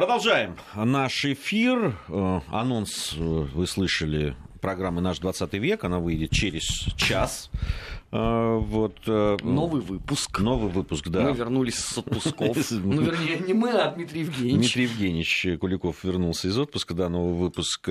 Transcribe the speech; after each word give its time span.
Продолжаем 0.00 0.56
наш 0.74 1.26
эфир. 1.26 1.94
Э, 2.08 2.40
анонс 2.50 3.12
э, 3.18 3.20
вы 3.20 3.66
слышали 3.66 4.34
программы 4.62 5.02
«Наш 5.02 5.18
20 5.18 5.52
век». 5.52 5.84
Она 5.84 5.98
выйдет 5.98 6.30
через 6.30 6.64
час. 6.96 7.50
Э, 8.10 8.56
вот, 8.56 8.96
новый 9.06 9.82
выпуск. 9.82 10.40
Новый 10.40 10.72
выпуск, 10.72 11.08
да. 11.08 11.24
Мы 11.24 11.32
вернулись 11.36 11.74
с 11.74 11.98
отпусков. 11.98 12.56
Ну, 12.70 13.02
вернее, 13.02 13.40
не 13.40 13.52
мы, 13.52 13.72
а 13.72 13.90
Дмитрий 13.90 14.20
Евгеньевич. 14.20 14.72
Дмитрий 14.72 14.82
Евгеньевич 14.84 15.46
Куликов 15.60 16.02
вернулся 16.02 16.48
из 16.48 16.56
отпуска, 16.56 16.94
да, 16.94 17.10
новый 17.10 17.34
выпуск. 17.34 17.86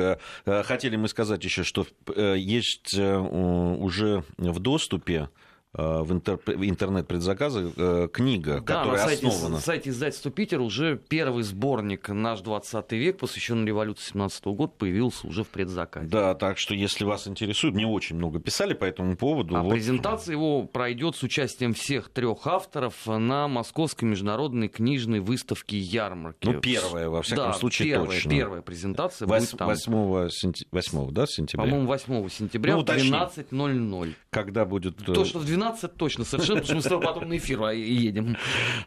Хотели 0.46 0.96
мы 0.96 1.10
сказать 1.10 1.44
еще, 1.44 1.64
что 1.64 1.86
есть 2.18 2.98
уже 2.98 4.24
в 4.40 4.58
доступе 4.58 5.30
в 5.74 6.12
интернет-предзаказы 6.12 7.72
э, 7.76 8.08
книга, 8.12 8.56
да, 8.56 8.62
которая 8.62 9.02
на 9.02 9.08
сайте, 9.08 9.28
основана. 9.28 9.56
На 9.56 9.62
сайте 9.62 9.90
издательства 9.92 10.32
«Питер» 10.32 10.62
уже 10.62 10.98
первый 10.98 11.44
сборник 11.44 12.10
«Наш 12.10 12.42
20 12.42 12.92
век», 12.94 13.20
посвященный 13.20 13.68
революции 13.68 14.10
17 14.14 14.46
года, 14.46 14.74
появился 14.76 15.28
уже 15.28 15.44
в 15.44 15.50
предзаказе. 15.50 16.08
Да, 16.08 16.34
так 16.34 16.58
что, 16.58 16.74
если 16.74 17.04
вас 17.04 17.28
интересует, 17.28 17.76
мне 17.76 17.86
очень 17.86 18.16
много 18.16 18.40
писали 18.40 18.74
по 18.74 18.84
этому 18.84 19.16
поводу. 19.16 19.56
А 19.56 19.62
вот... 19.62 19.72
презентация 19.72 20.34
его 20.34 20.64
пройдет 20.64 21.16
с 21.16 21.22
участием 21.22 21.76
всех 21.76 22.10
трех 22.10 22.48
авторов 22.48 23.06
на 23.06 23.48
Московской 23.48 24.10
международной 24.10 24.70
книжной 24.70 25.20
выставке 25.20 25.78
ярмарки. 25.78 26.48
Ну, 26.48 26.60
первая, 26.60 27.10
во 27.10 27.22
всяком 27.22 27.52
да, 27.52 27.54
случае, 27.54 27.90
первая, 27.90 28.10
точно. 28.10 28.32
первая 28.32 28.62
презентация 28.64 29.28
8, 29.28 29.46
будет 29.46 29.58
там. 29.60 29.68
8, 29.68 30.30
сентя... 30.32 30.66
8 30.72 31.12
да, 31.12 31.26
сентября? 31.28 31.66
По-моему, 31.66 31.86
8 31.86 32.30
сентября 32.30 32.76
ну, 32.76 32.82
в 32.82 32.86
12.00. 32.86 34.14
Когда 34.32 34.66
будет... 34.66 34.98
То, 34.98 35.26
что 35.26 35.38
в 35.38 35.46
12 35.46 35.59
точно 35.98 36.26
совершенно, 36.26 36.62
потому 36.62 36.66
что 36.66 36.76
мы 36.76 36.82
с 36.82 36.86
тобой 36.86 37.06
потом 37.06 37.30
на 37.30 37.38
эфир 37.38 37.64
а, 37.64 37.74
едем. 37.74 38.38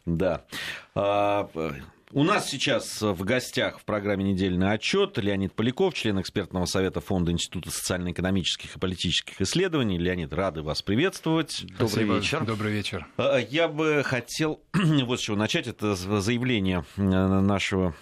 Да. 0.06 0.44
А, 0.94 1.48
у 2.14 2.24
нас 2.24 2.50
сейчас 2.50 3.00
в 3.00 3.24
гостях 3.24 3.78
в 3.78 3.86
программе 3.86 4.22
«Недельный 4.22 4.70
отчет» 4.70 5.16
Леонид 5.16 5.54
Поляков, 5.54 5.94
член 5.94 6.20
экспертного 6.20 6.66
совета 6.66 7.00
Фонда 7.00 7.32
Института 7.32 7.70
социально-экономических 7.70 8.76
и 8.76 8.78
политических 8.78 9.40
исследований. 9.40 9.98
Леонид, 9.98 10.30
рады 10.34 10.62
вас 10.62 10.82
приветствовать. 10.82 11.62
Добрый 11.62 11.88
Спасибо. 11.88 12.14
вечер. 12.16 12.44
Добрый 12.44 12.72
вечер. 12.72 13.06
А, 13.16 13.38
я 13.38 13.66
бы 13.66 14.02
хотел 14.04 14.60
вот 14.74 15.20
с 15.20 15.22
чего 15.22 15.38
начать. 15.38 15.66
Это 15.66 15.94
заявление 15.94 16.84
э, 16.98 17.00
нашего 17.00 17.94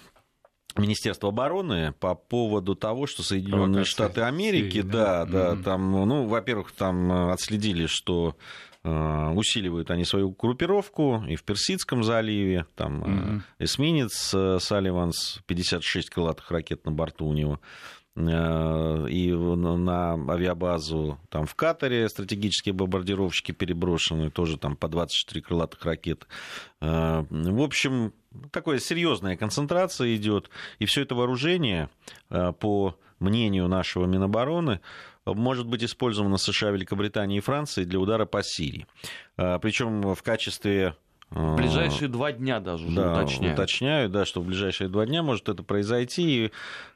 Министерства 0.78 1.30
обороны 1.30 1.92
по 2.00 2.14
поводу 2.14 2.74
того, 2.74 3.06
что 3.06 3.22
Соединенные 3.22 3.84
Штаты 3.84 4.22
Америки, 4.22 4.74
Сирии, 4.74 4.82
да, 4.82 5.24
да, 5.24 5.54
да, 5.54 5.62
там, 5.62 5.90
ну, 5.90 6.26
во-первых, 6.26 6.72
там 6.72 7.10
э, 7.10 7.32
отследили, 7.32 7.86
что 7.86 8.36
э, 8.84 9.28
усиливают 9.34 9.90
они 9.90 10.04
свою 10.04 10.30
группировку 10.30 11.24
и 11.28 11.36
в 11.36 11.44
Персидском 11.44 12.04
заливе, 12.04 12.66
там 12.74 13.02
mm-hmm. 13.02 13.40
эсминец 13.64 14.34
Салливанс, 14.62 15.40
56 15.46 16.10
крылатых 16.10 16.50
ракет 16.50 16.84
на 16.84 16.92
борту 16.92 17.26
у 17.26 17.32
него, 17.32 17.60
и 18.16 19.32
на 19.32 20.14
авиабазу 20.32 21.18
там 21.28 21.46
в 21.46 21.54
Катаре 21.54 22.08
стратегические 22.08 22.72
бомбардировщики 22.72 23.52
переброшены, 23.52 24.30
тоже 24.30 24.58
там 24.58 24.76
по 24.76 24.88
24 24.88 25.40
крылатых 25.40 25.84
ракет. 25.84 26.26
В 26.80 27.62
общем, 27.62 28.12
такая 28.50 28.78
серьезная 28.78 29.36
концентрация 29.36 30.14
идет, 30.16 30.50
и 30.78 30.86
все 30.86 31.02
это 31.02 31.14
вооружение, 31.14 31.88
э, 32.30 32.52
по 32.52 32.96
мнению 33.18 33.68
нашего 33.68 34.06
Минобороны, 34.06 34.80
может 35.26 35.66
быть 35.66 35.84
использовано 35.84 36.38
США, 36.38 36.70
Великобританией 36.70 37.38
и 37.38 37.42
Францией 37.42 37.86
для 37.86 38.00
удара 38.00 38.24
по 38.24 38.42
Сирии. 38.42 38.86
Э, 39.36 39.58
Причем 39.60 40.14
в 40.14 40.22
качестве 40.22 40.94
в 41.30 41.56
ближайшие 41.56 42.08
два 42.08 42.32
дня 42.32 42.60
даже 42.60 42.86
уже 42.86 42.96
да, 42.96 43.12
уточняют. 43.12 43.58
Уточняют, 43.58 44.12
да, 44.12 44.24
что 44.24 44.40
в 44.40 44.46
ближайшие 44.46 44.88
два 44.88 45.06
дня 45.06 45.22
может 45.22 45.48
это 45.48 45.62
произойти. 45.62 46.46
И, 46.46 46.46
э, 46.46 46.50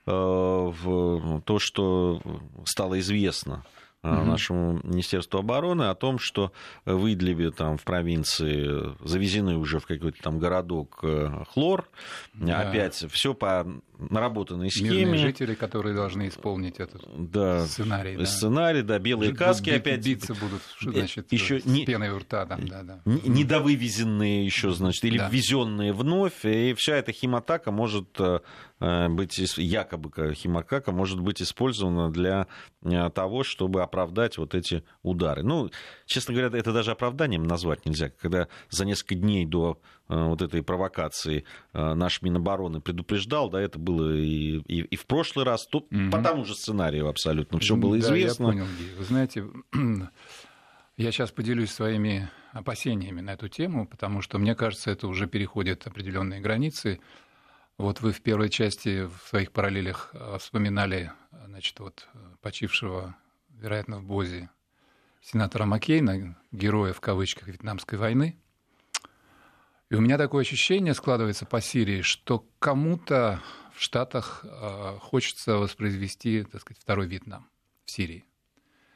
в, 0.06 1.40
то, 1.42 1.58
что 1.58 2.20
стало 2.64 2.98
известно 2.98 3.64
угу. 4.04 4.24
нашему 4.24 4.80
Министерству 4.82 5.38
обороны 5.38 5.84
о 5.84 5.94
том, 5.94 6.18
что 6.18 6.52
в 6.84 7.12
Идлибе, 7.12 7.50
там, 7.50 7.78
в 7.78 7.84
провинции, 7.84 8.94
завезены 9.06 9.56
уже 9.56 9.78
в 9.78 9.86
какой-то 9.86 10.22
там 10.22 10.38
городок 10.38 11.00
э, 11.02 11.44
хлор. 11.52 11.88
Да. 12.34 12.60
Опять 12.60 13.04
все 13.10 13.34
по 13.34 13.66
наработанной 13.98 14.70
схеме. 14.70 14.90
Мирные 14.90 15.18
жители, 15.18 15.54
которые 15.54 15.94
должны 15.94 16.28
исполнить 16.28 16.78
этот 16.78 17.02
да, 17.16 17.66
сценарий. 17.66 18.16
Да. 18.16 18.26
Сценарий, 18.26 18.82
да, 18.82 18.98
белые 18.98 19.30
Жить, 19.30 19.38
каски 19.38 19.70
бить, 19.70 19.80
опять. 19.80 20.04
Биться 20.04 20.34
будут, 20.34 20.62
э, 20.86 20.90
значит, 20.90 21.32
еще 21.32 21.60
с 21.60 21.64
не, 21.64 21.86
пеной 21.86 22.10
у 22.10 22.18
рта. 22.18 22.46
Там, 22.46 22.66
да, 22.66 22.82
да. 22.82 23.00
Недовывезенные 23.04 24.44
еще, 24.44 24.72
значит, 24.72 25.04
или 25.04 25.18
да. 25.18 25.28
ввезенные 25.28 25.92
вновь. 25.92 26.44
И 26.44 26.74
вся 26.76 26.96
эта 26.96 27.12
химатака 27.12 27.70
может 27.70 28.18
быть, 28.80 29.38
якобы 29.56 30.34
химатака 30.34 30.92
может 30.92 31.20
быть 31.20 31.40
использована 31.40 32.10
для 32.10 32.46
того, 32.82 33.44
чтобы 33.44 33.82
оправдать 33.82 34.36
вот 34.36 34.54
эти 34.54 34.84
удары. 35.02 35.42
Ну, 35.42 35.70
честно 36.06 36.34
говоря, 36.34 36.58
это 36.58 36.72
даже 36.72 36.90
оправданием 36.90 37.44
назвать 37.44 37.86
нельзя. 37.86 38.10
Когда 38.10 38.48
за 38.70 38.84
несколько 38.84 39.14
дней 39.14 39.46
до 39.46 39.80
Э, 40.06 40.26
вот 40.26 40.42
этой 40.42 40.62
провокации 40.62 41.44
э, 41.72 41.94
наш 41.94 42.20
Минобороны 42.20 42.82
предупреждал, 42.82 43.48
да, 43.48 43.60
это 43.60 43.78
было 43.78 44.14
и, 44.14 44.58
и, 44.66 44.82
и 44.82 44.96
в 44.96 45.06
прошлый 45.06 45.46
раз, 45.46 45.66
то, 45.66 45.78
угу. 45.78 46.10
по 46.12 46.20
тому 46.20 46.44
же 46.44 46.54
сценарию 46.54 47.08
абсолютно 47.08 47.58
все 47.58 47.74
было 47.74 47.98
известно. 47.98 48.48
Да, 48.48 48.52
я 48.52 48.64
понял, 48.64 48.72
Вы 48.98 49.04
знаете, 49.04 49.46
я 50.98 51.10
сейчас 51.10 51.30
поделюсь 51.30 51.70
своими 51.70 52.28
опасениями 52.52 53.22
на 53.22 53.30
эту 53.30 53.48
тему, 53.48 53.88
потому 53.88 54.20
что, 54.20 54.38
мне 54.38 54.54
кажется, 54.54 54.90
это 54.90 55.08
уже 55.08 55.26
переходит 55.26 55.86
определенные 55.86 56.40
границы. 56.40 57.00
Вот 57.76 58.00
вы 58.00 58.12
в 58.12 58.20
первой 58.20 58.50
части 58.50 59.06
в 59.06 59.28
своих 59.28 59.50
параллелях 59.50 60.10
э, 60.12 60.38
вспоминали, 60.38 61.12
значит, 61.46 61.80
вот 61.80 62.08
почившего, 62.40 63.16
вероятно, 63.48 63.98
в 63.98 64.04
Бозе 64.04 64.48
сенатора 65.20 65.64
Маккейна, 65.64 66.36
героя 66.52 66.92
в 66.92 67.00
кавычках 67.00 67.48
Вьетнамской 67.48 67.98
войны. 67.98 68.36
И 69.90 69.96
у 69.96 70.00
меня 70.00 70.18
такое 70.18 70.42
ощущение 70.42 70.94
складывается 70.94 71.46
по 71.46 71.60
Сирии, 71.60 72.02
что 72.02 72.46
кому-то 72.58 73.42
в 73.74 73.82
Штатах 73.82 74.44
э, 74.44 74.98
хочется 75.00 75.56
воспроизвести, 75.56 76.44
так 76.44 76.60
сказать, 76.60 76.80
второй 76.80 77.06
Вьетнам 77.06 77.48
в 77.84 77.90
Сирии. 77.90 78.24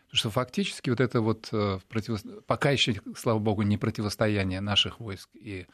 Потому 0.06 0.18
что 0.18 0.30
фактически 0.30 0.90
вот 0.90 1.00
это 1.00 1.20
вот 1.20 1.48
э, 1.52 1.80
против... 1.88 2.22
пока 2.46 2.70
еще, 2.70 3.00
слава 3.16 3.38
богу, 3.38 3.62
не 3.62 3.76
противостояние 3.76 4.60
наших 4.60 5.00
войск 5.00 5.28
и 5.34 5.66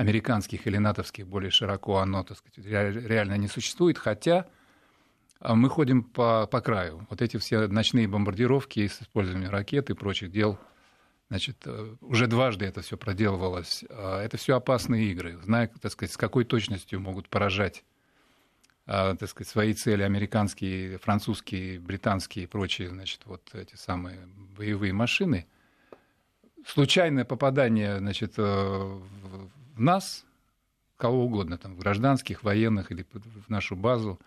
американских 0.00 0.66
или 0.66 0.78
натовских 0.78 1.26
более 1.26 1.50
широко 1.50 1.98
оно, 1.98 2.24
так 2.24 2.38
сказать, 2.38 2.58
реально 2.66 3.36
не 3.36 3.48
существует, 3.48 3.98
хотя 3.98 4.46
э, 5.40 5.54
мы 5.54 5.68
ходим 5.68 6.02
по, 6.02 6.46
по 6.46 6.60
краю. 6.60 7.06
Вот 7.10 7.22
эти 7.22 7.36
все 7.36 7.66
ночные 7.68 8.08
бомбардировки 8.08 8.86
с 8.86 9.02
использованием 9.02 9.50
ракет 9.50 9.90
и 9.90 9.94
прочих 9.94 10.30
дел– 10.30 10.58
Значит, 11.30 11.58
э, 11.64 11.94
уже 12.00 12.26
дважды 12.26 12.64
это 12.64 12.82
все 12.82 12.96
проделывалось. 12.96 13.84
А, 13.88 14.20
это 14.20 14.36
все 14.36 14.56
опасные 14.56 15.12
игры. 15.12 15.38
Зная, 15.44 15.70
так 15.80 15.92
сказать, 15.92 16.12
с 16.12 16.16
какой 16.16 16.44
точностью 16.44 17.00
могут 17.00 17.28
поражать 17.28 17.84
а, 18.86 19.14
так 19.14 19.28
сказать, 19.28 19.48
свои 19.48 19.72
цели 19.72 20.02
американские, 20.02 20.98
французские, 20.98 21.78
британские 21.78 22.44
и 22.44 22.48
прочие, 22.48 22.88
значит, 22.88 23.20
вот 23.26 23.48
эти 23.54 23.76
самые 23.76 24.26
боевые 24.58 24.92
машины. 24.92 25.46
Случайное 26.66 27.24
попадание, 27.24 27.98
значит, 27.98 28.34
э, 28.36 28.42
в 28.42 29.50
нас, 29.76 30.24
кого 30.96 31.24
угодно, 31.24 31.58
там, 31.58 31.76
гражданских, 31.76 32.42
военных 32.42 32.90
или 32.92 33.04
в 33.12 33.48
нашу 33.48 33.76
базу, 33.76 34.18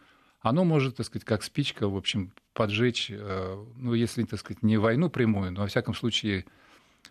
оно 0.41 0.65
может, 0.65 0.97
так 0.97 1.05
сказать, 1.05 1.25
как 1.25 1.43
спичка, 1.43 1.87
в 1.87 1.95
общем, 1.95 2.31
поджечь, 2.53 3.09
э, 3.09 3.65
ну, 3.77 3.93
если, 3.93 4.23
так 4.23 4.39
сказать, 4.39 4.61
не 4.61 4.77
войну 4.77 5.09
прямую, 5.09 5.51
но, 5.51 5.61
во 5.61 5.67
всяком 5.67 5.93
случае, 5.93 6.45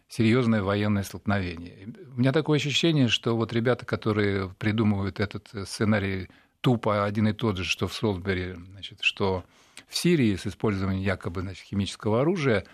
серьезное 0.08 0.62
военное 0.62 1.02
столкновение. 1.02 1.88
У 2.14 2.20
меня 2.20 2.32
такое 2.32 2.58
ощущение, 2.58 3.08
что 3.08 3.36
вот 3.36 3.52
ребята, 3.52 3.86
которые 3.86 4.50
придумывают 4.58 5.20
этот 5.20 5.48
э, 5.54 5.64
сценарий 5.64 6.28
тупо 6.60 7.04
один 7.04 7.28
и 7.28 7.32
тот 7.32 7.56
же, 7.56 7.64
что 7.64 7.88
в 7.88 7.94
Солсбери, 7.94 8.54
значит, 8.72 8.98
что 9.02 9.44
в 9.88 9.96
Сирии 9.96 10.36
с 10.36 10.46
использованием 10.46 11.02
якобы 11.02 11.40
значит, 11.40 11.64
химического 11.64 12.20
оружия, 12.20 12.64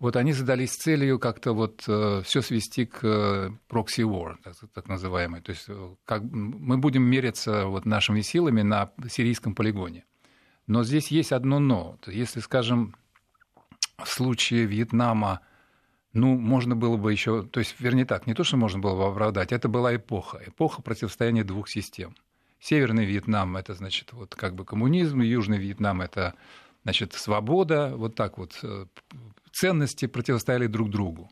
вот 0.00 0.16
они 0.16 0.32
задались 0.32 0.72
целью 0.72 1.18
как-то 1.18 1.52
вот 1.52 1.84
э, 1.86 2.22
все 2.24 2.42
свести 2.42 2.86
к 2.86 3.04
э, 3.04 3.50
proxy 3.68 4.02
war, 4.02 4.36
так, 4.42 4.54
так 4.74 4.88
называемой. 4.88 5.42
То 5.42 5.52
есть 5.52 5.68
как, 6.04 6.22
мы 6.22 6.78
будем 6.78 7.02
мериться 7.02 7.66
вот 7.66 7.84
нашими 7.84 8.22
силами 8.22 8.62
на 8.62 8.90
сирийском 9.08 9.54
полигоне. 9.54 10.04
Но 10.66 10.84
здесь 10.84 11.08
есть 11.08 11.32
одно 11.32 11.60
но. 11.60 11.98
Если, 12.06 12.40
скажем, 12.40 12.96
в 13.98 14.08
случае 14.08 14.64
Вьетнама 14.64 15.40
ну, 16.12 16.36
можно 16.36 16.74
было 16.74 16.96
бы 16.96 17.12
еще, 17.12 17.42
то 17.44 17.60
есть, 17.60 17.76
вернее 17.78 18.04
так, 18.04 18.26
не 18.26 18.34
то, 18.34 18.42
что 18.42 18.56
можно 18.56 18.80
было 18.80 18.96
бы 18.96 19.06
оправдать, 19.06 19.52
это 19.52 19.68
была 19.68 19.94
эпоха, 19.94 20.40
эпоха 20.44 20.82
противостояния 20.82 21.44
двух 21.44 21.68
систем. 21.68 22.16
Северный 22.58 23.04
Вьетнам– 23.04 23.56
это, 23.58 23.74
значит, 23.74 24.12
вот 24.12 24.34
как 24.34 24.54
бы 24.54 24.64
коммунизм, 24.64 25.20
Южный 25.20 25.58
Вьетнам– 25.58 26.00
это, 26.02 26.34
значит, 26.82 27.12
свобода, 27.12 27.92
вот 27.96 28.16
так 28.16 28.38
вот. 28.38 28.58
Ценности 29.52 30.06
противостояли 30.06 30.66
друг 30.66 30.90
другу. 30.90 31.30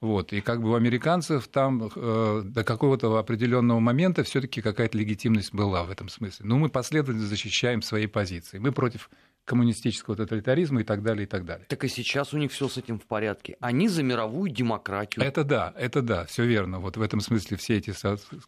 Вот. 0.00 0.32
И 0.32 0.40
как 0.40 0.60
бы 0.60 0.70
у 0.70 0.74
американцев 0.74 1.46
там 1.46 1.88
э, 1.94 2.42
до 2.44 2.64
какого-то 2.64 3.16
определенного 3.18 3.78
момента 3.78 4.24
все-таки 4.24 4.60
какая-то 4.60 4.98
легитимность 4.98 5.54
была 5.54 5.84
в 5.84 5.90
этом 5.90 6.08
смысле. 6.08 6.44
Но 6.44 6.58
мы 6.58 6.68
последовательно 6.70 7.28
защищаем 7.28 7.82
свои 7.82 8.08
позиции. 8.08 8.58
Мы 8.58 8.72
против 8.72 9.08
коммунистического 9.44 10.16
тоталитаризма 10.16 10.80
и 10.80 10.84
так 10.84 11.02
далее, 11.02 11.24
и 11.24 11.26
так 11.26 11.44
далее. 11.44 11.66
Так 11.68 11.84
и 11.84 11.88
сейчас 11.88 12.34
у 12.34 12.38
них 12.38 12.50
все 12.50 12.68
с 12.68 12.76
этим 12.78 12.98
в 12.98 13.06
порядке. 13.06 13.56
Они 13.60 13.88
за 13.88 14.02
мировую 14.02 14.50
демократию. 14.50 15.24
Это 15.24 15.44
да, 15.44 15.72
это 15.76 16.02
да, 16.02 16.24
все 16.26 16.44
верно. 16.44 16.80
Вот 16.80 16.96
в 16.96 17.02
этом 17.02 17.20
смысле 17.20 17.56
все 17.56 17.78
эти 17.78 17.92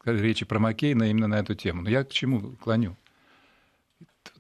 речи 0.09 0.45
про 0.45 0.59
Маккейна 0.59 1.11
именно 1.11 1.29
на 1.29 1.39
эту 1.39 1.55
тему. 1.55 1.83
Но 1.83 1.91
я 1.91 2.03
к 2.03 2.11
чему 2.11 2.57
клоню? 2.57 2.97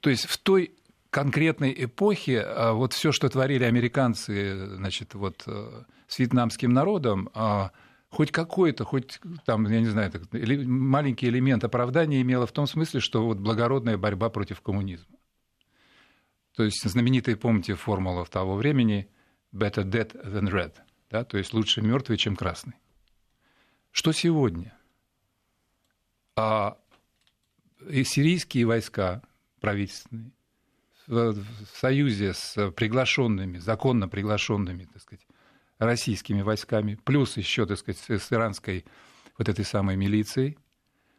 То 0.00 0.10
есть 0.10 0.26
в 0.26 0.38
той 0.38 0.73
конкретной 1.14 1.72
эпохе 1.84 2.40
а, 2.40 2.72
вот 2.72 2.92
все, 2.92 3.12
что 3.12 3.28
творили 3.28 3.62
американцы, 3.62 4.66
значит, 4.66 5.14
вот 5.14 5.44
э, 5.46 5.84
с 6.08 6.18
вьетнамским 6.18 6.72
народом, 6.72 7.30
а, 7.34 7.70
хоть 8.08 8.32
какой-то, 8.32 8.84
хоть 8.84 9.20
там, 9.46 9.64
я 9.70 9.78
не 9.78 9.86
знаю, 9.86 10.10
маленький 10.66 11.28
элемент 11.28 11.62
оправдания 11.62 12.20
имело 12.20 12.48
в 12.48 12.52
том 12.52 12.66
смысле, 12.66 12.98
что 12.98 13.24
вот 13.24 13.38
благородная 13.38 13.96
борьба 13.96 14.28
против 14.28 14.60
коммунизма. 14.60 15.16
То 16.56 16.64
есть 16.64 16.82
знаменитая, 16.82 17.36
помните, 17.36 17.76
формула 17.76 18.24
в 18.24 18.30
того 18.30 18.56
времени 18.56 19.08
better 19.54 19.84
dead 19.84 20.20
than 20.24 20.50
red, 20.50 20.74
да, 21.10 21.22
то 21.22 21.38
есть 21.38 21.54
лучше 21.54 21.80
мертвый, 21.80 22.18
чем 22.18 22.34
красный. 22.34 22.74
Что 23.92 24.10
сегодня? 24.10 24.76
А 26.34 26.76
и 27.88 28.02
сирийские 28.02 28.66
войска 28.66 29.22
правительственные 29.60 30.32
в 31.06 31.44
союзе 31.74 32.32
с 32.34 32.70
приглашенными, 32.72 33.58
законно 33.58 34.08
приглашенными, 34.08 34.84
так 34.84 35.02
сказать, 35.02 35.26
российскими 35.78 36.42
войсками, 36.42 36.98
плюс 37.04 37.36
еще, 37.36 37.66
так 37.66 37.78
сказать, 37.78 37.98
с 38.08 38.32
иранской 38.32 38.84
вот 39.38 39.48
этой 39.48 39.64
самой 39.64 39.96
милицией, 39.96 40.56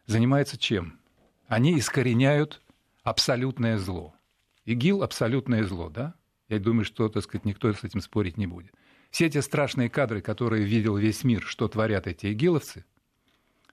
занимается 0.06 0.56
чем? 0.56 0.98
Они 1.46 1.78
искореняют 1.78 2.62
абсолютное 3.02 3.78
зло. 3.78 4.14
ИГИЛ– 4.64 5.02
абсолютное 5.04 5.64
зло, 5.64 5.88
да? 5.90 6.14
Я 6.48 6.58
думаю, 6.58 6.84
что, 6.84 7.08
так 7.08 7.22
сказать, 7.22 7.44
никто 7.44 7.72
с 7.72 7.84
этим 7.84 8.00
спорить 8.00 8.36
не 8.36 8.46
будет. 8.46 8.72
Все 9.10 9.26
эти 9.26 9.38
страшные 9.40 9.88
кадры, 9.88 10.20
которые 10.20 10.64
видел 10.64 10.96
весь 10.96 11.22
мир, 11.22 11.42
что 11.42 11.68
творят 11.68 12.06
эти 12.06 12.32
игиловцы, 12.32 12.84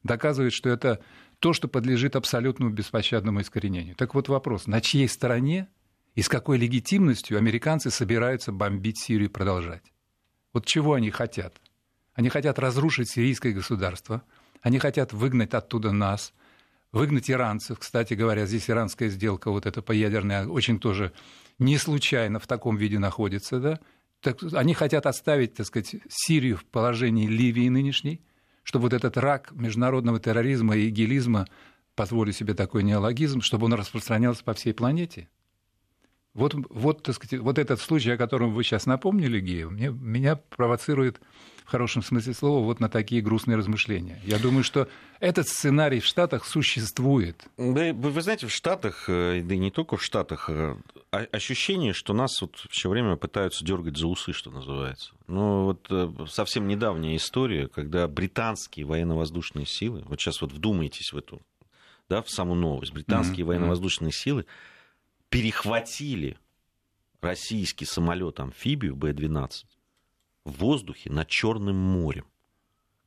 доказывают, 0.04 0.54
что 0.54 0.70
это 0.70 1.02
то, 1.40 1.54
что 1.54 1.68
подлежит 1.68 2.16
абсолютному 2.16 2.72
беспощадному 2.72 3.42
искоренению. 3.42 3.96
Так 3.96 4.14
вот 4.14 4.30
вопрос, 4.30 4.68
на 4.68 4.82
чьей 4.82 5.08
стороне 5.08 5.68
и 6.16 6.22
с 6.22 6.30
какой 6.30 6.58
легитимностью 6.58 7.38
американцы 7.38 7.90
собираются 7.90 8.52
бомбить 8.52 9.00
Сирию 9.00 9.30
и 9.30 9.32
продолжать? 9.32 9.94
Вот 10.54 10.66
чего 10.66 10.94
они 10.94 11.10
хотят? 11.10 11.60
Они 12.14 12.30
хотят 12.30 12.60
разрушить 12.60 13.10
сирийское 13.10 13.54
государство, 13.54 14.24
они 14.62 14.80
хотят 14.80 15.14
выгнать 15.14 15.54
оттуда 15.54 15.92
нас, 15.92 16.34
выгнать 16.92 17.30
иранцев. 17.30 17.80
Кстати 17.80 18.14
говоря, 18.14 18.46
здесь 18.46 18.70
иранская 18.70 19.10
сделка, 19.10 19.50
вот 19.52 19.66
эта 19.66 19.82
поядерная, 19.82 20.48
очень 20.48 20.80
тоже 20.80 21.12
не 21.60 21.78
случайно 21.78 22.40
в 22.40 22.48
таком 22.48 22.78
виде 22.78 23.00
находится. 23.00 23.60
Да? 23.60 23.80
Так, 24.22 24.42
они 24.54 24.74
хотят 24.74 25.06
оставить, 25.06 25.56
так 25.56 25.66
сказать, 25.66 25.96
Сирию 26.08 26.58
в 26.58 26.66
положении 26.66 27.28
Ливии 27.28 27.68
нынешней, 27.68 28.22
чтобы 28.64 28.84
вот 28.84 28.94
этот 28.94 29.18
рак 29.18 29.52
международного 29.52 30.20
терроризма 30.20 30.78
и 30.78 30.90
гелизма, 30.90 31.48
позволю 31.96 32.32
себе 32.32 32.54
такой 32.54 32.84
неологизм, 32.84 33.42
чтобы 33.42 33.66
он 33.66 33.74
распространялся 33.74 34.44
по 34.44 34.54
всей 34.54 34.74
планете. 34.74 35.30
Вот, 36.34 36.56
вот, 36.70 37.04
так 37.04 37.16
сказать, 37.16 37.40
вот 37.42 37.60
этот 37.60 37.80
случай, 37.80 38.12
о 38.12 38.18
котором 38.18 38.54
вы 38.54 38.64
сейчас 38.64 38.88
напомнили, 38.88 39.40
Гея, 39.40 39.68
мне, 39.68 39.90
меня 39.90 40.36
провоцирует 40.36 41.22
в 41.64 41.70
хорошем 41.70 42.02
смысле 42.02 42.34
слова 42.34 42.64
вот 42.64 42.80
на 42.80 42.90
такие 42.90 43.22
грустные 43.22 43.56
размышления. 43.56 44.20
Я 44.26 44.40
думаю, 44.40 44.64
что 44.64 44.88
этот 45.20 45.48
сценарий 45.48 46.00
в 46.00 46.06
Штатах 46.06 46.46
существует. 46.46 47.46
Вы, 47.58 47.94
вы 47.94 48.22
знаете, 48.22 48.48
в 48.48 48.52
Штатах, 48.52 49.06
э, 49.08 49.42
да 49.44 49.56
и 49.56 49.58
не 49.58 49.72
только 49.72 49.96
в 49.98 50.04
Штатах, 50.04 50.50
э, 50.50 50.76
ощущение, 51.12 51.94
что 51.94 52.14
нас 52.14 52.42
вот 52.42 52.66
все 52.70 52.90
время 52.90 53.16
пытаются 53.16 53.64
дергать 53.64 53.98
за 53.98 54.08
усы, 54.08 54.34
что 54.34 54.50
называется. 54.50 55.14
Ну 55.28 55.66
вот 55.66 55.88
э, 55.90 56.12
совсем 56.28 56.68
недавняя 56.68 57.16
история, 57.16 57.68
когда 57.68 58.08
британские 58.08 58.86
военно-воздушные 58.88 59.68
силы, 59.68 60.04
вот 60.08 60.20
сейчас 60.20 60.42
вот 60.42 60.52
вдумайтесь 60.52 61.14
в 61.14 61.18
эту, 61.18 61.42
да, 62.10 62.22
в 62.24 62.30
саму 62.30 62.56
новость, 62.56 62.92
британские 62.92 63.46
mm-hmm. 63.46 63.48
военно-воздушные 63.48 64.12
силы 64.12 64.46
перехватили 65.34 66.38
российский 67.20 67.86
самолет-амфибию 67.86 68.96
Б-12 68.96 69.50
в 70.46 70.52
воздухе 70.60 71.10
над 71.10 71.28
Черным 71.28 71.76
морем, 71.76 72.26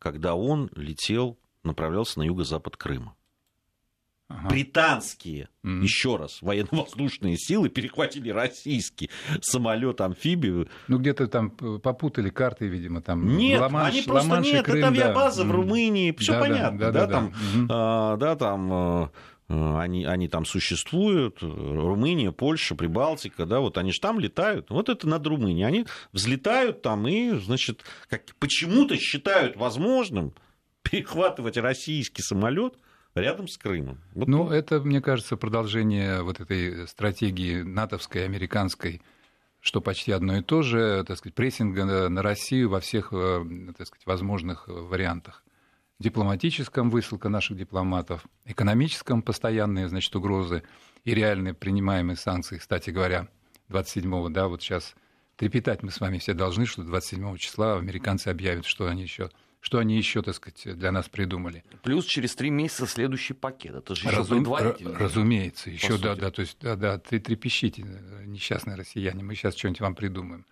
когда 0.01 0.35
он 0.35 0.69
летел, 0.75 1.39
направлялся 1.63 2.19
на 2.19 2.25
юго-запад 2.25 2.77
Крыма. 2.77 3.15
Ага. 4.29 4.49
Британские, 4.49 5.49
mm-hmm. 5.63 5.83
еще 5.83 6.17
раз, 6.17 6.43
военно-воздушные 6.43 7.37
силы 7.37 7.69
перехватили 7.69 8.31
российский 8.31 9.09
самолет-амфибию. 9.41 10.69
Ну, 10.89 10.99
где-то 10.99 11.29
там 11.29 11.51
попутали 11.51 12.31
карты, 12.31 12.67
видимо, 12.67 13.03
там. 13.03 13.37
Нет, 13.37 13.61
Ла-Манш, 13.61 13.93
они 13.93 14.03
просто 14.03 14.29
Ла-Манш 14.29 14.47
нет, 14.49 14.65
Крым, 14.65 14.79
это 14.79 14.89
авиабаза 14.89 15.45
да. 15.45 15.49
в 15.49 15.53
Румынии, 15.53 16.11
все 16.19 16.33
да, 16.33 16.41
понятно, 16.41 16.79
да, 16.79 16.91
да, 16.91 16.93
да, 16.93 17.07
да, 17.07 17.13
там, 17.13 17.27
mm-hmm. 17.29 17.67
а, 17.71 18.17
да, 18.17 18.35
там 18.35 18.73
Э, 18.73 19.09
они, 19.49 20.05
они 20.05 20.29
там 20.29 20.45
существуют, 20.45 21.39
Румыния, 21.41 22.33
Польша, 22.33 22.75
Прибалтика, 22.75 23.47
да, 23.47 23.61
вот 23.61 23.79
они 23.79 23.93
же 23.93 24.01
там 24.01 24.19
летают, 24.19 24.71
вот 24.71 24.89
это 24.89 25.09
над 25.09 25.27
Румынией, 25.27 25.67
они 25.67 25.87
взлетают 26.13 26.83
там 26.83 27.07
и, 27.07 27.31
значит, 27.31 27.85
как, 28.09 28.25
почему-то 28.39 28.97
считают 28.97 29.57
возможным 29.57 30.35
перехватывать 30.83 31.57
российский 31.59 32.23
самолет 32.23 32.75
рядом 33.15 33.49
с 33.49 33.57
Крымом. 33.57 34.01
Вот 34.15 34.29
ну, 34.29 34.51
это, 34.51 34.81
мне 34.81 35.01
кажется, 35.01 35.37
продолжение 35.37 36.23
вот 36.23 36.41
этой 36.41 36.89
стратегии 36.89 37.63
натовской, 37.63 38.25
американской, 38.25 39.01
что 39.61 39.81
почти 39.81 40.13
одно 40.13 40.39
и 40.39 40.43
то 40.43 40.63
же, 40.63 41.05
так 41.07 41.19
сказать, 41.19 41.35
прессинга 41.35 42.09
на 42.09 42.23
Россию 42.23 42.71
во 42.71 42.81
всех, 42.81 43.13
э, 43.13 43.45
так 43.77 43.87
сказать, 43.87 44.07
возможных 44.07 44.67
вариантах 44.67 45.45
дипломатическом 45.99 46.91
высылка 46.91 47.29
наших 47.29 47.57
дипломатов, 47.57 48.27
экономическом 48.45 49.23
постоянные, 49.23 49.89
значит, 49.89 50.15
угрозы 50.15 50.63
и 51.05 51.15
реальные 51.15 51.55
принимаемые 51.55 52.17
санкции. 52.17 52.59
Кстати 52.59 52.91
говоря, 52.91 53.29
27-го, 53.71 54.29
да, 54.29 54.49
вот 54.49 54.63
сейчас 54.63 54.95
трепетать 55.37 55.83
мы 55.83 55.91
с 55.91 56.01
вами 56.01 56.19
все 56.19 56.35
должны, 56.35 56.67
что 56.67 56.83
27 56.83 57.37
числа 57.37 57.77
американцы 57.79 58.29
объявят, 58.29 58.67
что 58.67 58.87
они 58.87 59.03
еще 59.03 59.31
что 59.67 59.79
они 59.79 59.97
еще, 59.97 60.23
так 60.23 60.37
сказать, 60.37 60.79
для 60.79 60.93
нас 60.93 61.09
придумали. 61.09 61.65
Плюс 61.83 62.05
через 62.05 62.37
три 62.37 62.51
месяца 62.51 62.87
следующий 62.87 63.35
пакет. 63.35 63.75
Это 63.75 63.97
же 63.97 64.07
еще 64.07 64.19
Разум... 64.19 64.39
предварительно. 64.39 64.97
Разумеется, 64.97 65.71
еще 65.71 65.99
да, 65.99 66.15
да, 66.15 66.31
то 66.31 66.43
есть 66.43 66.57
да, 66.61 66.77
да, 66.77 66.99
ты 66.99 67.19
трепещите, 67.19 67.85
несчастные 68.27 68.77
россияне, 68.77 69.25
мы 69.25 69.35
сейчас 69.35 69.57
что-нибудь 69.57 69.81
вам 69.81 69.97
придумаем. 69.97 70.47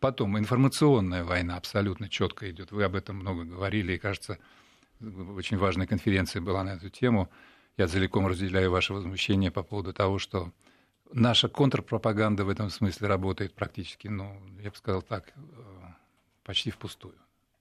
Потом 0.00 0.38
информационная 0.38 1.24
война 1.24 1.56
абсолютно 1.56 2.10
четко 2.10 2.50
идет. 2.50 2.70
Вы 2.70 2.84
об 2.84 2.94
этом 2.94 3.16
много 3.16 3.44
говорили, 3.44 3.94
и 3.94 3.98
кажется, 3.98 4.38
очень 5.00 5.56
важная 5.56 5.86
конференция 5.86 6.42
была 6.42 6.64
на 6.64 6.70
эту 6.70 6.90
тему. 6.90 7.28
Я 7.76 7.86
целиком 7.86 8.26
разделяю 8.26 8.70
ваше 8.70 8.92
возмущение 8.92 9.50
по 9.50 9.62
поводу 9.62 9.92
того, 9.92 10.18
что 10.18 10.52
наша 11.12 11.48
контрпропаганда 11.48 12.44
в 12.44 12.48
этом 12.48 12.70
смысле 12.70 13.08
работает 13.08 13.54
практически, 13.54 14.08
ну, 14.08 14.40
я 14.60 14.70
бы 14.70 14.76
сказал 14.76 15.02
так, 15.02 15.32
э, 15.36 15.40
почти 16.44 16.70
впустую. 16.70 17.14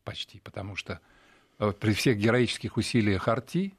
Почти, 0.03 0.39
потому 0.39 0.75
что 0.75 0.99
э, 1.59 1.71
при 1.79 1.93
всех 1.93 2.17
героических 2.17 2.77
усилиях 2.77 3.27
Арти 3.27 3.75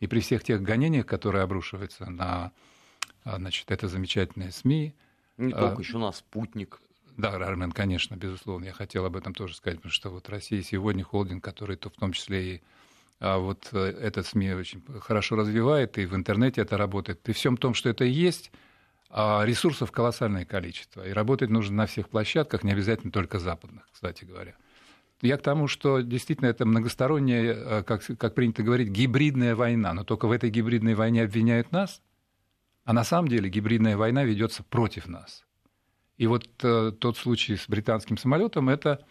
и 0.00 0.06
при 0.06 0.20
всех 0.20 0.42
тех 0.42 0.62
гонениях, 0.62 1.06
которые 1.06 1.42
обрушиваются 1.42 2.10
на 2.10 2.52
э, 3.24 3.36
значит, 3.36 3.70
это 3.70 3.88
замечательное 3.88 4.50
СМИ. 4.50 4.94
Не 5.36 5.52
только, 5.52 5.82
еще 5.82 5.96
у 5.96 6.00
нас 6.00 6.18
спутник. 6.18 6.80
Да, 7.16 7.30
Армен, 7.30 7.72
конечно, 7.72 8.14
безусловно. 8.14 8.66
Я 8.66 8.72
хотел 8.72 9.04
об 9.04 9.16
этом 9.16 9.34
тоже 9.34 9.56
сказать, 9.56 9.78
потому 9.78 9.92
что 9.92 10.10
вот 10.10 10.28
Россия 10.28 10.62
сегодня 10.62 11.02
холдинг, 11.02 11.42
который 11.42 11.76
то 11.76 11.90
в 11.90 11.94
том 11.94 12.12
числе 12.12 12.54
и 12.54 12.62
а 13.20 13.38
вот 13.38 13.68
э, 13.72 13.78
этот 13.78 14.26
СМИ 14.26 14.52
очень 14.52 14.82
хорошо 15.00 15.36
развивает, 15.36 15.98
и 15.98 16.06
в 16.06 16.14
интернете 16.14 16.60
это 16.60 16.76
работает. 16.76 17.20
При 17.20 17.32
всем 17.32 17.56
том, 17.56 17.74
что 17.74 17.88
это 17.88 18.04
есть, 18.04 18.52
а 19.10 19.42
ресурсов 19.44 19.90
колоссальное 19.90 20.44
количество. 20.44 21.06
И 21.06 21.12
работать 21.12 21.50
нужно 21.50 21.76
на 21.76 21.86
всех 21.86 22.08
площадках, 22.08 22.62
не 22.62 22.72
обязательно 22.72 23.10
только 23.10 23.38
западных, 23.38 23.88
кстати 23.92 24.24
говоря. 24.24 24.54
Я 25.20 25.36
к 25.36 25.42
тому, 25.42 25.66
что 25.66 26.00
действительно 26.00 26.46
это 26.46 26.64
многосторонняя, 26.64 27.54
э, 27.54 27.82
как, 27.82 28.02
как 28.18 28.34
принято 28.34 28.62
говорить, 28.62 28.88
гибридная 28.88 29.56
война. 29.56 29.92
Но 29.94 30.04
только 30.04 30.26
в 30.28 30.30
этой 30.30 30.50
гибридной 30.50 30.94
войне 30.94 31.24
обвиняют 31.24 31.72
нас, 31.72 32.00
а 32.84 32.92
на 32.92 33.02
самом 33.02 33.28
деле 33.28 33.50
гибридная 33.50 33.96
война 33.96 34.24
ведется 34.24 34.62
против 34.62 35.08
нас. 35.08 35.44
И 36.18 36.26
вот 36.26 36.48
э, 36.62 36.92
тот 36.98 37.16
случай 37.16 37.56
с 37.56 37.68
британским 37.68 38.16
самолетом 38.16 38.68
это 38.68 39.04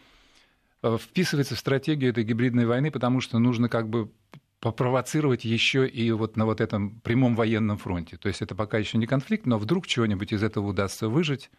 вписывается 0.83 1.55
в 1.55 1.59
стратегию 1.59 2.11
этой 2.11 2.23
гибридной 2.23 2.65
войны, 2.65 2.91
потому 2.91 3.21
что 3.21 3.39
нужно 3.39 3.69
как 3.69 3.89
бы 3.89 4.11
попровоцировать 4.59 5.45
еще 5.45 5.87
и 5.87 6.11
вот 6.11 6.35
на 6.35 6.45
вот 6.45 6.61
этом 6.61 6.99
прямом 7.01 7.35
военном 7.35 7.77
фронте. 7.77 8.17
То 8.17 8.27
есть 8.27 8.41
это 8.41 8.55
пока 8.55 8.77
еще 8.77 8.97
не 8.97 9.05
конфликт, 9.05 9.45
но 9.45 9.57
вдруг 9.57 9.87
чего-нибудь 9.87 10.33
из 10.33 10.43
этого 10.43 10.67
удастся 10.67 11.09
выжить 11.09 11.51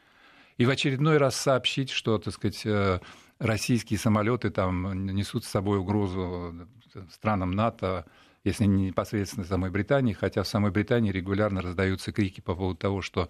и 0.57 0.67
в 0.67 0.71
очередной 0.71 1.19
раз 1.19 1.37
сообщить, 1.37 1.91
что, 1.91 2.19
так 2.19 2.35
сказать, 2.35 2.63
э, 2.67 2.99
российские 3.39 3.99
самолеты 3.99 4.51
там 4.51 5.07
несут 5.07 5.45
с 5.45 5.49
собой 5.49 5.79
угрозу 5.79 6.69
странам 7.13 7.53
НАТО, 7.53 8.07
если 8.43 8.65
не 8.65 8.87
непосредственно 8.87 9.47
самой 9.47 9.71
Британии, 9.71 10.13
хотя 10.13 10.43
в 10.43 10.49
самой 10.49 10.73
Британии 10.73 11.13
регулярно 11.13 11.63
раздаются 11.63 12.13
крики 12.13 12.41
по 12.41 12.57
поводу 12.57 12.77
того, 12.77 13.03
что 13.03 13.29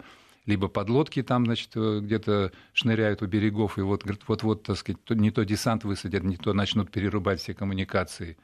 либо 0.49 0.67
подлодки 0.67 1.21
там, 1.21 1.45
значит, 1.45 1.75
где-то 1.75 2.51
шныряют 2.73 3.21
у 3.21 3.27
берегов, 3.27 3.77
и 3.77 3.81
вот, 3.81 4.03
вот-вот, 4.27 4.63
так 4.63 4.77
сказать, 4.77 4.99
не 5.11 5.29
то 5.29 5.45
десант 5.45 5.83
высадят, 5.83 6.23
не 6.23 6.37
то 6.37 6.53
начнут 6.53 6.91
перерубать 6.91 7.39
все 7.39 7.53
коммуникации, 7.53 8.35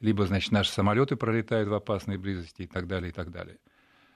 либо, 0.00 0.26
значит, 0.26 0.52
наши 0.52 0.72
самолеты 0.72 1.16
пролетают 1.16 1.68
в 1.68 1.74
опасной 1.74 2.16
близости 2.16 2.62
и 2.62 2.66
так 2.66 2.86
далее, 2.86 3.10
и 3.10 3.12
так 3.12 3.30
далее. 3.30 3.58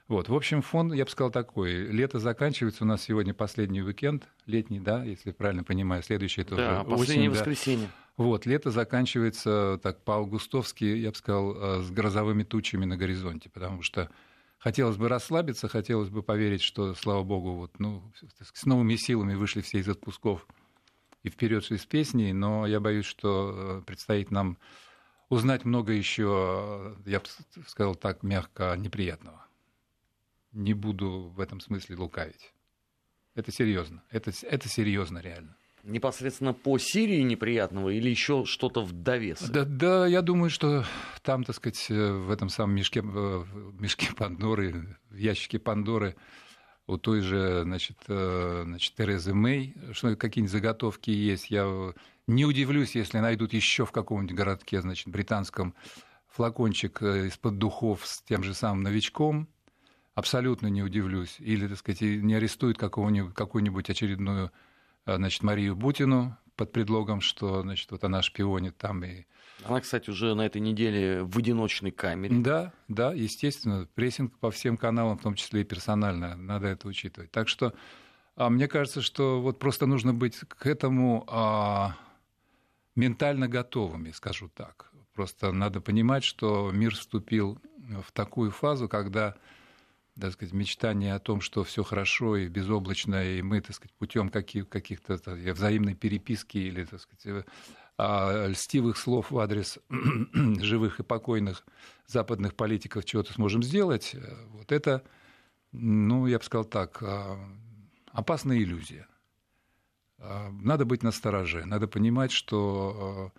Вот, 0.09 0.31
в 0.31 0.35
общем, 0.35 0.63
фон, 0.63 0.95
я 0.95 1.05
бы 1.05 1.11
сказал, 1.11 1.31
такой. 1.31 1.73
Лето 1.75 2.19
заканчивается, 2.19 2.85
у 2.85 2.87
нас 2.87 3.03
сегодня 3.03 3.35
последний 3.35 3.83
уикенд, 3.83 4.27
летний, 4.47 4.81
да, 4.81 5.05
если 5.05 5.31
правильно 5.33 5.65
понимаю, 5.65 6.03
следующий 6.03 6.43
это 6.43 6.57
да, 6.57 6.81
уже 6.81 6.97
последнее 6.97 7.31
осень, 7.31 7.39
воскресенье. 7.39 7.87
Да. 7.87 8.25
Вот, 8.25 8.47
лето 8.47 8.71
заканчивается 8.71 9.79
так 9.83 10.03
по-августовски, 10.03 10.85
я 10.85 11.11
бы 11.11 11.17
сказал, 11.17 11.57
э, 11.57 11.83
с 11.83 11.91
грозовыми 11.91 12.43
тучами 12.43 12.87
на 12.87 12.97
горизонте, 12.97 13.51
потому 13.51 13.83
что 13.83 14.11
хотелось 14.65 14.97
бы 14.97 15.09
расслабиться, 15.09 15.69
хотелось 15.69 16.09
бы 16.09 16.25
поверить, 16.25 16.63
что, 16.63 16.95
слава 16.95 17.23
богу, 17.23 17.53
вот, 17.53 17.79
ну, 17.79 18.11
с 18.41 18.65
новыми 18.65 18.97
силами 18.97 19.35
вышли 19.35 19.61
все 19.61 19.79
из 19.79 19.89
отпусков 19.89 20.47
и 21.23 21.29
вперед 21.29 21.65
с 21.65 21.87
песней, 21.87 22.33
но 22.33 22.67
я 22.67 22.81
боюсь, 22.81 23.07
что 23.07 23.53
э, 23.55 23.83
предстоит 23.87 24.31
нам 24.31 24.59
узнать 25.29 25.65
много 25.65 25.93
еще, 25.93 26.97
э, 27.07 27.11
я 27.11 27.21
бы 27.21 27.27
сказал 27.67 27.95
так 27.95 28.23
мягко, 28.23 28.75
неприятного 28.77 29.45
не 30.55 30.73
буду 30.73 31.33
в 31.35 31.41
этом 31.41 31.61
смысле 31.61 31.97
лукавить. 31.97 32.55
Это 33.35 33.51
серьезно. 33.51 34.03
Это, 34.11 34.33
это 34.43 34.69
серьезно, 34.69 35.19
реально. 35.19 35.57
Непосредственно 35.85 36.55
по 36.55 36.79
Сирии 36.79 37.21
неприятного 37.21 37.91
или 37.91 38.09
еще 38.09 38.45
что-то 38.47 38.83
в 38.83 38.93
довесок? 38.93 39.51
Да, 39.51 39.65
да, 39.65 40.07
я 40.07 40.23
думаю, 40.23 40.49
что 40.49 40.85
там, 41.23 41.45
так 41.45 41.55
сказать, 41.55 41.87
в 41.91 42.31
этом 42.31 42.49
самом 42.49 42.75
мешке, 42.75 43.03
в 43.03 43.79
мешке 43.79 44.09
Пандоры, 44.17 44.97
в 45.11 45.17
ящике 45.17 45.59
Пандоры 45.59 46.17
у 46.87 46.97
той 46.97 47.21
же, 47.21 47.63
значит, 47.65 47.99
э, 48.09 48.63
значит 48.65 48.95
Терезы 48.95 49.35
Мэй, 49.35 49.75
что 49.93 50.17
какие-нибудь 50.17 50.53
заготовки 50.53 51.11
есть. 51.11 51.51
Я 51.51 51.93
не 52.27 52.47
удивлюсь, 52.47 52.95
если 52.95 53.19
найдут 53.19 53.53
еще 53.53 53.85
в 53.85 53.93
каком-нибудь 53.93 54.37
городке, 54.37 54.81
значит, 54.81 55.09
британском 55.09 55.75
флакончик 56.29 57.03
э, 57.03 57.27
из-под 57.29 57.59
духов 57.59 58.07
с 58.07 58.23
тем 58.23 58.43
же 58.43 58.55
самым 58.55 58.83
новичком, 58.83 59.49
абсолютно 60.15 60.69
не 60.69 60.83
удивлюсь. 60.83 61.37
Или, 61.41 61.69
так 61.69 61.79
сказать, 61.79 62.01
не 62.01 62.35
арестуют 62.35 62.79
какого-нибудь, 62.79 63.35
какую-нибудь 63.35 63.89
очередную 63.89 64.47
э, 64.47 64.51
значит, 65.07 65.43
Марию 65.43 65.77
Бутину 65.77 66.37
под 66.57 66.73
предлогом, 66.73 67.21
что 67.21 67.63
значит, 67.63 67.91
вот 67.91 68.05
она 68.05 68.23
шпионит 68.23 68.77
там. 68.77 69.05
И... 69.05 69.25
Она, 69.65 69.81
кстати, 69.81 70.11
уже 70.11 70.35
на 70.35 70.47
этой 70.47 70.61
неделе 70.61 71.23
в 71.23 71.37
одиночной 71.39 71.91
камере. 71.91 72.37
Да, 72.37 72.73
да, 72.89 73.13
естественно. 73.13 73.89
Прессинг 73.95 74.39
по 74.39 74.51
всем 74.51 74.77
каналам, 74.77 75.19
в 75.19 75.23
том 75.23 75.35
числе 75.35 75.63
и 75.63 75.65
персонально, 75.65 76.37
надо 76.37 76.69
это 76.69 76.89
учитывать. 76.89 77.31
Так 77.31 77.49
что 77.49 77.75
а 78.37 78.51
мне 78.51 78.67
кажется, 78.67 79.01
что 79.01 79.41
вот 79.41 79.59
просто 79.59 79.87
нужно 79.87 80.13
быть 80.13 80.37
к 80.41 80.67
этому 80.67 81.25
а, 81.29 81.97
ментально 82.97 83.49
готовыми, 83.49 84.11
скажу 84.11 84.49
так. 84.49 84.91
Просто 85.15 85.53
надо 85.53 85.81
понимать, 85.81 86.25
что 86.25 86.71
мир 86.73 86.95
вступил 86.95 87.61
в 88.03 88.11
такую 88.13 88.51
фазу, 88.51 88.89
когда 88.89 89.37
так 90.21 90.33
сказать, 90.33 90.55
мечтание 90.55 91.15
о 91.15 91.19
том, 91.19 91.41
что 91.41 91.65
все 91.65 91.83
хорошо 91.83 92.37
и 92.37 92.49
безоблачно, 92.49 93.25
и 93.25 93.43
мы, 93.43 93.61
так 93.61 93.75
сказать, 93.75 93.93
путем 93.95 94.29
каких- 94.29 94.69
каких-то 94.69 95.15
взаимной 95.15 95.95
переписки 95.95 96.59
или, 96.59 96.85
так 96.85 97.01
сказать, 97.01 97.45
а, 97.97 98.47
льстивых 98.47 98.97
слов 98.97 99.31
в 99.31 99.39
адрес 99.39 99.79
живых 100.61 101.01
и 101.01 101.03
покойных 101.03 101.65
западных 102.07 102.55
политиков 102.55 103.05
чего-то 103.05 103.33
сможем 103.33 103.63
сделать, 103.63 104.15
вот 104.51 104.71
это, 104.71 105.03
ну, 105.73 106.27
я 106.27 106.39
бы 106.39 106.45
сказал 106.45 106.65
так, 106.65 107.03
а, 107.03 107.39
опасная 108.13 108.59
иллюзия. 108.59 109.09
Надо 110.19 110.85
быть 110.85 111.03
настороже, 111.03 111.67
надо 111.67 111.87
понимать, 111.87 112.31
что 112.31 113.33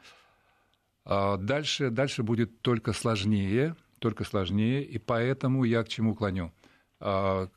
дальше, 1.05 1.89
дальше 1.89 2.21
будет 2.21 2.61
только 2.61 2.93
сложнее, 2.93 3.75
только 3.99 4.23
сложнее, 4.23 4.83
и 4.83 4.97
поэтому 4.97 5.63
я 5.63 5.83
к 5.83 5.87
чему 5.87 6.15
клоню– 6.15 6.53
а, 6.99 7.49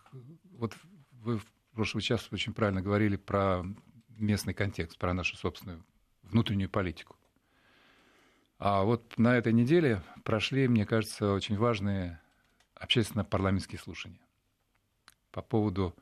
вот 0.52 0.76
вы 1.12 1.38
в 1.38 1.46
прошлый 1.74 2.02
час 2.02 2.28
очень 2.30 2.52
правильно 2.52 2.82
говорили 2.82 3.16
про 3.16 3.64
местный 4.08 4.54
контекст, 4.54 4.98
про 4.98 5.14
нашу 5.14 5.36
собственную 5.36 5.84
внутреннюю 6.22 6.68
политику. 6.68 7.16
А 8.58 8.82
вот 8.82 9.16
на 9.18 9.36
этой 9.36 9.52
неделе 9.52 10.02
прошли, 10.24 10.66
мне 10.66 10.84
кажется, 10.84 11.32
очень 11.32 11.56
важные 11.56 12.20
общественно-парламентские 12.74 13.78
слушания 13.78 14.20
по 15.30 15.42
поводу 15.42 15.96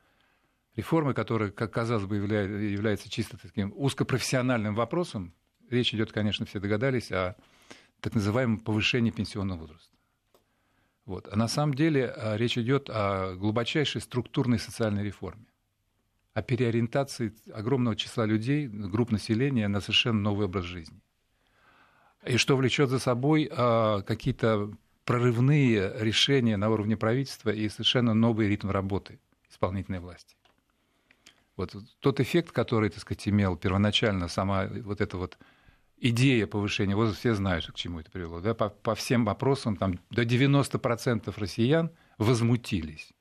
реформы, 0.75 1.13
которая, 1.13 1.51
как 1.51 1.71
казалось 1.71 2.05
бы, 2.05 2.17
является 2.17 3.09
чисто 3.09 3.37
таким 3.37 3.71
узкопрофессиональным 3.75 4.73
вопросом. 4.73 5.33
Речь 5.69 5.93
идет, 5.93 6.11
конечно, 6.11 6.45
все 6.45 6.59
догадались, 6.59 7.11
о 7.11 7.35
так 7.99 8.15
называемом 8.15 8.59
повышении 8.59 9.11
пенсионного 9.11 9.59
возраста. 9.59 9.96
Вот. 11.07 11.29
А 11.31 11.37
на 11.37 11.47
самом 11.47 11.73
деле 11.73 12.09
а, 12.09 12.35
речь 12.35 12.57
идет 12.57 12.89
о 12.89 13.33
глубочайшей 13.35 14.01
структурной 14.01 14.59
социальной 14.59 15.05
реформе, 15.05 15.45
о 16.33 16.41
переориентации 16.41 17.33
огромного 17.53 17.95
числа 17.95 18.25
людей, 18.25 18.67
групп 18.67 19.11
населения 19.11 19.69
на 19.69 19.79
совершенно 19.79 20.19
новый 20.19 20.47
образ 20.47 20.65
жизни. 20.65 20.99
И 22.25 22.35
что 22.35 22.57
влечет 22.57 22.89
за 22.89 22.99
собой 22.99 23.49
а, 23.49 24.01
какие-то 24.01 24.69
прорывные 25.05 25.93
решения 25.97 26.57
на 26.57 26.69
уровне 26.69 26.97
правительства 26.97 27.51
и 27.51 27.69
совершенно 27.69 28.13
новый 28.13 28.49
ритм 28.49 28.69
работы 28.69 29.21
исполнительной 29.49 29.99
власти. 29.99 30.35
Вот 31.55 31.73
тот 32.01 32.19
эффект, 32.19 32.51
который, 32.51 32.89
так 32.89 32.99
сказать, 32.99 33.25
имел 33.29 33.55
первоначально 33.55 34.27
сама 34.27 34.67
вот 34.67 34.99
эта 34.99 35.15
вот 35.15 35.37
идея 35.99 36.47
повышения 36.47 36.95
возраста, 36.95 37.19
все 37.19 37.33
знают, 37.33 37.67
к 37.67 37.75
чему 37.75 37.99
это 37.99 38.11
привело. 38.11 38.39
Да? 38.39 38.53
По, 38.53 38.69
по 38.69 38.95
всем 38.95 39.25
вопросам 39.25 39.75
там, 39.75 39.99
до 40.09 40.23
90% 40.23 41.33
россиян 41.37 41.91
возмутились. 42.17 43.11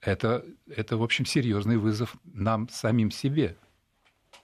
Это, 0.00 0.44
это, 0.68 0.96
в 0.96 1.02
общем, 1.02 1.24
серьезный 1.24 1.78
вызов 1.78 2.16
нам 2.24 2.68
самим 2.68 3.10
себе. 3.10 3.56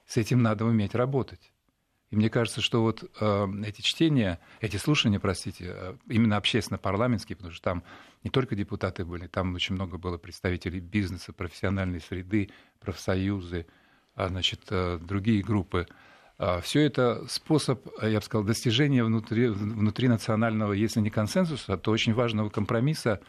С 0.05 0.17
этим 0.17 0.41
надо 0.41 0.65
уметь 0.65 0.95
работать. 0.95 1.53
И 2.13 2.15
мне 2.15 2.29
кажется, 2.29 2.61
что 2.61 2.83
вот 2.83 3.09
э, 3.19 3.47
эти 3.65 3.81
чтения, 3.81 4.39
эти 4.61 4.77
слушания, 4.77 5.19
простите, 5.19 5.73
э, 5.75 5.95
именно 6.07 6.37
общественно-парламентские, 6.37 7.35
потому 7.35 7.53
что 7.53 7.63
там 7.63 7.83
не 8.23 8.29
только 8.29 8.55
депутаты 8.55 9.03
были, 9.03 9.25
там 9.25 9.55
очень 9.55 9.73
много 9.73 9.97
было 9.97 10.19
представителей 10.19 10.79
бизнеса, 10.79 11.33
профессиональной 11.33 12.01
среды, 12.01 12.51
профсоюзы, 12.79 13.65
а, 14.13 14.27
значит, 14.27 14.61
э, 14.69 14.99
другие 15.01 15.41
группы. 15.41 15.87
А, 16.37 16.61
Все 16.61 16.81
это 16.81 17.25
способ, 17.27 17.87
я 18.01 18.19
бы 18.19 18.25
сказал, 18.25 18.45
достижения 18.45 19.03
внутри, 19.03 19.47
внутри 19.47 20.07
национального, 20.07 20.73
если 20.73 20.99
не 20.99 21.09
консенсуса, 21.09 21.77
то 21.77 21.91
очень 21.91 22.13
важного 22.13 22.49
компромисса 22.49 23.19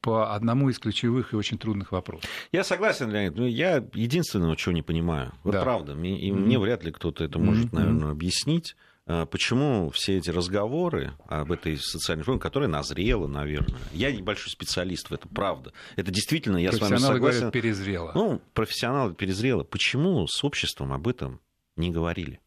по 0.00 0.34
одному 0.34 0.68
из 0.68 0.78
ключевых 0.78 1.32
и 1.32 1.36
очень 1.36 1.58
трудных 1.58 1.92
вопросов. 1.92 2.28
Я 2.50 2.64
согласен, 2.64 3.10
Леонид. 3.10 3.36
Но 3.36 3.46
я 3.46 3.76
единственного, 3.94 4.56
чего 4.56 4.72
не 4.72 4.82
понимаю. 4.82 5.32
Вот 5.44 5.52
да. 5.52 5.62
правда. 5.62 5.92
И 5.92 5.96
mm-hmm. 5.96 6.34
мне 6.34 6.58
вряд 6.58 6.84
ли 6.84 6.90
кто-то 6.90 7.22
это 7.24 7.38
может, 7.38 7.66
mm-hmm. 7.66 7.76
наверное, 7.76 8.10
объяснить. 8.10 8.76
А, 9.06 9.26
почему 9.26 9.90
все 9.90 10.18
эти 10.18 10.30
разговоры 10.30 11.12
об 11.28 11.52
этой 11.52 11.76
социальной 11.78 12.22
реформе, 12.22 12.40
которая 12.40 12.68
назрела, 12.68 13.28
наверное. 13.28 13.80
Я 13.92 14.12
небольшой 14.12 14.50
специалист 14.50 15.08
в 15.08 15.14
этом, 15.14 15.30
правда. 15.30 15.72
Это 15.96 16.10
действительно, 16.10 16.56
я 16.58 16.72
с 16.72 16.80
вами 16.80 16.96
согласен. 16.96 17.20
Говорят, 17.20 17.52
перезрело. 17.52 18.12
Ну, 18.14 18.40
профессионалы 18.54 19.14
перезрело. 19.14 19.62
Почему 19.62 20.26
с 20.26 20.42
обществом 20.44 20.92
об 20.92 21.06
этом 21.06 21.40
не 21.76 21.90
говорили. 21.90 22.40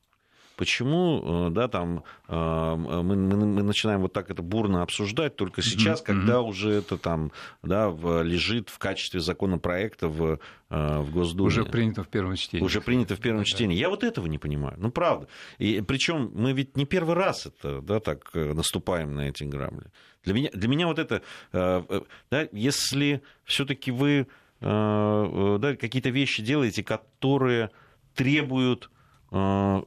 Почему, 0.56 1.48
э, 1.48 1.50
да, 1.52 1.68
там 1.68 2.04
э, 2.28 2.34
мы, 2.34 3.16
мы, 3.16 3.46
мы 3.46 3.64
начинаем 3.64 4.02
вот 4.02 4.14
так 4.14 4.32
это 4.32 4.42
бурно 4.42 4.84
обсуждать 4.84 5.36
только 5.36 5.62
сейчас, 5.62 6.02
mm-hmm. 6.02 6.06
когда 6.06 6.42
уже 6.42 6.72
это 6.72 6.98
там, 6.98 7.32
да, 7.62 7.90
в, 7.90 8.24
лежит 8.24 8.70
в 8.70 8.78
качестве 8.78 9.20
законопроекта 9.20 10.08
в, 10.08 10.40
э, 10.70 11.00
в 11.00 11.12
Госдуме. 11.12 11.48
Уже 11.48 11.66
принято 11.66 12.04
в 12.04 12.08
первом 12.08 12.36
чтении. 12.36 12.64
Уже 12.64 12.80
принято 12.80 13.16
в 13.16 13.20
первом 13.20 13.42
да. 13.42 13.46
чтении. 13.46 13.78
Я 13.78 13.90
вот 13.90 14.04
этого 14.04 14.28
не 14.28 14.38
понимаю. 14.38 14.76
Ну, 14.80 14.92
правда. 14.92 15.28
И 15.58 15.84
причем 15.86 16.32
мы 16.34 16.54
ведь 16.54 16.78
не 16.78 16.86
первый 16.86 17.16
раз 17.16 17.48
это, 17.48 17.82
да, 17.82 18.00
так 18.00 18.34
наступаем 18.34 19.14
на 19.14 19.30
эти 19.30 19.44
грабли. 19.44 19.88
Для 20.24 20.34
меня, 20.34 20.50
для 20.54 20.70
меня 20.70 20.88
вот 20.88 21.00
это, 21.00 21.22
да, 21.52 22.48
если 22.52 23.22
все-таки 23.44 23.92
вы 23.92 24.28
да, 24.62 25.76
какие-то 25.80 26.10
вещи 26.10 26.42
делаете, 26.42 26.84
которые 26.84 27.70
требуют 28.16 28.90
э, 29.32 29.84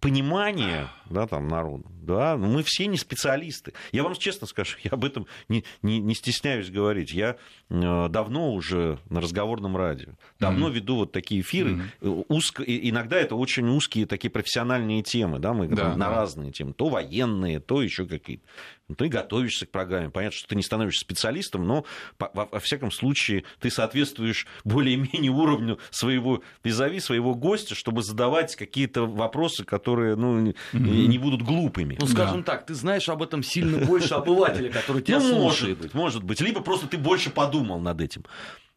понимания 0.00 0.88
да, 1.08 1.26
там, 1.26 1.48
народа, 1.48 1.84
да, 2.10 2.36
мы 2.36 2.62
все 2.64 2.86
не 2.86 2.96
специалисты. 2.96 3.72
Я 3.92 4.02
вам 4.02 4.14
честно 4.14 4.46
скажу, 4.46 4.76
я 4.82 4.90
об 4.90 5.04
этом 5.04 5.26
не, 5.48 5.64
не, 5.82 6.00
не 6.00 6.14
стесняюсь 6.14 6.70
говорить. 6.70 7.12
Я 7.12 7.36
э, 7.68 8.08
давно 8.08 8.52
уже 8.52 8.98
на 9.08 9.20
разговорном 9.20 9.76
радио, 9.76 10.10
давно 10.38 10.68
mm-hmm. 10.68 10.72
веду 10.72 10.96
вот 10.96 11.12
такие 11.12 11.40
эфиры. 11.40 11.82
Mm-hmm. 12.00 12.24
Узко, 12.28 12.62
иногда 12.64 13.16
это 13.16 13.36
очень 13.36 13.68
узкие 13.68 14.06
такие 14.06 14.30
профессиональные 14.30 15.02
темы, 15.02 15.38
да, 15.38 15.52
мы 15.52 15.68
да, 15.68 15.94
на 15.94 16.08
да. 16.08 16.10
разные 16.10 16.50
темы, 16.50 16.72
то 16.72 16.88
военные, 16.88 17.60
то 17.60 17.82
еще 17.82 18.06
какие-то. 18.06 18.44
Ну, 18.90 18.96
ты 18.96 19.06
готовишься 19.06 19.66
к 19.66 19.70
программе. 19.70 20.10
Понятно, 20.10 20.36
что 20.36 20.48
ты 20.48 20.56
не 20.56 20.64
становишься 20.64 21.02
специалистом, 21.02 21.64
но 21.64 21.84
во, 22.18 22.48
во 22.50 22.58
всяком 22.58 22.90
случае 22.90 23.44
ты 23.60 23.70
соответствуешь 23.70 24.48
более-менее 24.64 25.30
уровню 25.30 25.78
своего 25.90 26.42
визави, 26.64 26.98
своего 26.98 27.36
гостя, 27.36 27.76
чтобы 27.76 28.02
задавать 28.02 28.56
какие-то 28.56 29.06
вопросы, 29.06 29.64
которые 29.64 30.16
ну, 30.16 30.48
mm-hmm. 30.48 31.06
не 31.06 31.18
будут 31.18 31.42
глупыми. 31.42 31.98
Ну, 32.00 32.06
скажем 32.06 32.38
да. 32.38 32.52
так, 32.52 32.66
ты 32.66 32.74
знаешь 32.74 33.08
об 33.08 33.22
этом 33.22 33.42
сильно 33.42 33.84
больше 33.86 34.14
обывателя, 34.14 34.70
который 34.70 35.02
тебя 35.02 35.20
ну, 35.20 35.28
слушает. 35.28 35.78
Может 35.78 35.78
быть, 35.78 35.94
может 35.94 36.24
быть. 36.24 36.40
Либо 36.40 36.60
просто 36.60 36.86
ты 36.86 36.98
больше 36.98 37.30
подумал 37.30 37.80
над 37.80 38.00
этим. 38.00 38.24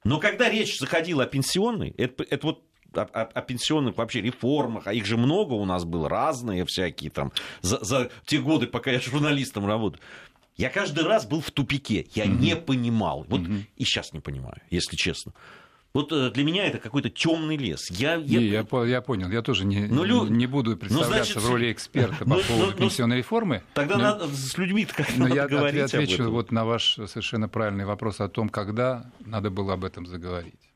Но 0.04 0.20
когда 0.20 0.50
речь 0.50 0.80
заходила 0.80 1.24
о 1.24 1.26
пенсионной, 1.26 1.94
это, 1.98 2.24
это 2.30 2.48
вот 2.48 2.64
о, 2.94 3.02
о, 3.02 3.22
о 3.24 3.42
пенсионных 3.42 3.98
вообще 3.98 4.22
реформах, 4.22 4.88
а 4.88 4.94
их 4.94 5.06
же 5.06 5.18
много 5.18 5.54
у 5.54 5.66
нас 5.66 5.86
было, 5.86 6.10
разные 6.10 6.66
всякие 6.66 7.10
там, 7.10 7.32
за, 7.62 7.84
за 7.84 8.12
те 8.26 8.40
годы, 8.40 8.68
пока 8.68 8.92
я 8.92 9.00
журналистом 9.00 9.66
работаю. 9.66 10.02
Я 10.56 10.70
каждый 10.70 11.04
раз 11.04 11.26
был 11.26 11.42
в 11.42 11.50
тупике, 11.50 12.06
я 12.14 12.26
mm-hmm. 12.26 12.40
не 12.40 12.56
понимал. 12.56 13.26
Вот 13.28 13.42
mm-hmm. 13.42 13.64
и 13.76 13.86
сейчас 13.86 14.14
не 14.14 14.20
понимаю, 14.20 14.62
если 14.70 14.96
честно. 14.96 15.34
Вот 15.94 16.12
э, 16.12 16.32
для 16.32 16.44
меня 16.44 16.66
это 16.66 16.80
какой-то 16.80 17.12
темный 17.12 17.56
лес. 17.56 17.92
Я, 17.92 18.16
я... 18.16 18.40
Не, 18.40 18.46
я, 18.48 18.66
я 18.86 19.02
понял, 19.02 19.30
я 19.30 19.44
тоже 19.44 19.64
не, 19.64 19.86
ну, 19.86 20.04
лю... 20.04 20.26
не 20.26 20.48
буду 20.48 20.72
ну, 20.72 20.78
представляться 20.78 21.36
ну, 21.36 21.42
значит, 21.42 21.44
в 21.44 21.52
роли 21.52 21.72
эксперта 21.72 22.16
по 22.26 22.30
ну, 22.30 22.42
поводу 22.42 22.72
ну, 22.72 22.78
пенсионной 22.78 23.18
реформы. 23.18 23.62
Тогда 23.76 23.98
но... 23.98 24.04
надо 24.04 24.28
с 24.28 24.58
людьми 24.58 24.86
как 24.92 25.16
но 25.16 25.28
надо 25.28 25.36
я 25.36 25.48
говорить 25.48 25.82
отвечу 25.82 26.16
об 26.16 26.20
этом. 26.22 26.32
вот 26.32 26.52
на 26.52 26.66
ваш 26.66 26.96
совершенно 26.96 27.48
правильный 27.48 27.86
вопрос 27.86 28.22
о 28.22 28.28
том, 28.28 28.50
когда 28.50 29.12
надо 29.20 29.52
было 29.52 29.74
об 29.74 29.86
этом 29.86 30.08
заговорить. 30.08 30.72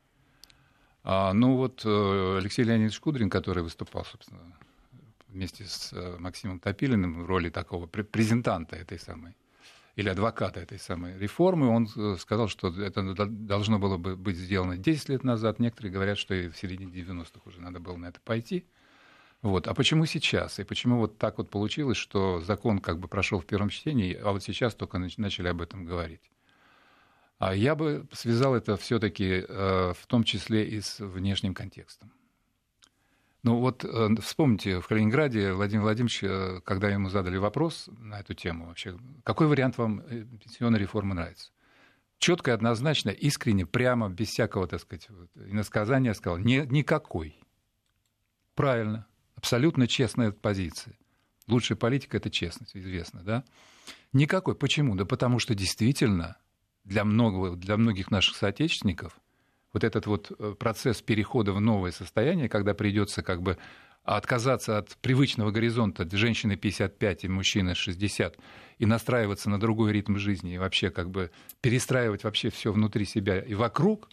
А, 1.02 1.32
ну 1.32 1.56
вот 1.56 1.82
э, 1.84 2.38
Алексей 2.38 2.64
Леонидович 2.64 3.00
Кудрин, 3.00 3.28
который 3.28 3.64
выступал, 3.64 4.04
собственно, 4.04 4.40
вместе 5.26 5.64
с 5.64 5.92
э, 5.94 6.16
Максимом 6.20 6.60
Топилиным 6.60 7.24
в 7.24 7.26
роли 7.26 7.50
такого 7.50 7.86
презентанта 7.86 8.76
этой 8.76 9.00
самой 9.00 9.34
или 9.98 10.08
адвоката 10.10 10.60
этой 10.60 10.78
самой 10.78 11.18
реформы, 11.18 11.66
он 11.66 11.88
э, 11.96 12.16
сказал, 12.20 12.46
что 12.46 12.68
это 12.68 13.02
должно 13.26 13.80
было 13.80 13.96
бы 13.96 14.14
быть 14.14 14.36
сделано 14.36 14.76
10 14.76 15.08
лет 15.08 15.24
назад. 15.24 15.58
Некоторые 15.58 15.92
говорят, 15.92 16.18
что 16.18 16.34
и 16.34 16.48
в 16.48 16.56
середине 16.56 16.92
90-х 16.92 17.40
уже 17.44 17.60
надо 17.60 17.80
было 17.80 17.96
на 17.96 18.06
это 18.06 18.20
пойти. 18.20 18.64
Вот. 19.42 19.66
А 19.66 19.74
почему 19.74 20.06
сейчас? 20.06 20.60
И 20.60 20.64
почему 20.64 20.98
вот 20.98 21.18
так 21.18 21.38
вот 21.38 21.50
получилось, 21.50 21.96
что 21.96 22.40
закон 22.40 22.78
как 22.78 23.00
бы 23.00 23.08
прошел 23.08 23.40
в 23.40 23.44
первом 23.44 23.70
чтении, 23.70 24.14
а 24.14 24.30
вот 24.30 24.44
сейчас 24.44 24.76
только 24.76 24.98
начали 24.98 25.48
об 25.48 25.60
этом 25.60 25.84
говорить? 25.84 26.30
А 27.40 27.52
я 27.52 27.74
бы 27.74 28.06
связал 28.12 28.54
это 28.54 28.76
все-таки 28.76 29.44
э, 29.48 29.94
в 29.98 30.06
том 30.06 30.22
числе 30.22 30.64
и 30.64 30.80
с 30.80 31.00
внешним 31.00 31.54
контекстом. 31.54 32.12
Ну 33.44 33.60
вот 33.60 33.84
э, 33.84 34.08
вспомните, 34.20 34.80
в 34.80 34.88
Калининграде 34.88 35.52
Владимир 35.52 35.82
Владимирович, 35.82 36.22
э, 36.24 36.60
когда 36.64 36.88
ему 36.88 37.08
задали 37.08 37.36
вопрос 37.36 37.88
на 37.98 38.18
эту 38.20 38.34
тему 38.34 38.66
вообще, 38.66 38.98
какой 39.24 39.46
вариант 39.46 39.78
вам 39.78 40.00
пенсионной 40.00 40.80
реформы 40.80 41.14
нравится? 41.14 41.50
Четко, 42.18 42.52
однозначно, 42.52 43.10
искренне, 43.10 43.64
прямо, 43.64 44.08
без 44.08 44.28
всякого, 44.30 44.66
так 44.66 44.80
сказать, 44.80 45.08
иносказания 45.36 46.14
сказал, 46.14 46.38
не, 46.38 46.66
никакой. 46.66 47.38
Правильно, 48.56 49.06
абсолютно 49.36 49.86
честная 49.86 50.32
позиция. 50.32 50.98
Лучшая 51.46 51.78
политика– 51.78 52.16
это 52.18 52.28
честность, 52.30 52.76
известно, 52.76 53.22
да? 53.22 53.44
Никакой. 54.12 54.56
Почему? 54.56 54.96
Да 54.96 55.04
потому 55.04 55.38
что 55.38 55.54
действительно 55.54 56.36
для, 56.82 57.04
многого, 57.04 57.56
для 57.56 57.76
многих 57.76 58.10
наших 58.10 58.36
соотечественников 58.36 59.18
вот 59.78 59.84
этот 59.84 60.06
вот 60.06 60.32
э, 60.36 60.54
процесс 60.58 61.02
перехода 61.02 61.52
в 61.52 61.60
новое 61.60 61.92
состояние, 61.92 62.48
когда 62.48 62.74
придется 62.74 63.22
как 63.22 63.42
бы 63.42 63.58
отказаться 64.02 64.78
от 64.78 64.96
привычного 64.96 65.52
горизонта 65.52 66.08
женщины 66.10 66.56
55 66.56 67.24
и 67.24 67.28
мужчины 67.28 67.74
60 67.76 68.36
и 68.78 68.86
настраиваться 68.86 69.50
на 69.50 69.60
другой 69.60 69.92
ритм 69.92 70.16
жизни 70.16 70.54
и 70.54 70.58
вообще 70.58 70.90
как 70.90 71.10
бы 71.10 71.30
перестраивать 71.60 72.24
вообще 72.24 72.50
все 72.50 72.72
внутри 72.72 73.04
себя 73.04 73.38
и 73.38 73.54
вокруг, 73.54 74.08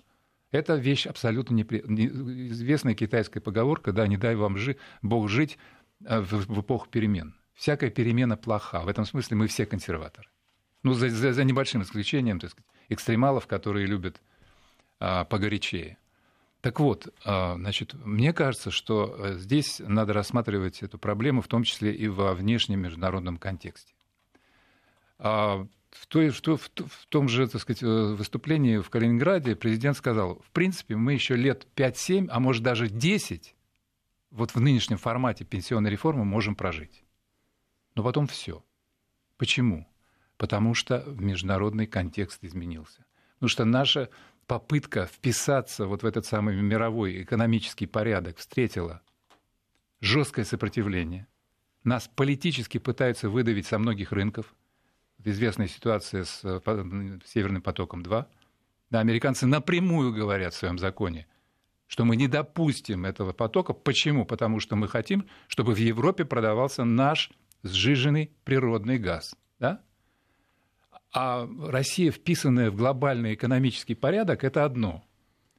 это 0.52 0.76
вещь 0.76 1.08
абсолютно 1.08 1.56
непри... 1.56 1.80
известная 1.80 2.94
китайская 2.94 3.40
поговорка, 3.42 3.92
да, 3.92 4.06
не 4.06 4.18
дай 4.18 4.36
вам 4.36 4.58
жи... 4.58 4.78
Бог 5.02 5.30
жить 5.30 5.58
э, 6.06 6.20
в, 6.20 6.46
в 6.46 6.62
эпоху 6.62 6.88
перемен. 6.92 7.34
Всякая 7.56 7.90
перемена 7.90 8.38
плоха. 8.38 8.82
В 8.82 8.88
этом 8.88 9.06
смысле 9.06 9.38
мы 9.38 9.48
все 9.48 9.66
консерваторы. 9.66 10.28
Ну, 10.84 10.94
за, 10.94 11.10
за, 11.10 11.34
за 11.34 11.44
небольшим 11.44 11.82
исключением, 11.82 12.40
так 12.40 12.52
сказать, 12.52 12.70
экстремалов, 12.90 13.48
которые 13.48 13.88
любят 13.88 14.22
погорячее. 14.98 15.98
Так 16.62 16.80
вот, 16.80 17.14
а, 17.24 17.56
значит, 17.56 17.94
мне 17.94 18.34
кажется, 18.34 18.72
что 18.72 19.16
э, 19.18 19.38
здесь 19.38 19.80
надо 19.86 20.14
рассматривать 20.14 20.82
эту 20.82 20.98
проблему, 20.98 21.42
в 21.42 21.48
том 21.48 21.64
числе 21.64 21.94
и 21.94 22.08
во 22.08 22.34
внешнем 22.34 22.80
международном 22.80 23.38
контексте. 23.38 23.94
А, 25.20 25.68
в, 25.92 26.08
той, 26.08 26.32
что, 26.32 26.58
в, 26.58 26.64
в 26.64 27.06
том 27.08 27.30
же 27.30 27.48
так 27.48 27.62
сказать, 27.62 27.84
э, 27.84 27.86
выступлении 27.86 28.80
в 28.80 28.90
Калининграде 28.90 29.56
президент 29.56 29.96
сказал, 29.96 30.42
в 30.44 30.50
принципе, 30.52 30.96
мы 30.96 31.14
еще 31.14 31.36
лет 31.36 31.68
5-7, 31.76 32.30
а 32.32 32.40
может 32.40 32.64
даже 32.64 32.90
10 32.90 33.56
вот 34.32 34.56
в 34.56 34.60
нынешнем 34.60 34.98
формате 34.98 35.46
пенсионной 35.46 35.92
реформы 35.92 36.26
можем 36.26 36.56
прожить. 36.56 37.04
Но 37.94 38.04
потом 38.04 38.26
все. 38.26 38.64
Почему? 39.38 39.88
потому 40.38 40.74
что 40.74 41.04
международный 41.08 41.88
контекст 41.88 42.44
изменился. 42.44 43.06
Потому 43.36 43.50
что 43.50 43.66
наша 43.66 44.10
попытка 44.48 45.06
вписаться 45.06 45.88
вот 45.88 46.04
в 46.04 46.06
этот 46.06 46.26
самый 46.26 46.56
мировой 46.56 47.24
экономический 47.24 47.86
порядок 47.86 48.38
встретила 48.38 49.02
жесткое 50.02 50.46
сопротивление. 50.46 51.28
Нас 51.84 52.10
политически 52.14 52.78
пытаются 52.78 53.30
выдавить 53.30 53.68
со 53.68 53.78
многих 53.78 54.12
рынков. 54.12 54.54
Известная 55.24 55.68
ситуация 55.68 56.24
с 56.24 56.42
э, 56.44 56.60
Северным 57.26 57.62
потоком-2. 57.62 58.26
Да, 58.92 59.00
американцы 59.00 59.48
напрямую 59.48 60.14
говорят 60.14 60.54
в 60.54 60.58
своем 60.58 60.78
законе, 60.78 61.28
что 61.88 62.06
мы 62.06 62.16
не 62.16 62.28
допустим 62.28 63.06
этого 63.06 63.34
потока. 63.34 63.74
Почему? 63.74 64.26
Потому 64.26 64.60
что 64.60 64.76
мы 64.76 64.88
хотим, 64.88 65.28
чтобы 65.48 65.74
в 65.74 65.78
Европе 65.78 66.26
продавался 66.26 66.84
наш 66.84 67.32
сжиженный 67.64 68.32
природный 68.44 69.00
газ. 69.00 69.36
Да? 69.60 69.82
А 71.16 71.48
Россия, 71.70 72.12
вписанная 72.12 72.70
в 72.70 72.76
глобальный 72.76 73.36
экономический 73.36 73.96
порядок, 73.96 74.44
это 74.44 74.66
одно. 74.66 75.02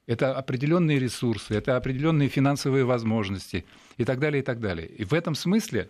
Это 0.07 0.37
определенные 0.37 0.99
ресурсы, 0.99 1.55
это 1.55 1.79
определенные 1.79 2.29
финансовые 2.29 2.85
возможности 2.85 3.65
и 3.97 4.05
так 4.05 4.21
далее, 4.21 4.43
и 4.43 4.45
так 4.45 4.61
далее. 4.61 4.87
И 4.87 5.05
в 5.05 5.15
этом 5.15 5.35
смысле, 5.35 5.89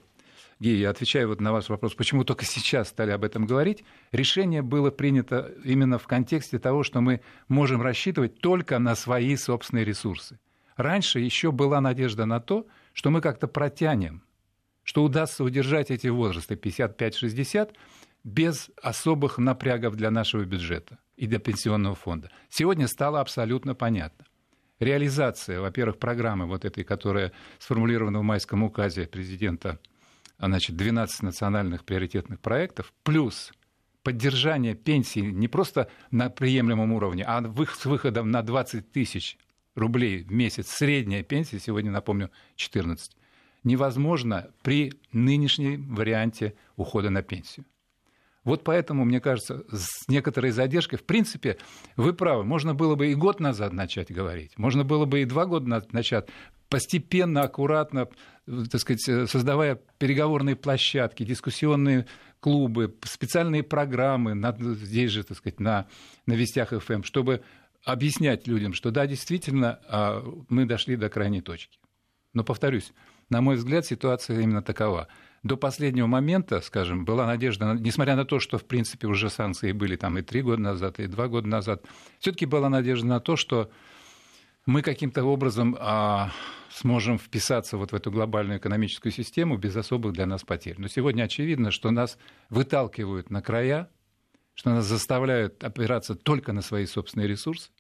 Гея, 0.61 0.77
я 0.79 0.91
отвечаю 0.91 1.29
вот 1.29 1.41
на 1.41 1.53
ваш 1.53 1.69
вопрос, 1.69 1.95
почему 1.95 2.23
только 2.23 2.45
сейчас 2.45 2.91
стали 2.91 3.11
об 3.11 3.25
этом 3.25 3.45
говорить, 3.45 3.83
решение 4.13 4.63
было 4.63 4.93
принято 4.93 5.53
именно 5.65 5.99
в 5.99 6.07
контексте 6.07 6.61
того, 6.61 6.85
что 6.85 7.01
мы 7.01 7.21
можем 7.49 7.83
рассчитывать 7.83 8.39
только 8.39 8.79
на 8.79 8.95
свои 8.95 9.35
собственные 9.35 9.85
ресурсы. 9.85 10.39
Раньше 10.77 11.19
еще 11.19 11.51
была 11.51 11.81
надежда 11.81 12.25
на 12.25 12.39
то, 12.39 12.69
что 12.93 13.11
мы 13.11 13.21
как-то 13.21 13.49
протянем, 13.49 14.23
что 14.85 15.03
удастся 15.03 15.43
удержать 15.43 15.91
эти 15.91 16.07
возрасты 16.07 16.55
55-60, 16.55 17.73
без 18.27 18.71
особых 18.83 19.39
напрягов 19.39 19.95
для 19.95 20.11
нашего 20.11 20.45
бюджета 20.45 20.99
и 21.17 21.29
для 21.29 21.39
пенсионного 21.39 21.95
фонда. 21.95 22.29
Сегодня 22.49 22.89
стало 22.89 23.21
абсолютно 23.21 23.77
понятно. 23.77 24.27
Реализация, 24.81 25.61
во-первых, 25.61 25.99
программы 25.99 26.47
вот 26.47 26.65
этой, 26.65 26.83
которая 26.83 27.33
сформулирована 27.61 28.19
в 28.19 28.25
майском 28.25 28.65
указе 28.65 29.07
президента, 29.07 29.79
значит, 30.41 30.77
12 30.77 31.23
национальных 31.23 31.85
приоритетных 31.85 32.41
проектов, 32.41 32.93
плюс 33.05 33.53
поддержание 34.03 34.75
пенсии 34.75 35.21
не 35.21 35.47
просто 35.47 35.89
на 36.11 36.29
приемлемом 36.29 36.93
уровне, 36.93 37.25
а 37.25 37.41
с 37.41 37.85
выходом 37.87 38.33
на 38.33 38.43
20 38.43 38.91
тысяч 38.91 39.39
рублей 39.77 40.25
в 40.25 40.33
месяц, 40.33 40.69
средняя 40.69 41.23
пенсия, 41.23 41.61
сегодня, 41.61 41.93
напомню, 41.93 42.33
14, 42.57 43.17
невозможно 43.63 44.51
при 44.63 44.95
нынешнем 45.13 45.95
варианте 45.95 46.55
ухода 46.75 47.09
на 47.11 47.23
пенсию. 47.23 47.65
Вот 48.47 48.63
поэтому, 48.63 49.05
мне 49.05 49.21
кажется, 49.21 49.65
с 49.73 50.07
некоторой 50.07 50.53
задержкой, 50.53 51.01
в 51.01 51.05
принципе, 51.05 51.59
вы 51.97 52.13
правы, 52.13 52.45
можно 52.45 52.75
было 52.75 52.95
бы 52.95 53.09
и 53.09 53.15
год 53.17 53.41
назад 53.41 53.73
начать 53.73 54.13
говорить, 54.13 54.57
можно 54.57 54.85
было 54.85 55.05
бы 55.05 55.23
и 55.23 55.25
два 55.25 55.47
года 55.47 55.83
начать, 55.91 56.29
постепенно, 56.69 57.43
аккуратно, 57.43 58.07
так 58.47 58.81
сказать, 58.81 59.03
создавая 59.29 59.81
переговорные 59.99 60.55
площадки, 60.55 61.25
дискуссионные 61.25 62.07
клубы, 62.39 62.95
специальные 63.03 63.65
программы, 63.65 64.35
на, 64.35 64.57
здесь 64.57 65.11
же, 65.11 65.25
так 65.25 65.39
сказать, 65.39 65.59
на, 65.59 65.89
на 66.27 66.35
Вестях 66.35 66.71
ФМ, 66.71 67.03
чтобы 67.03 67.43
объяснять 67.85 68.47
людям, 68.47 68.75
что 68.75 68.93
да, 68.93 69.09
действительно, 69.09 69.81
а, 69.89 70.25
мы 70.49 70.67
дошли 70.67 70.95
до 70.95 71.09
крайней 71.09 71.41
точки. 71.41 71.81
Но, 72.33 72.45
повторюсь, 72.45 72.93
на 73.29 73.41
мой 73.41 73.57
взгляд, 73.57 73.87
ситуация 73.87 74.39
именно 74.39 74.63
такова– 74.63 75.09
до 75.43 75.57
последнего 75.57 76.07
момента, 76.07 76.61
скажем, 76.61 77.05
была 77.05 77.27
надежда, 77.27 77.75
несмотря 77.79 78.17
на 78.17 78.25
то, 78.25 78.41
что, 78.41 78.59
в 78.59 78.65
принципе, 78.65 79.07
уже 79.07 79.31
санкции 79.31 79.73
были 79.73 79.97
там 79.97 80.19
и 80.19 80.23
три 80.23 80.43
года 80.43 80.61
назад, 80.61 80.99
и 80.99 81.07
два 81.07 81.29
года 81.29 81.49
назад, 81.49 81.85
все-таки 82.19 82.47
была 82.47 82.69
надежда 82.69 83.07
на 83.07 83.21
то, 83.21 83.37
что 83.37 83.71
мы 84.67 84.83
каким-то 84.83 85.25
образом 85.25 85.77
а, 85.79 86.33
сможем 86.71 87.19
вписаться 87.19 87.77
вот 87.77 87.93
в 87.93 87.95
эту 87.95 88.11
глобальную 88.11 88.59
экономическую 88.59 89.13
систему 89.13 89.57
без 89.57 89.77
особых 89.77 90.13
для 90.13 90.27
нас 90.27 90.43
потерь. 90.43 90.75
Но 90.79 90.89
сегодня 90.89 91.23
очевидно, 91.23 91.71
что 91.71 91.91
нас 91.91 92.19
выталкивают 92.51 93.31
на 93.31 93.43
края, 93.43 93.89
что 94.55 94.71
нас 94.71 94.85
заставляют 94.85 95.63
опираться 95.63 96.17
только 96.17 96.53
на 96.53 96.63
свои 96.63 96.87
собственные 96.87 97.29
ресурсы. 97.29 97.71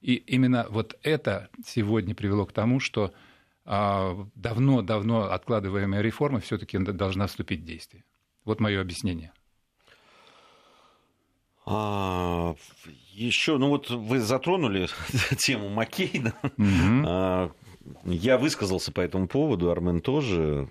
И 0.00 0.14
именно 0.14 0.66
вот 0.70 0.96
это 1.02 1.48
сегодня 1.66 2.14
привело 2.14 2.46
к 2.46 2.52
тому, 2.52 2.78
что 2.78 3.12
давно-давно 3.68 5.30
откладываемая 5.30 6.00
реформа 6.00 6.40
все-таки 6.40 6.78
должна 6.78 7.26
вступить 7.26 7.60
в 7.60 7.64
действие. 7.64 8.04
Вот 8.44 8.60
мое 8.60 8.80
объяснение. 8.80 9.32
А, 11.66 12.54
еще, 13.12 13.58
ну 13.58 13.68
вот 13.68 13.90
вы 13.90 14.20
затронули 14.20 14.88
тему 15.38 15.68
Маккейна. 15.68 16.32
Угу. 16.42 17.04
А, 17.06 17.52
я 18.04 18.38
высказался 18.38 18.90
по 18.90 19.02
этому 19.02 19.28
поводу, 19.28 19.70
Армен 19.70 20.00
тоже. 20.00 20.66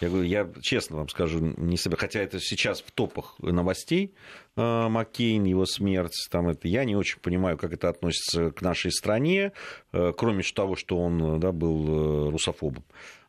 Я 0.00 0.08
говорю, 0.08 0.24
я 0.24 0.50
честно 0.60 0.98
вам 0.98 1.08
скажу, 1.08 1.40
не 1.40 1.78
себе, 1.78 1.96
хотя 1.96 2.20
это 2.20 2.38
сейчас 2.38 2.82
в 2.82 2.90
топах 2.90 3.36
новостей, 3.38 4.14
э, 4.56 4.88
Маккейн, 4.88 5.44
его 5.44 5.64
смерть, 5.64 6.28
там 6.30 6.48
это, 6.48 6.68
я 6.68 6.84
не 6.84 6.94
очень 6.94 7.18
понимаю, 7.20 7.56
как 7.56 7.72
это 7.72 7.88
относится 7.88 8.50
к 8.50 8.60
нашей 8.60 8.92
стране, 8.92 9.52
э, 9.92 10.12
кроме 10.16 10.42
того, 10.42 10.76
что 10.76 10.98
он 10.98 11.40
да, 11.40 11.50
был 11.52 12.26
э, 12.26 12.30
русофобом. 12.30 12.84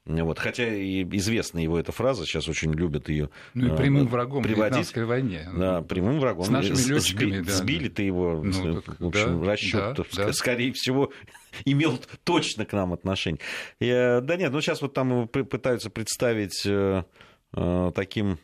Вот. 0.08 0.40
Хотя 0.40 0.74
и 0.74 1.04
известна 1.18 1.60
его 1.60 1.78
эта 1.78 1.92
фраза, 1.92 2.26
сейчас 2.26 2.48
очень 2.48 2.74
любят 2.74 3.10
ее 3.10 3.30
ну, 3.54 3.74
и 3.74 3.78
прямым 3.78 4.08
врагом 4.08 4.42
приводить. 4.42 4.96
в 4.96 5.06
войне. 5.06 5.50
Да, 5.56 5.82
прямым 5.82 6.20
врагом. 6.20 6.46
С 6.46 6.50
нашими 6.50 6.94
летчиками, 6.94 7.40
да. 7.42 7.52
Сбили-то 7.52 8.02
его, 8.02 8.42
ну, 8.44 8.82
так, 8.82 9.00
в 9.00 9.08
общем, 9.08 9.42
да, 9.42 9.52
расчет, 9.52 9.98
да, 9.98 10.04
да. 10.16 10.34
скорее 10.34 10.72
всего, 10.72 11.12
имел 11.66 12.00
точно 12.24 12.66
к 12.66 12.74
нам 12.74 12.94
отношение. 12.94 13.40
И, 13.80 13.90
да 14.22 14.38
нет, 14.38 14.52
ну 14.52 14.62
сейчас 14.62 14.82
вот 14.82 14.94
там 14.94 15.28
пытаются 15.28 15.90
представить 15.90 16.66
э, 16.66 17.04
э, 17.54 17.92
таким 17.94 18.40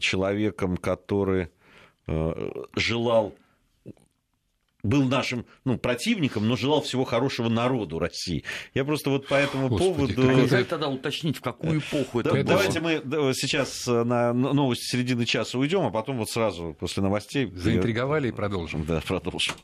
человеком, 0.00 0.76
который 0.76 1.48
э, 2.06 2.50
желал 2.74 3.34
был 4.82 5.04
нашим 5.04 5.46
ну, 5.64 5.78
противником, 5.78 6.48
но 6.48 6.56
желал 6.56 6.82
всего 6.82 7.04
хорошего 7.04 7.48
народу 7.48 7.98
России. 7.98 8.44
Я 8.74 8.84
просто 8.84 9.10
вот 9.10 9.26
по 9.26 9.34
этому 9.34 9.68
Господи, 9.68 10.14
поводу... 10.14 10.48
Как 10.48 10.66
тогда 10.66 10.88
уточнить, 10.88 11.36
в 11.36 11.40
какую 11.40 11.80
эпоху 11.80 12.20
это 12.20 12.32
да, 12.32 12.42
Давайте 12.42 12.80
мы 12.80 13.00
сейчас 13.34 13.86
на 13.86 14.32
новости 14.32 14.84
середины 14.84 15.24
часа 15.24 15.58
уйдем, 15.58 15.82
а 15.82 15.90
потом 15.90 16.18
вот 16.18 16.30
сразу 16.30 16.76
после 16.78 17.02
новостей... 17.02 17.50
Заинтриговали 17.54 18.28
и 18.28 18.32
продолжим. 18.32 18.84
Да, 18.84 19.00
продолжим. 19.00 19.54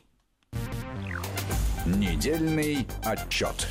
Недельный 1.85 2.85
отчет. 3.03 3.67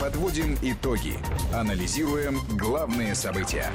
Подводим 0.00 0.56
итоги. 0.62 1.14
Анализируем 1.52 2.40
главные 2.58 3.14
события. 3.14 3.70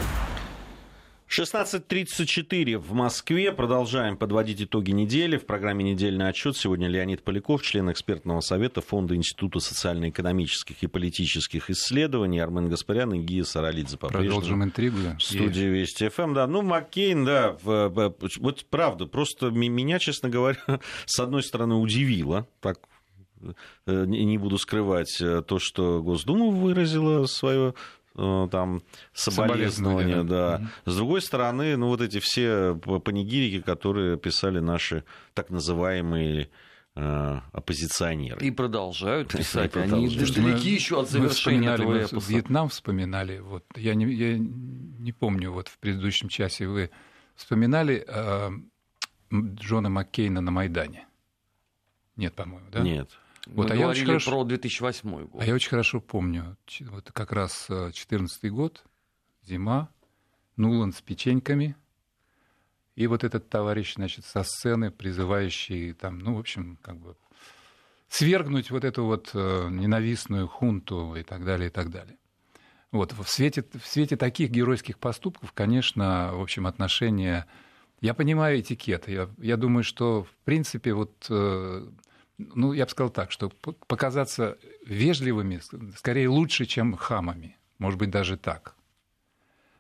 16.34 1.30 2.80
в 2.80 2.94
Москве. 2.94 3.52
Продолжаем 3.52 4.18
подводить 4.18 4.64
итоги 4.64 4.90
недели. 4.90 5.38
В 5.38 5.46
программе 5.46 5.84
«Недельный 5.84 6.28
отчет» 6.28 6.58
сегодня 6.58 6.88
Леонид 6.88 7.24
Поляков, 7.24 7.62
член 7.62 7.92
экспертного 7.92 8.42
совета 8.42 8.82
Фонда 8.82 9.16
Института 9.16 9.60
социально-экономических 9.60 10.82
и 10.82 10.88
политических 10.88 11.70
исследований, 11.70 12.40
Армен 12.40 12.68
Гаспарян 12.68 13.14
и 13.14 13.20
Гия 13.20 13.44
Саралидзе. 13.44 13.98
Продолжим 13.98 14.64
интригу. 14.64 14.98
В 15.20 15.22
студии 15.22 15.66
Вести 15.66 16.10
ФМ, 16.10 16.34
да. 16.34 16.48
Ну, 16.48 16.64
Маккейн, 16.64 17.24
да, 17.24 17.56
вот 17.62 18.66
правда, 18.72 19.06
просто 19.06 19.52
меня, 19.52 20.00
честно 20.00 20.30
говоря, 20.30 20.58
с 21.06 21.20
одной 21.20 21.44
стороны 21.44 21.76
удивило, 21.76 22.48
так 22.60 22.80
э, 23.86 24.06
не 24.08 24.40
буду 24.40 24.58
скрывать, 24.58 25.22
э, 25.22 25.44
то, 25.44 25.60
что 25.60 26.02
Госдума 26.02 26.48
выразила 26.48 27.28
свое 27.28 27.76
там 28.52 28.82
соболезнования, 29.14 30.24
да. 30.24 30.62
С 30.86 30.96
другой 30.96 31.22
стороны, 31.22 31.78
ну 31.78 31.88
вот 31.88 32.02
эти 32.02 32.20
все 32.20 32.76
панигирики, 32.76 33.62
которые 33.62 34.18
писали 34.18 34.60
наши 34.60 35.04
так 35.34 35.50
называемые 35.50 36.50
э, 36.96 37.40
оппозиционеры. 37.52 38.46
И 38.46 38.52
продолжают 38.52 39.30
писать. 39.30 39.76
И 39.76 39.80
Они 39.80 40.08
далеки 40.08 40.72
еще 40.72 41.02
от 41.02 41.10
завершения 41.10 41.74
этого 41.74 42.04
эпоса. 42.04 42.30
Вьетнам 42.30 42.70
вспоминали. 42.70 43.40
Вот, 43.40 43.66
я, 43.76 43.96
не, 43.96 44.06
я 44.14 44.38
не 44.38 45.12
помню, 45.12 45.52
вот 45.52 45.68
в 45.68 45.78
предыдущем 45.80 46.30
часе 46.30 46.68
вы 46.68 46.92
вспоминали 47.36 48.04
э, 48.08 48.50
Джона 49.34 49.90
Маккейна 49.90 50.42
на 50.42 50.52
Майдане. 50.52 51.08
Нет, 52.16 52.34
по-моему, 52.36 52.70
да? 52.70 52.82
Нет. 52.82 53.10
Мы 53.50 53.64
вот, 53.64 53.72
а 53.72 53.76
я 53.76 53.88
очень 53.88 54.06
хорошо... 54.06 54.32
про 54.32 54.44
2008 54.44 55.28
год. 55.28 55.42
А 55.42 55.46
я 55.46 55.54
очень 55.54 55.70
хорошо 55.70 56.00
помню, 56.00 56.56
вот 56.82 57.12
как 57.12 57.32
раз 57.32 57.66
2014 57.68 58.44
э, 58.44 58.50
год, 58.50 58.84
зима, 59.44 59.90
Нулан 60.56 60.94
с 60.94 61.02
печеньками, 61.02 61.76
и 62.96 63.08
вот 63.08 63.24
этот 63.24 63.50
товарищ, 63.50 63.96
значит, 63.96 64.26
со 64.26 64.44
сцены, 64.44 64.92
призывающий 64.92 65.94
там, 65.94 66.20
ну, 66.20 66.36
в 66.36 66.40
общем, 66.40 66.78
как 66.82 66.98
бы 66.98 67.16
свергнуть 68.08 68.72
вот 68.72 68.84
эту 68.84 69.06
вот 69.06 69.32
э, 69.34 69.68
ненавистную 69.72 70.48
хунту 70.48 71.16
и 71.16 71.24
так 71.24 71.46
далее, 71.46 71.70
и 71.70 71.72
так 71.72 71.90
далее. 71.90 72.18
Вот, 72.92 73.14
в 73.14 73.28
свете, 73.28 73.64
в 73.74 73.86
свете 73.88 74.18
таких 74.18 74.50
геройских 74.50 74.98
поступков, 74.98 75.54
конечно, 75.54 76.32
в 76.34 76.42
общем, 76.42 76.68
отношения... 76.68 77.46
Я 78.02 78.14
понимаю 78.14 78.62
этикет. 78.62 79.08
Я, 79.10 79.30
я 79.40 79.58
думаю, 79.58 79.84
что, 79.84 80.24
в 80.24 80.46
принципе, 80.46 80.94
вот 80.94 81.28
э, 81.30 81.88
ну, 82.40 82.74
я 82.74 82.86
бы 82.86 82.92
сказал 82.92 83.12
так, 83.12 83.32
что 83.32 83.50
показаться 83.88 84.58
вежливыми 84.86 85.60
скорее 85.96 86.30
лучше, 86.30 86.66
чем 86.66 86.96
хамами. 86.96 87.58
Может 87.78 88.00
быть, 88.00 88.10
даже 88.10 88.38
так. 88.38 88.76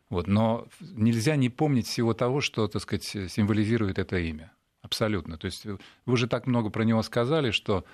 Вот. 0.09 0.27
Но 0.27 0.67
нельзя 0.81 1.35
не 1.37 1.49
помнить 1.49 1.87
всего 1.87 2.13
того, 2.13 2.41
что, 2.41 2.67
так 2.67 2.81
сказать, 2.81 3.05
символизирует 3.05 3.97
это 3.97 4.17
имя. 4.17 4.51
Абсолютно. 4.81 5.37
То 5.37 5.45
есть 5.45 5.65
вы 5.65 5.79
уже 6.05 6.27
так 6.27 6.47
много 6.47 6.69
про 6.69 6.83
него 6.83 7.01
сказали, 7.01 7.51
что, 7.51 7.85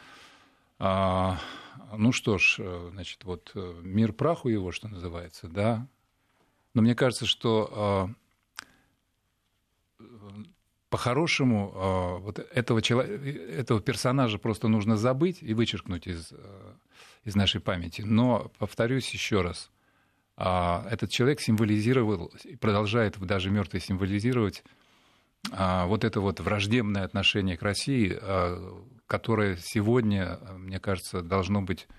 а, 0.79 1.39
ну 1.95 2.11
что 2.11 2.37
ж, 2.37 2.59
значит, 2.91 3.23
вот 3.23 3.51
мир 3.55 4.13
праху 4.13 4.49
его, 4.49 4.71
что 4.71 4.87
называется, 4.87 5.47
да. 5.47 5.87
Но 6.73 6.81
мне 6.81 6.95
кажется, 6.95 7.25
что 7.25 7.69
а, 7.71 8.09
по-хорошему 10.89 11.71
а, 11.75 12.17
вот 12.17 12.39
этого, 12.39 12.81
человека, 12.81 13.27
этого 13.27 13.81
персонажа 13.81 14.37
просто 14.37 14.67
нужно 14.67 14.97
забыть 14.97 15.39
и 15.41 15.53
вычеркнуть 15.53 16.07
из, 16.07 16.31
а, 16.31 16.75
из 17.23 17.35
нашей 17.35 17.61
памяти. 17.61 18.01
Но, 18.01 18.51
повторюсь 18.57 19.09
еще 19.11 19.41
раз, 19.41 19.71
а, 20.37 20.87
этот 20.89 21.11
человек 21.11 21.41
символизировал 21.41 22.31
и 22.43 22.55
продолжает 22.55 23.17
даже 23.19 23.49
мертвый 23.49 23.81
символизировать 23.81 24.63
вот 25.51 26.03
это 26.03 26.21
вот 26.21 26.39
враждебное 26.39 27.03
отношение 27.03 27.55
к 27.55 27.61
России, 27.61 28.19
которое 29.05 29.57
сегодня, 29.57 30.39
мне 30.57 30.79
кажется, 30.79 31.21
должно 31.21 31.61
быть 31.61 31.87
а, 31.87 31.93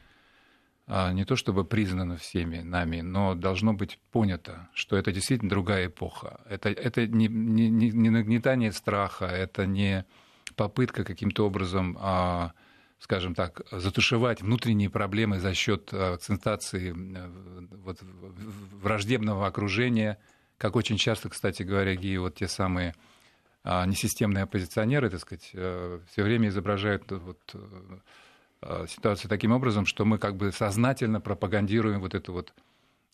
не 0.88 1.25
то 1.25 1.35
чтобы 1.35 1.64
признано 1.64 2.16
всеми 2.16 2.61
нами, 2.61 3.01
но 3.01 3.35
должно 3.35 3.72
быть 3.72 3.99
понято, 4.12 4.68
что 4.72 4.96
это 4.96 5.11
действительно 5.11 5.51
другая 5.51 5.88
эпоха. 5.88 6.40
Это, 6.49 6.68
это 6.68 7.07
не, 7.07 7.27
не, 7.27 7.68
не 7.68 8.11
нагнетание 8.11 8.70
страха, 8.70 9.27
это 9.27 9.66
не 9.66 10.05
попытка 10.55 11.05
каким-то 11.05 11.44
образом, 11.44 11.99
а, 12.01 12.53
скажем 13.01 13.35
так, 13.35 13.62
затушевать 13.72 14.42
внутренние 14.42 14.88
проблемы 14.88 15.40
за 15.40 15.55
счет 15.55 15.92
акцентации 15.92 16.94
вот, 17.83 17.99
враждебного 18.01 19.46
окружения, 19.46 20.18
как 20.57 20.77
очень 20.77 20.99
часто, 20.99 21.29
кстати 21.29 21.64
говоря, 21.64 21.96
Ги, 21.96 22.16
вот 22.16 22.37
те 22.37 22.46
самые 22.46 22.94
а, 23.64 23.85
несистемные 23.87 24.44
оппозиционеры, 24.44 25.11
так 25.11 25.20
сказать, 25.20 25.51
э, 25.53 26.01
все 26.12 26.22
время 26.22 26.49
изображают 26.49 27.11
вот, 27.11 27.55
Э, 27.55 27.99
ситуацию 28.88 29.29
таким 29.29 29.53
образом, 29.53 29.87
что 29.87 30.05
мы 30.05 30.19
как 30.19 30.37
бы 30.37 30.53
сознательно 30.53 31.21
пропагандируем 31.21 32.01
вот 32.01 32.14
это 32.14 32.33
вот 32.33 32.53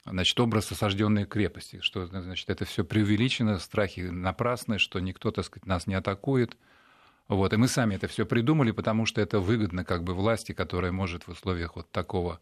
значит, 0.05 0.38
образ 0.40 0.70
осажденной 0.72 1.26
крепости, 1.26 1.81
что 1.81 2.07
значит, 2.07 2.50
это 2.50 2.64
все 2.64 2.85
преувеличено, 2.85 3.59
страхи 3.59 4.00
напрасны, 4.00 4.78
что 4.78 5.00
никто, 5.00 5.31
так 5.31 5.44
сказать, 5.44 5.66
нас 5.66 5.87
не 5.87 5.94
атакует. 5.94 6.57
Вот. 7.28 7.52
И 7.52 7.57
мы 7.57 7.68
сами 7.68 7.94
это 7.94 8.09
все 8.09 8.26
придумали, 8.26 8.72
потому 8.72 9.07
что 9.07 9.20
это 9.20 9.40
выгодно 9.40 9.85
как 9.85 10.02
бы 10.05 10.14
власти, 10.14 10.52
которая 10.52 10.92
может 10.92 11.24
в 11.24 11.28
условиях 11.31 11.76
вот 11.76 11.90
такого 11.90 12.40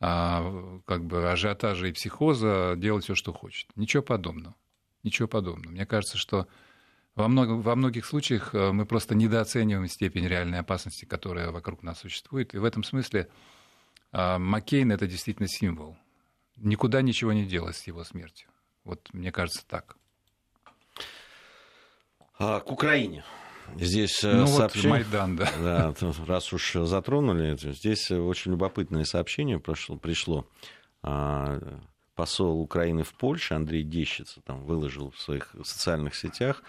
а, 0.00 0.80
как 0.86 1.04
бы 1.04 1.30
ажиотажа 1.30 1.86
и 1.86 1.92
психоза 1.92 2.74
делать 2.76 3.04
все, 3.04 3.14
что 3.14 3.32
хочет. 3.32 3.68
Ничего 3.76 4.02
подобного. 4.02 4.54
Ничего 5.02 5.28
подобного. 5.28 5.72
Мне 5.72 5.86
кажется, 5.86 6.18
что 6.18 6.46
во, 7.14 7.28
много, 7.28 7.52
во 7.52 7.76
многих 7.76 8.06
случаях 8.06 8.54
э, 8.54 8.72
мы 8.72 8.86
просто 8.86 9.14
недооцениваем 9.14 9.86
степень 9.88 10.26
реальной 10.26 10.60
опасности, 10.60 11.04
которая 11.04 11.50
вокруг 11.50 11.82
нас 11.82 12.00
существует. 12.00 12.54
И 12.54 12.58
в 12.58 12.64
этом 12.64 12.84
смысле 12.84 13.28
э, 14.12 14.38
Маккейн— 14.38 14.92
это 14.92 15.06
действительно 15.06 15.48
символ. 15.48 15.96
Никуда 16.56 17.02
ничего 17.02 17.32
не 17.32 17.44
делось 17.44 17.78
с 17.78 17.86
его 17.86 18.04
смертью. 18.04 18.48
Вот 18.84 19.08
мне 19.12 19.30
кажется 19.30 19.64
так. 19.66 19.96
А, 22.38 22.60
к 22.60 22.70
Украине. 22.70 23.24
Здесь 23.76 24.22
ну, 24.22 24.46
сообщение... 24.46 24.90
вот 24.90 24.98
Майдан, 24.98 25.36
да. 25.36 25.52
да. 25.62 25.94
Раз 26.26 26.52
уж 26.52 26.72
затронули, 26.72 27.56
здесь 27.56 28.10
очень 28.10 28.52
любопытное 28.52 29.04
сообщение 29.04 29.60
пришло. 29.60 29.96
пришло. 29.96 30.48
А, 31.02 31.60
посол 32.14 32.60
Украины 32.60 33.02
в 33.02 33.14
Польше 33.14 33.54
Андрей 33.54 33.82
Дещица 33.82 34.40
там 34.42 34.64
выложил 34.64 35.10
в 35.10 35.20
своих 35.20 35.54
социальных 35.64 36.14
сетях 36.14 36.62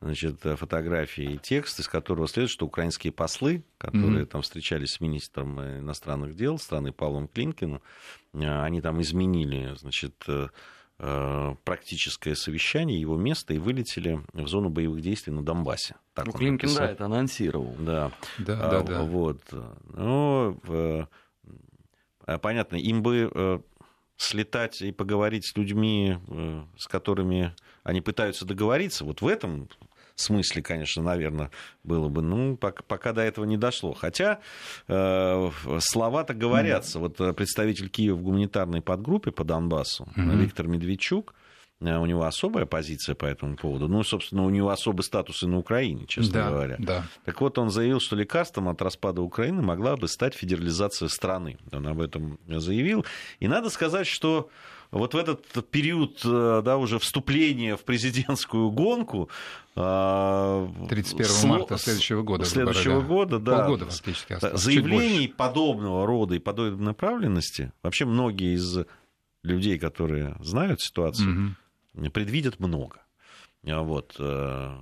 значит, 0.00 0.40
фотографии 0.40 1.34
и 1.34 1.38
текст, 1.38 1.80
из 1.80 1.88
которого 1.88 2.28
следует, 2.28 2.50
что 2.50 2.66
украинские 2.66 3.12
послы, 3.12 3.64
которые 3.78 4.24
mm-hmm. 4.24 4.26
там 4.26 4.42
встречались 4.42 4.92
с 4.92 5.00
министром 5.00 5.60
иностранных 5.60 6.34
дел 6.34 6.58
страны 6.58 6.92
Павлом 6.92 7.28
Клинкиным, 7.28 7.80
они 8.32 8.80
там 8.80 9.00
изменили, 9.00 9.74
значит, 9.76 10.14
Э, 11.00 11.54
практическое 11.62 12.34
совещание, 12.34 13.00
его 13.00 13.16
место, 13.16 13.54
и 13.54 13.58
вылетели 13.58 14.20
в 14.32 14.48
зону 14.48 14.68
боевых 14.68 15.00
действий 15.00 15.32
на 15.32 15.44
Донбассе. 15.44 15.94
Так 16.12 16.26
ну, 16.26 16.32
Климкин, 16.32 16.74
да, 16.74 16.90
это 16.90 17.04
анонсировал. 17.04 17.76
Да, 17.78 18.10
да, 18.38 18.58
а, 18.60 18.70
да, 18.70 18.82
да. 18.82 19.02
Вот. 19.02 19.40
Ну, 19.94 20.58
э, 20.66 21.06
понятно, 22.42 22.74
им 22.74 23.04
бы 23.04 23.30
э, 23.32 23.60
слетать 24.16 24.82
и 24.82 24.90
поговорить 24.90 25.46
с 25.46 25.56
людьми, 25.56 26.18
с 26.76 26.88
которыми 26.88 27.54
они 27.84 28.00
пытаются 28.00 28.44
договориться, 28.44 29.04
вот 29.04 29.22
в 29.22 29.26
этом 29.28 29.68
смысле, 30.20 30.62
конечно, 30.62 31.02
наверное, 31.02 31.50
было 31.84 32.08
бы. 32.08 32.22
Ну, 32.22 32.56
пока, 32.56 32.82
пока 32.82 33.12
до 33.12 33.22
этого 33.22 33.44
не 33.44 33.56
дошло. 33.56 33.92
Хотя 33.92 34.40
э, 34.86 35.50
слова-то 35.80 36.34
говорятся. 36.34 36.98
Вот 36.98 37.20
э, 37.20 37.32
представитель 37.32 37.88
Киева 37.88 38.16
в 38.16 38.22
гуманитарной 38.22 38.80
подгруппе 38.80 39.30
по 39.30 39.44
Донбассу, 39.44 40.08
mm-hmm. 40.16 40.36
Виктор 40.36 40.68
Медведчук, 40.68 41.34
э, 41.80 41.96
у 41.96 42.06
него 42.06 42.24
особая 42.24 42.66
позиция 42.66 43.14
по 43.14 43.26
этому 43.26 43.56
поводу. 43.56 43.88
Ну, 43.88 44.02
собственно, 44.02 44.44
у 44.44 44.50
него 44.50 44.70
особый 44.70 45.02
статус 45.02 45.42
и 45.42 45.46
на 45.46 45.58
Украине, 45.58 46.06
честно 46.06 46.32
да, 46.32 46.50
говоря. 46.50 46.76
Да. 46.78 47.04
Так 47.24 47.40
вот, 47.40 47.58
он 47.58 47.70
заявил, 47.70 48.00
что 48.00 48.16
лекарством 48.16 48.68
от 48.68 48.82
распада 48.82 49.22
Украины 49.22 49.62
могла 49.62 49.96
бы 49.96 50.08
стать 50.08 50.34
федерализация 50.34 51.08
страны. 51.08 51.58
Он 51.72 51.86
об 51.86 52.00
этом 52.00 52.38
заявил. 52.46 53.04
И 53.40 53.48
надо 53.48 53.70
сказать, 53.70 54.06
что 54.06 54.50
вот 54.90 55.14
в 55.14 55.16
этот 55.16 55.46
период 55.70 56.20
да, 56.22 56.76
уже 56.76 56.98
вступления 56.98 57.76
в 57.76 57.84
президентскую 57.84 58.70
гонку 58.70 59.28
31 59.74 59.76
а, 59.76 61.46
марта 61.46 61.78
следующего 61.78 62.22
года. 62.22 62.44
Следующего 62.44 63.00
года, 63.00 63.38
да. 63.38 63.64
Полгода 63.64 63.86
фактически 63.86 64.32
осталось. 64.32 64.60
Заявлений 64.60 65.28
подобного 65.28 66.06
рода 66.06 66.34
и 66.34 66.38
подобной 66.38 66.84
направленности 66.84 67.72
вообще 67.82 68.04
многие 68.04 68.54
из 68.54 68.78
людей, 69.42 69.78
которые 69.78 70.36
знают 70.40 70.80
ситуацию, 70.80 71.54
угу. 71.94 72.10
предвидят 72.10 72.58
много. 72.58 73.02
А 73.66 73.82
вот, 73.82 74.14
э, 74.18 74.76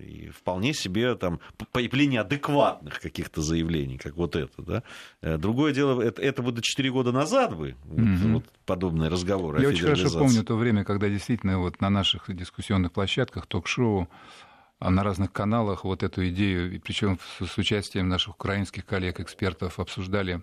и 0.00 0.28
вполне 0.30 0.72
себе 0.72 1.14
там 1.16 1.40
появление 1.72 2.20
адекватных 2.20 3.00
каких-то 3.00 3.42
заявлений, 3.42 3.98
как 3.98 4.14
вот 4.14 4.36
это. 4.36 4.62
Да? 4.62 4.82
Э, 5.20 5.36
другое 5.36 5.74
дело, 5.74 6.00
это, 6.00 6.22
это 6.22 6.42
бы 6.42 6.52
до 6.52 6.62
4 6.62 6.90
года 6.92 7.12
назад 7.12 7.56
бы 7.56 7.74
угу. 7.84 8.34
вот, 8.34 8.44
подобные 8.66 9.10
разговоры 9.10 9.60
Я 9.60 9.68
очень 9.68 9.84
хорошо 9.84 10.10
помню 10.18 10.44
то 10.44 10.56
время, 10.56 10.84
когда 10.84 11.08
действительно 11.08 11.58
вот 11.58 11.80
на 11.80 11.90
наших 11.90 12.34
дискуссионных 12.34 12.92
площадках, 12.92 13.46
ток-шоу, 13.46 14.08
а 14.78 14.90
на 14.90 15.02
разных 15.02 15.32
каналах 15.32 15.84
вот 15.84 16.02
эту 16.02 16.28
идею, 16.28 16.80
причем 16.80 17.18
с 17.40 17.58
участием 17.58 18.08
наших 18.08 18.34
украинских 18.36 18.86
коллег-экспертов 18.86 19.80
обсуждали, 19.80 20.42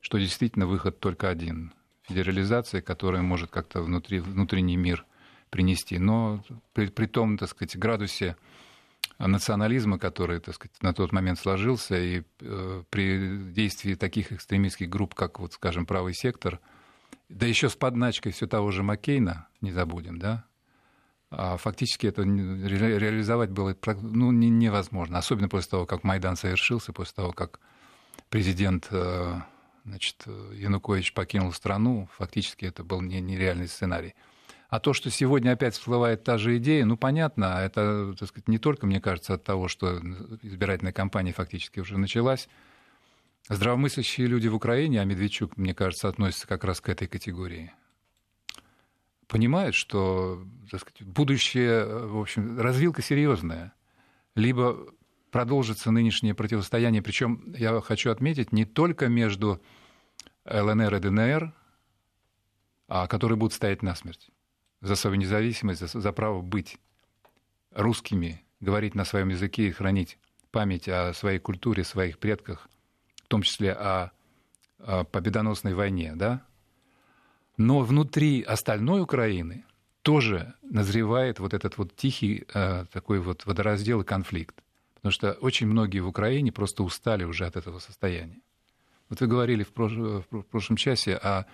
что 0.00 0.18
действительно 0.18 0.66
выход 0.66 1.00
только 1.00 1.28
один. 1.28 1.72
Федерализация, 2.02 2.82
которая 2.82 3.22
может 3.22 3.50
как-то 3.50 3.82
внутри, 3.82 4.20
внутренний 4.20 4.76
мир 4.76 5.04
принести. 5.50 5.98
Но 5.98 6.42
при, 6.72 6.86
при 6.86 7.06
том, 7.06 7.38
так 7.38 7.48
сказать, 7.50 7.76
градусе 7.76 8.36
национализма, 9.18 9.98
который, 9.98 10.40
так 10.40 10.54
сказать, 10.54 10.82
на 10.82 10.94
тот 10.94 11.12
момент 11.12 11.38
сложился, 11.38 11.98
и 11.98 12.22
э, 12.40 12.82
при 12.90 13.52
действии 13.52 13.94
таких 13.94 14.32
экстремистских 14.32 14.88
групп, 14.88 15.14
как, 15.14 15.40
вот, 15.40 15.54
скажем, 15.54 15.86
правый 15.86 16.14
сектор, 16.14 16.60
да 17.28 17.46
еще 17.46 17.68
с 17.68 17.76
подначкой 17.76 18.32
все 18.32 18.46
того 18.46 18.70
же 18.70 18.82
Маккейна, 18.82 19.48
не 19.60 19.72
забудем, 19.72 20.18
да, 20.18 20.44
а 21.30 21.56
фактически 21.56 22.06
это 22.06 22.22
ре, 22.22 22.98
реализовать 22.98 23.50
было 23.50 23.76
ну, 24.00 24.30
не, 24.30 24.48
невозможно, 24.48 25.18
особенно 25.18 25.48
после 25.48 25.70
того, 25.70 25.86
как 25.86 26.04
Майдан 26.04 26.36
совершился, 26.36 26.92
после 26.92 27.14
того, 27.14 27.32
как 27.32 27.60
президент 28.30 28.88
э, 28.90 29.40
значит, 29.84 30.24
Янукович 30.54 31.12
покинул 31.12 31.52
страну, 31.52 32.08
фактически 32.16 32.64
это 32.64 32.84
был 32.84 33.00
не, 33.00 33.20
нереальный 33.20 33.68
сценарий. 33.68 34.14
А 34.68 34.80
то, 34.80 34.92
что 34.92 35.08
сегодня 35.10 35.52
опять 35.52 35.74
всплывает 35.74 36.24
та 36.24 36.36
же 36.36 36.58
идея, 36.58 36.84
ну, 36.84 36.98
понятно, 36.98 37.58
это, 37.62 38.14
так 38.18 38.28
сказать, 38.28 38.48
не 38.48 38.58
только, 38.58 38.86
мне 38.86 39.00
кажется, 39.00 39.34
от 39.34 39.42
того, 39.42 39.66
что 39.66 39.98
избирательная 40.42 40.92
кампания 40.92 41.32
фактически 41.32 41.80
уже 41.80 41.96
началась. 41.96 42.50
Здравомыслящие 43.48 44.26
люди 44.26 44.46
в 44.48 44.54
Украине, 44.54 45.00
а 45.00 45.04
Медведчук, 45.06 45.56
мне 45.56 45.74
кажется, 45.74 46.08
относится 46.08 46.46
как 46.46 46.64
раз 46.64 46.82
к 46.82 46.90
этой 46.90 47.08
категории, 47.08 47.72
понимают, 49.26 49.74
что 49.74 50.44
так 50.70 50.80
сказать, 50.80 51.02
будущее, 51.02 51.86
в 51.86 52.20
общем, 52.20 52.60
развилка 52.60 53.00
серьезная. 53.00 53.72
Либо 54.34 54.76
продолжится 55.30 55.90
нынешнее 55.90 56.34
противостояние, 56.34 57.00
причем 57.00 57.54
я 57.56 57.80
хочу 57.80 58.10
отметить, 58.10 58.52
не 58.52 58.66
только 58.66 59.08
между 59.08 59.62
ЛНР 60.44 60.94
и 60.94 61.00
ДНР, 61.00 61.54
а 62.86 63.06
которые 63.06 63.38
будут 63.38 63.54
стоять 63.54 63.82
насмерть 63.82 64.30
за 64.80 64.96
свою 64.96 65.16
независимость, 65.16 65.80
за, 65.80 66.00
за 66.00 66.12
право 66.12 66.40
быть 66.40 66.78
русскими, 67.72 68.42
говорить 68.60 68.94
на 68.94 69.04
своем 69.04 69.28
языке 69.28 69.68
и 69.68 69.72
хранить 69.72 70.18
память 70.50 70.88
о 70.88 71.12
своей 71.14 71.38
культуре, 71.38 71.84
своих 71.84 72.18
предках, 72.18 72.68
в 73.16 73.28
том 73.28 73.42
числе 73.42 73.72
о, 73.72 74.10
о 74.78 75.04
победоносной 75.04 75.74
войне, 75.74 76.14
да? 76.16 76.42
Но 77.56 77.80
внутри 77.80 78.42
остальной 78.42 79.02
Украины 79.02 79.64
тоже 80.02 80.54
назревает 80.62 81.40
вот 81.40 81.54
этот 81.54 81.76
вот 81.76 81.94
тихий 81.94 82.46
э, 82.54 82.86
такой 82.92 83.18
вот 83.18 83.44
водораздел 83.46 84.00
и 84.00 84.04
конфликт. 84.04 84.62
Потому 84.94 85.12
что 85.12 85.32
очень 85.32 85.66
многие 85.66 86.00
в 86.00 86.08
Украине 86.08 86.52
просто 86.52 86.82
устали 86.82 87.24
уже 87.24 87.46
от 87.46 87.56
этого 87.56 87.78
состояния. 87.78 88.40
Вот 89.08 89.20
вы 89.20 89.26
говорили 89.26 89.64
в, 89.64 89.72
прош... 89.72 89.92
в 89.92 90.42
прошлом 90.50 90.76
часе 90.76 91.16
о 91.16 91.46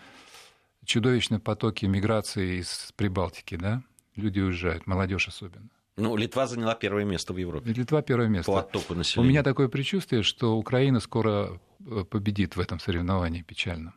чудовищные 0.85 1.41
потоки 1.41 1.87
миграции 1.87 2.61
из 2.61 2.93
Прибалтики, 2.97 3.57
да? 3.57 3.83
Люди 4.17 4.41
уезжают, 4.41 4.87
молодежь 4.87 5.29
особенно. 5.29 5.69
Ну, 5.97 6.17
Литва 6.17 6.47
заняла 6.47 6.75
первое 6.75 7.05
место 7.05 7.33
в 7.33 7.37
Европе. 7.37 7.73
Литва 7.73 8.03
первое 8.03 8.29
место. 8.29 8.51
По 8.51 8.61
оттоку 8.61 8.95
населения. 8.95 9.27
У 9.27 9.31
меня 9.31 9.43
такое 9.43 9.69
предчувствие, 9.69 10.23
что 10.23 10.57
Украина 10.57 10.99
скоро 10.99 11.61
э, 11.87 12.05
победит 12.05 12.57
в 12.57 12.61
этом 12.61 12.81
соревновании 12.81 13.43
печально. 13.43 13.95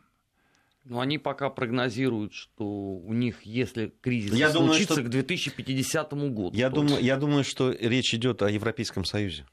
Ну, 0.84 1.00
они 1.00 1.18
пока 1.18 1.50
прогнозируют, 1.50 2.32
что 2.32 2.64
у 2.64 3.12
них, 3.12 3.42
если 3.42 3.92
кризис 4.00 4.32
я 4.34 4.50
случится, 4.50 4.94
думаю, 4.94 5.02
что... 5.02 5.02
к 5.02 5.08
2050 5.10 6.12
году. 6.12 6.50
Я 6.54 6.70
думаю, 6.70 7.02
я 7.02 7.16
думаю, 7.16 7.44
что 7.44 7.72
речь 7.72 8.14
идет 8.14 8.42
о 8.42 8.50
Европейском 8.50 9.04
Союзе. 9.04 9.44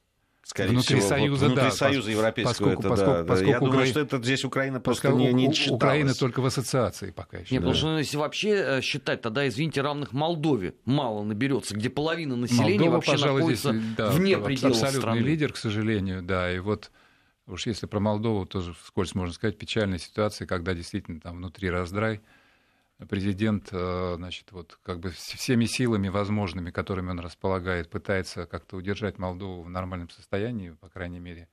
Скорее 0.45 0.73
внутри 0.73 0.97
всего, 0.97 1.09
Союза, 1.09 1.45
вот, 1.45 1.53
внутри 1.53 1.69
да, 1.69 1.75
Союза 1.75 2.11
Европейского. 2.11 2.51
Поскольку, 2.51 2.79
это, 2.81 2.89
поскольку, 2.89 3.13
да, 3.13 3.23
поскольку 3.23 3.49
Я 3.49 3.57
Укра... 3.57 3.69
думаю, 3.71 3.87
что 3.87 3.99
это 3.99 4.17
здесь 4.21 4.45
Украина 4.45 4.79
просто 4.79 5.09
не, 5.09 5.33
не 5.33 5.51
читалась. 5.51 5.75
Украина 5.75 6.13
только 6.13 6.39
в 6.39 6.45
ассоциации 6.45 7.09
пока 7.09 7.39
еще. 7.39 7.55
Нет, 7.55 7.63
да. 7.63 7.69
потому 7.71 7.75
что 7.75 7.97
если 7.97 8.17
вообще 8.17 8.49
э, 8.49 8.81
считать, 8.81 9.21
тогда, 9.21 9.47
извините, 9.47 9.81
равных 9.81 10.13
Молдове 10.13 10.75
мало 10.85 11.23
наберется, 11.23 11.75
где 11.75 11.89
половина 11.89 12.35
населения 12.35 12.77
Молдова, 12.77 12.91
вообще 12.91 13.11
пожалуй, 13.13 13.39
находится 13.39 13.73
здесь, 13.73 13.95
да, 13.97 14.09
вне 14.11 14.37
пределов 14.37 14.75
абсолютный 14.75 14.99
страны. 14.99 15.17
лидер, 15.17 15.51
к 15.51 15.57
сожалению, 15.57 16.21
да, 16.21 16.53
и 16.53 16.59
вот 16.59 16.91
уж 17.47 17.65
если 17.65 17.87
про 17.87 17.99
Молдову 17.99 18.45
тоже 18.45 18.75
вскользь 18.83 19.15
можно 19.15 19.33
сказать, 19.33 19.57
печальная 19.57 19.97
ситуация, 19.97 20.45
когда 20.45 20.75
действительно 20.75 21.21
там 21.21 21.37
внутри 21.37 21.71
раздрай, 21.71 22.21
президент, 23.09 23.69
э, 23.71 24.13
значит, 24.15 24.51
вот 24.51 24.79
как 24.83 24.99
бы 24.99 25.09
всеми 25.09 25.65
силами 25.65 26.07
возможными, 26.07 26.71
которыми 26.71 27.09
он 27.09 27.19
располагает, 27.19 27.89
пытается 27.89 28.45
как-то 28.45 28.77
удержать 28.77 29.17
Молдову 29.17 29.63
в 29.63 29.69
нормальном 29.69 30.09
состоянии, 30.09 30.71
по 30.71 30.87
крайней 30.89 31.19
мере, 31.19 31.49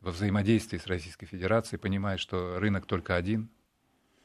во 0.00 0.10
взаимодействии 0.10 0.76
с 0.76 0.86
Российской 0.86 1.26
Федерацией, 1.26 1.80
понимает, 1.80 2.20
что 2.20 2.58
рынок 2.58 2.86
только 2.86 3.16
один, 3.16 3.48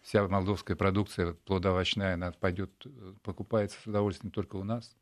вся 0.02 0.28
молдовская 0.28 0.76
продукция 0.76 1.34
плодоовощная, 1.34 2.16
она 2.16 2.32
пойдет, 2.34 2.72
э, 2.86 3.14
покупается 3.24 3.80
с 3.80 3.88
удовольствием 3.88 4.32
только 4.32 4.58
у 4.58 4.64
нас, 4.64 4.96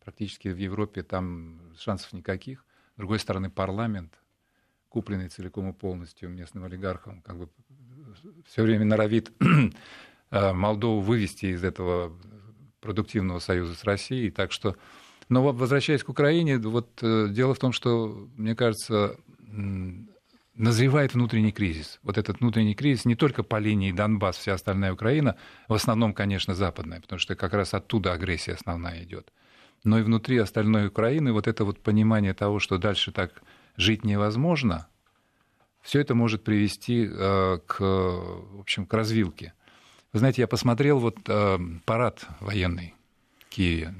практически 0.00 0.48
в 0.48 0.56
Европе 0.56 1.04
там 1.04 1.74
шансов 1.78 2.12
никаких. 2.12 2.64
С 2.94 2.98
другой 2.98 3.20
стороны, 3.20 3.50
парламент, 3.50 4.18
купленный 4.88 5.28
целиком 5.28 5.70
и 5.70 5.72
полностью 5.72 6.28
местным 6.28 6.64
олигархом, 6.64 7.22
как 7.22 7.36
бы 7.36 7.48
все 8.46 8.62
время 8.62 8.84
норовит 8.84 9.30
Э, 9.40 9.70
Молдову 10.30 11.00
вывести 11.00 11.46
из 11.46 11.64
этого 11.64 12.12
продуктивного 12.80 13.38
союза 13.38 13.74
с 13.74 13.84
Россией. 13.84 14.30
Так 14.30 14.52
что, 14.52 14.76
но 15.28 15.42
возвращаясь 15.42 16.04
к 16.04 16.08
Украине, 16.08 16.58
вот 16.58 17.02
э, 17.02 17.28
дело 17.30 17.54
в 17.54 17.58
том, 17.58 17.72
что, 17.72 18.28
мне 18.36 18.54
кажется, 18.54 19.16
назревает 20.54 21.14
внутренний 21.14 21.52
кризис. 21.52 22.00
Вот 22.02 22.18
этот 22.18 22.40
внутренний 22.40 22.74
кризис 22.74 23.04
не 23.04 23.14
только 23.14 23.42
по 23.42 23.58
линии 23.58 23.92
Донбасс, 23.92 24.36
вся 24.36 24.54
остальная 24.54 24.92
Украина, 24.92 25.36
в 25.68 25.74
основном, 25.74 26.12
конечно, 26.12 26.54
западная, 26.54 27.00
потому 27.00 27.18
что 27.18 27.36
как 27.36 27.52
раз 27.52 27.74
оттуда 27.74 28.12
агрессия 28.12 28.52
основная 28.52 29.04
идет. 29.04 29.32
Но 29.84 29.98
и 29.98 30.02
внутри 30.02 30.38
остальной 30.38 30.88
Украины 30.88 31.32
вот 31.32 31.46
это 31.46 31.64
вот 31.64 31.80
понимание 31.80 32.34
того, 32.34 32.58
что 32.58 32.78
дальше 32.78 33.12
так 33.12 33.42
жить 33.76 34.04
невозможно, 34.04 34.88
все 35.80 36.00
это 36.00 36.14
может 36.14 36.42
привести 36.42 37.08
э, 37.08 37.58
к, 37.64 37.80
в 37.80 38.60
общем, 38.60 38.84
к 38.84 38.92
развилке. 38.92 39.54
Вы 40.12 40.20
знаете, 40.20 40.42
я 40.42 40.48
посмотрел 40.48 40.98
вот 40.98 41.18
э, 41.28 41.58
парад 41.84 42.26
военный 42.40 42.94
в 43.40 43.48
Киеве 43.50 43.94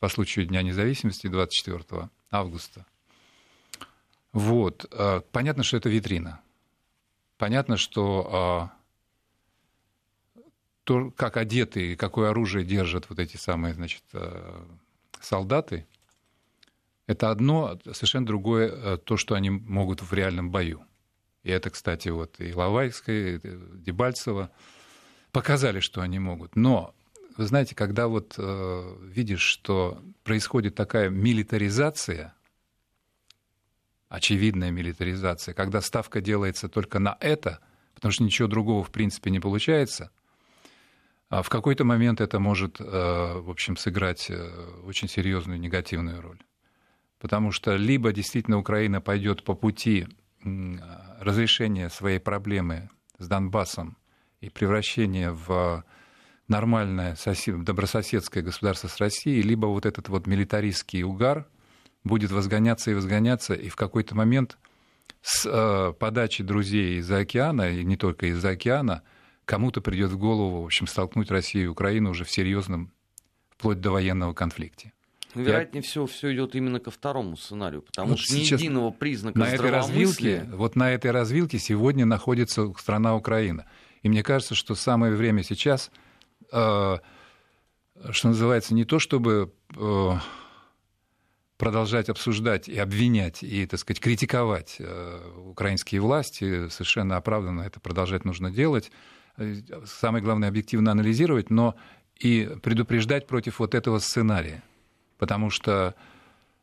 по 0.00 0.08
случаю 0.08 0.46
Дня 0.46 0.62
независимости 0.62 1.28
24 1.28 2.10
августа. 2.30 2.84
Вот. 4.32 4.86
Э, 4.90 5.20
понятно, 5.30 5.62
что 5.62 5.76
это 5.76 5.88
витрина. 5.88 6.40
Понятно, 7.38 7.76
что 7.76 8.72
э, 10.34 10.42
то, 10.84 11.10
как 11.12 11.36
одеты 11.36 11.92
и 11.92 11.96
какое 11.96 12.30
оружие 12.30 12.64
держат 12.64 13.08
вот 13.08 13.18
эти 13.18 13.36
самые, 13.36 13.74
значит, 13.74 14.02
э, 14.14 14.64
солдаты, 15.20 15.86
это 17.06 17.30
одно, 17.30 17.78
совершенно 17.92 18.26
другое 18.26 18.96
то, 18.96 19.16
что 19.16 19.34
они 19.34 19.50
могут 19.50 20.02
в 20.02 20.12
реальном 20.12 20.50
бою. 20.50 20.84
И 21.42 21.50
это, 21.50 21.70
кстати, 21.70 22.08
вот 22.08 22.40
и 22.40 22.54
Лавайская, 22.54 23.36
и 23.36 23.40
Дебальцева 23.78 24.50
показали, 25.32 25.80
что 25.80 26.00
они 26.00 26.18
могут. 26.18 26.56
Но, 26.56 26.94
вы 27.36 27.46
знаете, 27.46 27.74
когда 27.74 28.06
вот 28.06 28.34
э, 28.38 28.96
видишь, 29.02 29.42
что 29.42 30.02
происходит 30.22 30.74
такая 30.74 31.10
милитаризация– 31.10 32.34
очевидная 34.12 34.70
милитаризация, 34.70 35.54
когда 35.54 35.80
ставка 35.80 36.20
делается 36.20 36.68
только 36.68 36.98
на 36.98 37.16
это, 37.18 37.60
потому 37.94 38.12
что 38.12 38.22
ничего 38.24 38.46
другого 38.46 38.84
в 38.84 38.90
принципе 38.90 39.30
не 39.30 39.40
получается, 39.40 40.10
а 41.30 41.42
в 41.42 41.48
какой-то 41.48 41.84
момент 41.84 42.20
это 42.20 42.38
может, 42.38 42.78
э, 42.78 42.84
в 42.84 43.48
общем, 43.48 43.78
сыграть 43.78 44.26
э, 44.28 44.50
очень 44.84 45.08
серьезную 45.08 45.58
негативную 45.58 46.20
роль. 46.20 46.38
Потому 47.18 47.52
что 47.52 47.74
либо 47.76 48.12
действительно 48.12 48.58
Украина 48.58 49.00
пойдет 49.00 49.44
по 49.44 49.54
пути 49.54 50.06
разрешения 50.44 51.88
своей 51.88 52.18
проблемы 52.18 52.90
с 53.16 53.26
Донбассом 53.26 53.96
и 54.42 54.50
превращения 54.50 55.32
в 55.32 55.82
нормальное 56.48 57.16
добрососедское 57.46 58.42
государство 58.42 58.88
с 58.88 58.98
Россией, 58.98 59.40
либо 59.40 59.66
вот 59.66 59.86
этот 59.86 60.10
вот 60.10 60.26
милитаристский 60.26 61.02
угар– 61.02 61.46
будет 62.04 62.30
возгоняться 62.30 62.90
и 62.90 62.94
возгоняться, 62.94 63.54
и 63.54 63.68
в 63.68 63.76
какой-то 63.76 64.14
момент 64.14 64.58
с 65.20 65.46
э, 65.46 65.92
подачи 65.98 66.42
друзей 66.42 66.98
из-за 66.98 67.18
океана, 67.18 67.70
и 67.70 67.84
не 67.84 67.96
только 67.96 68.26
из-за 68.26 68.50
океана, 68.50 69.02
кому-то 69.44 69.80
придет 69.80 70.10
в 70.10 70.18
голову, 70.18 70.62
в 70.62 70.64
общем, 70.64 70.86
столкнуть 70.86 71.30
Россию 71.30 71.64
и 71.64 71.68
Украину 71.68 72.10
уже 72.10 72.24
в 72.24 72.30
серьезном, 72.30 72.92
вплоть 73.50 73.80
до 73.80 73.92
военного 73.92 74.34
конфликте. 74.34 74.92
Вероятнее 75.34 75.82
Я... 75.82 75.88
всего, 75.88 76.06
все 76.06 76.34
идет 76.34 76.54
именно 76.54 76.78
ко 76.78 76.90
второму 76.90 77.36
сценарию, 77.36 77.82
потому 77.82 78.10
вот 78.10 78.18
что 78.18 78.34
ни 78.34 78.40
единого 78.40 78.90
признака 78.90 79.38
на 79.38 79.48
этой 79.48 79.70
развилке, 79.70 80.46
Вот 80.52 80.76
на 80.76 80.90
этой 80.90 81.10
развилке 81.10 81.58
сегодня 81.58 82.04
находится 82.04 82.70
страна 82.78 83.16
Украина. 83.16 83.66
И 84.02 84.08
мне 84.08 84.22
кажется, 84.22 84.54
что 84.54 84.74
самое 84.74 85.14
время 85.14 85.42
сейчас, 85.42 85.90
э, 86.50 86.98
что 88.10 88.28
называется, 88.28 88.74
не 88.74 88.84
то 88.84 88.98
чтобы 88.98 89.52
э, 89.76 90.10
продолжать 91.56 92.08
обсуждать 92.08 92.68
и 92.68 92.76
обвинять, 92.76 93.44
и, 93.44 93.66
так 93.66 93.78
сказать, 93.78 94.00
критиковать 94.00 94.76
э, 94.80 95.32
украинские 95.46 96.00
власти, 96.00 96.68
совершенно 96.68 97.16
оправданно 97.16 97.62
это 97.62 97.78
продолжать 97.78 98.24
нужно 98.24 98.50
делать. 98.50 98.90
Э, 99.36 99.54
самое 99.86 100.24
главное, 100.24 100.48
объективно 100.48 100.90
анализировать, 100.90 101.50
но 101.50 101.76
и 102.18 102.50
предупреждать 102.62 103.28
против 103.28 103.60
вот 103.60 103.76
этого 103.76 104.00
сценария. 104.00 104.64
Потому 105.18 105.50
что, 105.50 105.94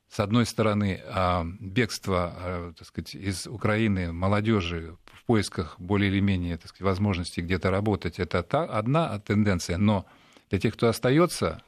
с 0.10 0.20
одной 0.20 0.46
стороны, 0.46 1.02
а, 1.06 1.46
бегство 1.62 2.34
а, 2.36 2.74
так 2.78 2.88
сказать, 2.88 3.16
из 3.16 3.48
Украины 3.48 4.12
молодежи 4.12 4.98
поисках 5.30 5.76
более 5.78 6.10
или 6.10 6.22
менее 6.22 6.58
так 6.58 6.70
сказать, 6.70 6.82
возможности 6.82 7.40
где-то 7.40 7.70
работать, 7.70 8.18
это 8.20 8.42
та, 8.42 8.64
одна 8.64 9.20
тенденция, 9.20 9.78
но 9.78 10.08
для 10.50 10.58
тех, 10.58 10.74
кто 10.74 10.88
остается, 10.88 11.62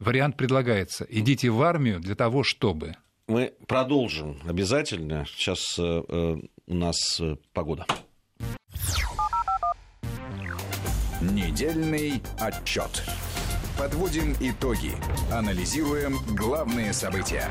вариант 0.00 0.36
предлагается. 0.36 1.06
Идите 1.08 1.50
в 1.50 1.62
армию 1.62 2.00
для 2.00 2.16
того, 2.16 2.42
чтобы... 2.42 2.96
Мы 3.28 3.52
продолжим 3.68 4.40
обязательно. 4.44 5.24
Сейчас 5.24 5.78
э, 5.78 6.02
э 6.08 6.36
у 6.66 6.74
нас 6.74 7.20
э, 7.20 7.36
погода. 7.52 7.86
Недельный 11.20 12.20
отчет. 12.40 13.04
Подводим 13.78 14.34
итоги. 14.40 14.90
Анализируем 15.30 16.16
главные 16.34 16.92
события. 16.92 17.48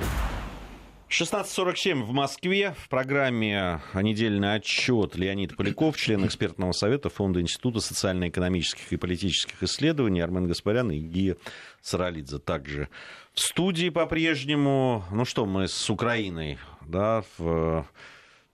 16.47 1.10 2.04
в 2.04 2.12
Москве. 2.12 2.76
В 2.80 2.90
программе 2.90 3.80
«Недельный 3.94 4.56
отчет» 4.56 5.16
Леонид 5.16 5.56
Поляков, 5.56 5.98
член 5.98 6.26
экспертного 6.26 6.72
совета 6.72 7.10
Фонда 7.10 7.42
Института 7.42 7.80
социально-экономических 7.80 8.92
и 8.92 8.98
политических 8.98 9.62
исследований, 9.62 10.22
Армен 10.22 10.48
Гаспарян 10.48 10.92
и 10.92 11.00
Гия 11.00 11.38
Саралидзе. 11.82 12.40
Также 12.40 12.90
в 13.34 13.40
студии 13.40 13.90
по-прежнему. 13.90 15.06
Ну 15.12 15.26
что, 15.26 15.46
мы 15.46 15.68
с 15.68 15.90
Украиной 15.90 16.58
да, 16.82 17.24
в 17.38 17.86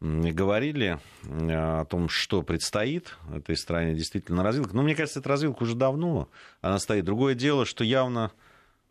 говорили 0.02 1.00
о 1.24 1.86
том, 1.86 2.10
что 2.10 2.42
предстоит 2.42 3.16
этой 3.34 3.56
стране 3.56 3.94
действительно 3.94 4.44
развилка. 4.44 4.76
Но 4.76 4.82
мне 4.82 4.96
кажется, 4.96 5.20
эта 5.20 5.30
развилка 5.30 5.64
уже 5.64 5.76
давно, 5.76 6.28
она 6.62 6.80
стоит. 6.80 7.06
Другое 7.06 7.36
дело, 7.36 7.66
что 7.66 7.84
явно 7.84 8.32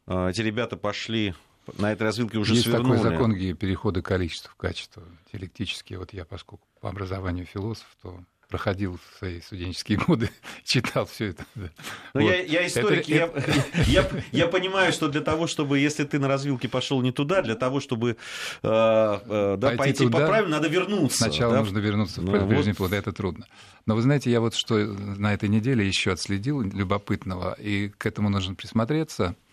э, 0.07 0.31
эти 0.31 0.41
ребята 0.41 0.77
пошли 0.77 1.35
на 1.79 1.93
этой 1.93 2.03
развилке 2.03 2.39
уже 2.39 2.55
Есть 2.55 2.65
свернули. 2.65 2.99
такой 2.99 3.11
закон 3.11 3.57
перехода 3.57 4.03
количества 4.03 4.51
в 4.51 4.57
качество. 4.57 5.03
Диалектически, 5.33 5.95
вот 5.95 6.13
я, 6.13 6.25
поскольку 6.25 6.67
по 6.81 6.89
образованию 6.89 7.47
философ, 7.47 7.87
то 8.03 8.21
проходил 8.51 8.99
свои 9.19 9.41
студенческие 9.41 9.99
годы, 10.07 10.29
читал 10.65 11.07
все 11.07 11.27
это. 11.27 11.47
Ну, 11.55 11.69
вот. 12.15 12.23
я, 12.23 12.43
я 12.43 12.67
историк, 12.67 13.09
это, 13.09 13.13
я, 13.13 13.25
это... 13.27 13.53
я, 13.87 14.11
я 14.33 14.47
понимаю, 14.49 14.93
что 14.93 15.09
для 15.09 15.21
того, 15.21 15.47
чтобы, 15.47 15.79
если 15.79 16.05
ты 16.05 16.19
на 16.19 16.29
развилке 16.29 16.69
пошел 16.69 17.01
не 17.01 17.13
туда, 17.13 17.43
для 17.43 17.55
того, 17.55 17.81
чтобы 17.81 18.11
э, 18.11 18.17
э, 18.63 19.57
да, 19.57 19.69
пойти, 19.69 19.79
пойти 19.79 20.05
туда, 20.05 20.19
по 20.19 20.27
правилам, 20.27 20.51
надо 20.51 20.69
вернуться. 20.69 21.17
Сначала 21.17 21.55
да? 21.55 21.61
нужно 21.61 21.79
вернуться 21.79 22.21
ну, 22.21 22.33
в 22.33 22.49
прежний 22.49 22.73
вот... 22.73 22.79
плод, 22.79 22.93
это 22.93 23.13
трудно. 23.13 23.47
Но 23.87 23.95
вы 23.95 24.03
знаете, 24.03 24.31
я 24.31 24.41
вот 24.41 24.55
что 24.55 24.75
на 24.77 25.33
этой 25.33 25.49
неделе 25.49 25.87
еще 25.87 26.13
отследил 26.13 26.61
любопытного, 26.61 27.55
и 27.55 27.89
к 27.89 28.05
этому 28.05 28.29
нужно 28.29 28.55
присмотреться– 28.55 29.37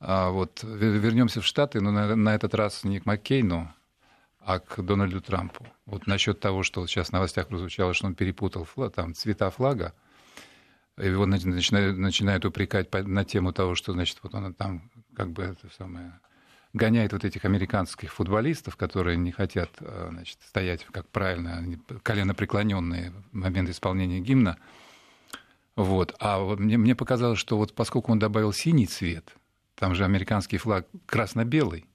а 0.00 0.30
вот 0.30 0.62
вернемся 0.62 1.40
в 1.40 1.46
Штаты, 1.46 1.80
но 1.80 1.90
на, 1.90 2.16
на 2.16 2.34
этот 2.34 2.54
раз 2.54 2.84
не 2.84 3.00
к 3.00 3.06
Маккейну, 3.06 3.72
а 4.40 4.58
к 4.58 4.82
Дональду 4.82 5.20
Трампу. 5.20 5.66
Вот 5.84 6.06
насчет 6.06 6.40
того, 6.40 6.62
что 6.62 6.86
сейчас 6.86 7.08
в 7.08 7.12
новостях 7.12 7.48
прозвучало, 7.48 7.92
что 7.92 8.06
он 8.06 8.14
перепутал 8.14 8.64
флаг, 8.64 8.94
там, 8.94 9.14
цвета 9.14 9.50
флага, 9.50 9.92
его 10.96 11.26
начинают, 11.26 11.98
начинают 11.98 12.44
упрекать 12.44 12.92
на 12.92 13.24
тему 13.24 13.52
того, 13.52 13.74
что, 13.74 13.92
значит, 13.92 14.18
вот 14.22 14.34
он 14.34 14.54
там 14.54 14.90
как 15.14 15.30
бы 15.30 15.42
это 15.42 15.68
самое 15.76 16.18
гоняет 16.72 17.12
вот 17.12 17.24
этих 17.24 17.44
американских 17.44 18.12
футболистов, 18.12 18.76
которые 18.76 19.16
не 19.16 19.32
хотят 19.32 19.70
э, 19.80 20.08
значит, 20.10 20.38
стоять, 20.46 20.84
как 20.84 21.08
правильно, 21.08 21.64
колено 22.02 22.34
преклоненные 22.34 23.12
в 23.32 23.36
момент 23.36 23.68
исполнения 23.70 24.20
гимна. 24.20 24.56
Вот. 25.74 26.14
А 26.20 26.38
мне, 26.38 26.78
мне 26.78 26.94
показалось, 26.94 27.38
что 27.38 27.56
вот 27.56 27.74
поскольку 27.74 28.12
он 28.12 28.18
добавил 28.18 28.52
синий 28.52 28.86
цвет, 28.86 29.34
там 29.80 29.94
же 29.94 30.04
американский 30.04 30.58
флаг 30.58 30.86
красно-белый. 31.06 31.86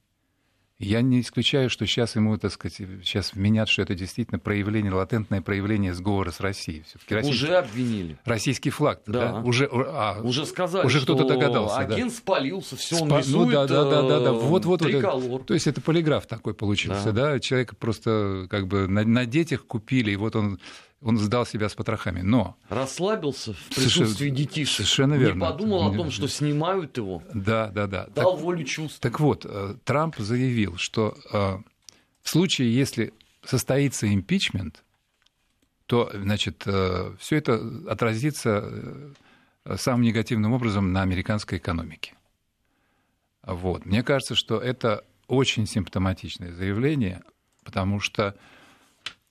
Я 0.78 1.00
не 1.00 1.20
исключаю, 1.20 1.70
что 1.70 1.86
сейчас 1.86 2.16
ему, 2.16 2.36
так 2.36 2.52
сказать, 2.52 2.76
сейчас 3.02 3.32
вменят, 3.32 3.68
что 3.70 3.80
это 3.80 3.94
действительно 3.94 4.38
проявление, 4.38 4.92
латентное 4.92 5.40
проявление 5.40 5.94
сговора 5.94 6.32
с 6.32 6.40
Россией. 6.40 6.84
Российский, 7.08 7.44
уже 7.46 7.56
обвинили. 7.56 8.18
Российский 8.26 8.68
флаг, 8.68 9.00
да? 9.06 9.32
да? 9.32 9.40
Уже, 9.40 9.70
а, 9.72 10.20
уже 10.22 10.44
сказали, 10.44 10.84
уже 10.84 11.00
кто-то 11.00 11.24
догадался. 11.26 11.78
Агент 11.78 12.10
да. 12.10 12.16
спалился, 12.18 12.76
все 12.76 12.96
он 12.96 13.08
Спа... 13.08 13.18
рисует, 13.20 13.46
ну, 13.46 13.52
да, 13.52 13.66
да, 13.66 13.84
да, 13.84 14.02
да, 14.02 14.20
да. 14.20 14.32
Вот, 14.32 14.66
вот, 14.66 14.82
вот. 14.82 15.46
То 15.46 15.54
есть 15.54 15.66
это 15.66 15.80
полиграф 15.80 16.26
такой 16.26 16.52
получился, 16.52 17.12
да? 17.12 17.32
да? 17.32 17.40
Человек 17.40 17.78
просто 17.78 18.46
как 18.50 18.66
бы 18.66 18.86
на, 18.86 19.04
на 19.04 19.24
детях 19.24 19.64
купили, 19.64 20.10
и 20.10 20.16
вот 20.16 20.36
он 20.36 20.60
он 21.02 21.18
сдал 21.18 21.46
себя 21.46 21.68
с 21.68 21.74
потрохами. 21.74 22.20
Но... 22.22 22.56
Расслабился 22.68 23.52
в 23.52 23.74
присутствии 23.74 24.30
детишек. 24.30 24.76
Совершенно 24.76 25.14
верно. 25.14 25.44
Не 25.44 25.50
подумал 25.50 25.92
о 25.92 25.94
том, 25.94 26.10
что 26.10 26.28
снимают 26.28 26.96
его. 26.96 27.22
Да, 27.34 27.68
да, 27.68 27.86
да. 27.86 28.06
Дал 28.14 28.34
так, 28.34 28.42
волю 28.42 28.64
чувств. 28.64 29.00
Так 29.00 29.20
вот, 29.20 29.44
э, 29.44 29.76
Трамп 29.84 30.16
заявил, 30.16 30.76
что 30.78 31.16
э, 31.32 31.58
в 32.22 32.28
случае, 32.28 32.74
если 32.74 33.12
состоится 33.44 34.12
импичмент, 34.12 34.82
то, 35.86 36.10
значит, 36.14 36.62
э, 36.66 37.14
все 37.18 37.36
это 37.36 37.60
отразится 37.88 39.14
самым 39.76 40.02
негативным 40.02 40.52
образом 40.52 40.92
на 40.92 41.02
американской 41.02 41.58
экономике. 41.58 42.14
Вот. 43.42 43.84
Мне 43.84 44.02
кажется, 44.02 44.34
что 44.34 44.58
это 44.58 45.04
очень 45.28 45.66
симптоматичное 45.66 46.52
заявление, 46.52 47.22
потому 47.64 48.00
что 48.00 48.36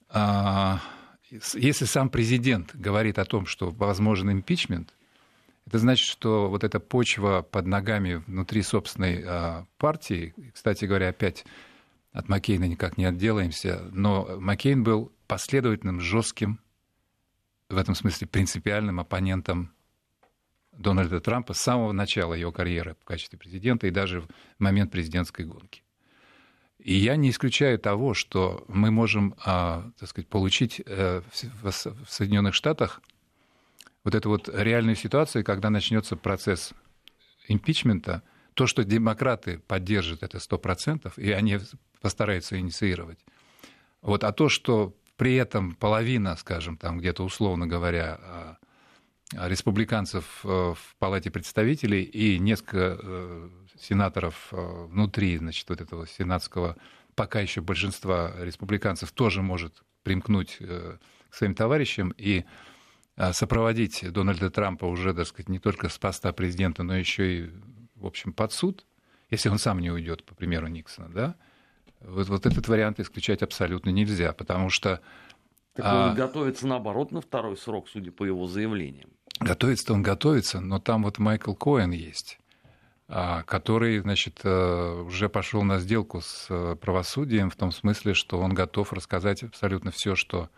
а, 0.08 0.80
если 1.30 1.84
сам 1.84 2.08
президент 2.08 2.74
говорит 2.74 3.18
о 3.18 3.24
том, 3.24 3.46
что 3.46 3.70
возможен 3.70 4.30
импичмент, 4.30 4.94
это 5.66 5.78
значит, 5.78 6.06
что 6.06 6.48
вот 6.48 6.62
эта 6.62 6.78
почва 6.78 7.42
под 7.42 7.66
ногами 7.66 8.22
внутри 8.26 8.62
собственной 8.62 9.24
а, 9.26 9.66
партии, 9.78 10.32
кстати 10.54 10.84
говоря, 10.84 11.08
опять 11.08 11.44
от 12.12 12.28
Маккейна 12.28 12.64
никак 12.64 12.96
не 12.96 13.04
отделаемся, 13.04 13.88
но 13.92 14.38
Маккейн 14.38 14.84
был 14.84 15.12
последовательным, 15.26 16.00
жестким, 16.00 16.60
в 17.68 17.76
этом 17.76 17.96
смысле 17.96 18.28
принципиальным 18.28 19.00
оппонентом 19.00 19.72
Дональда 20.72 21.20
Трампа 21.20 21.52
с 21.52 21.58
самого 21.58 21.92
начала 21.92 22.34
его 22.34 22.52
карьеры 22.52 22.96
в 23.00 23.04
качестве 23.04 23.38
президента 23.38 23.86
и 23.86 23.90
даже 23.90 24.20
в 24.20 24.28
момент 24.58 24.92
президентской 24.92 25.44
гонки. 25.44 25.82
И 26.78 26.94
я 26.94 27.16
не 27.16 27.30
исключаю 27.30 27.78
того, 27.78 28.14
что 28.14 28.64
мы 28.68 28.90
можем, 28.90 29.34
а, 29.44 29.90
так 29.98 30.08
сказать, 30.08 30.28
получить 30.28 30.82
э, 30.84 31.22
в 31.62 31.72
Соединенных 32.08 32.54
Штатах 32.54 33.00
вот 34.04 34.14
эту 34.14 34.28
вот 34.28 34.48
реальную 34.52 34.94
ситуацию, 34.94 35.44
когда 35.44 35.70
начнется 35.70 36.16
процесс 36.16 36.72
импичмента, 37.48 38.22
то, 38.54 38.66
что 38.66 38.84
демократы 38.84 39.58
поддержат 39.66 40.22
это 40.22 40.38
100%, 40.38 41.12
и 41.16 41.30
они 41.32 41.58
постараются 42.00 42.58
инициировать. 42.58 43.18
Вот, 44.02 44.22
а 44.22 44.32
то, 44.32 44.48
что 44.48 44.94
при 45.16 45.34
этом 45.34 45.74
половина, 45.74 46.36
скажем, 46.36 46.76
там 46.76 46.98
где-то 46.98 47.24
условно 47.24 47.66
говоря, 47.66 48.18
а, 48.20 48.56
республиканцев 49.32 50.40
э, 50.44 50.48
в 50.48 50.96
Палате 50.98 51.30
представителей 51.30 52.02
и 52.02 52.38
несколько 52.38 52.98
э, 53.00 53.48
сенаторов 53.80 54.48
э, 54.52 54.86
внутри 54.88 55.36
значит, 55.38 55.68
вот 55.68 55.80
этого 55.80 56.06
сенатского 56.06 56.76
пока 57.14 57.40
еще 57.40 57.60
большинства 57.60 58.32
республиканцев 58.38 59.10
тоже 59.12 59.42
может 59.42 59.82
примкнуть 60.02 60.58
к 60.58 60.98
своим 61.30 61.54
товарищам 61.54 62.14
и 62.16 62.44
сопроводить 63.32 64.04
Дональда 64.12 64.50
Трампа 64.50 64.84
уже, 64.84 65.14
так 65.14 65.26
сказать, 65.26 65.48
не 65.48 65.58
только 65.58 65.88
с 65.88 65.98
поста 65.98 66.32
президента, 66.34 66.82
но 66.82 66.94
еще 66.94 67.38
и, 67.38 67.50
в 67.94 68.06
общем, 68.06 68.34
под 68.34 68.52
суд, 68.52 68.86
если 69.30 69.48
он 69.48 69.58
сам 69.58 69.80
не 69.80 69.90
уйдет, 69.90 70.24
по 70.24 70.34
примеру 70.34 70.68
Никсона, 70.68 71.08
да, 71.08 71.36
вот, 72.00 72.28
вот 72.28 72.46
этот 72.46 72.68
вариант 72.68 73.00
исключать 73.00 73.42
абсолютно 73.42 73.90
нельзя, 73.90 74.32
потому 74.32 74.70
что... 74.70 75.00
Так 75.74 75.84
он 75.84 76.10
а, 76.10 76.14
готовится, 76.14 76.66
наоборот, 76.66 77.10
на 77.12 77.20
второй 77.20 77.56
срок, 77.56 77.88
судя 77.88 78.12
по 78.12 78.24
его 78.24 78.46
заявлениям. 78.46 79.10
Готовится-то 79.40 79.94
он 79.94 80.02
готовится, 80.02 80.60
но 80.60 80.78
там 80.78 81.02
вот 81.02 81.18
Майкл 81.18 81.54
Коэн 81.54 81.90
есть, 81.90 82.38
который, 83.08 84.00
значит, 84.00 84.40
э, 84.42 85.02
уже 85.06 85.28
пошел 85.28 85.62
на 85.62 85.78
сделку 85.78 86.20
с 86.20 86.46
э, 86.50 86.74
правосудием 86.74 87.50
в 87.50 87.56
том 87.56 87.70
смысле, 87.70 88.14
что 88.14 88.40
он 88.40 88.52
готов 88.52 88.92
рассказать 88.92 89.44
абсолютно 89.44 89.92
все, 89.92 90.16
что 90.16 90.50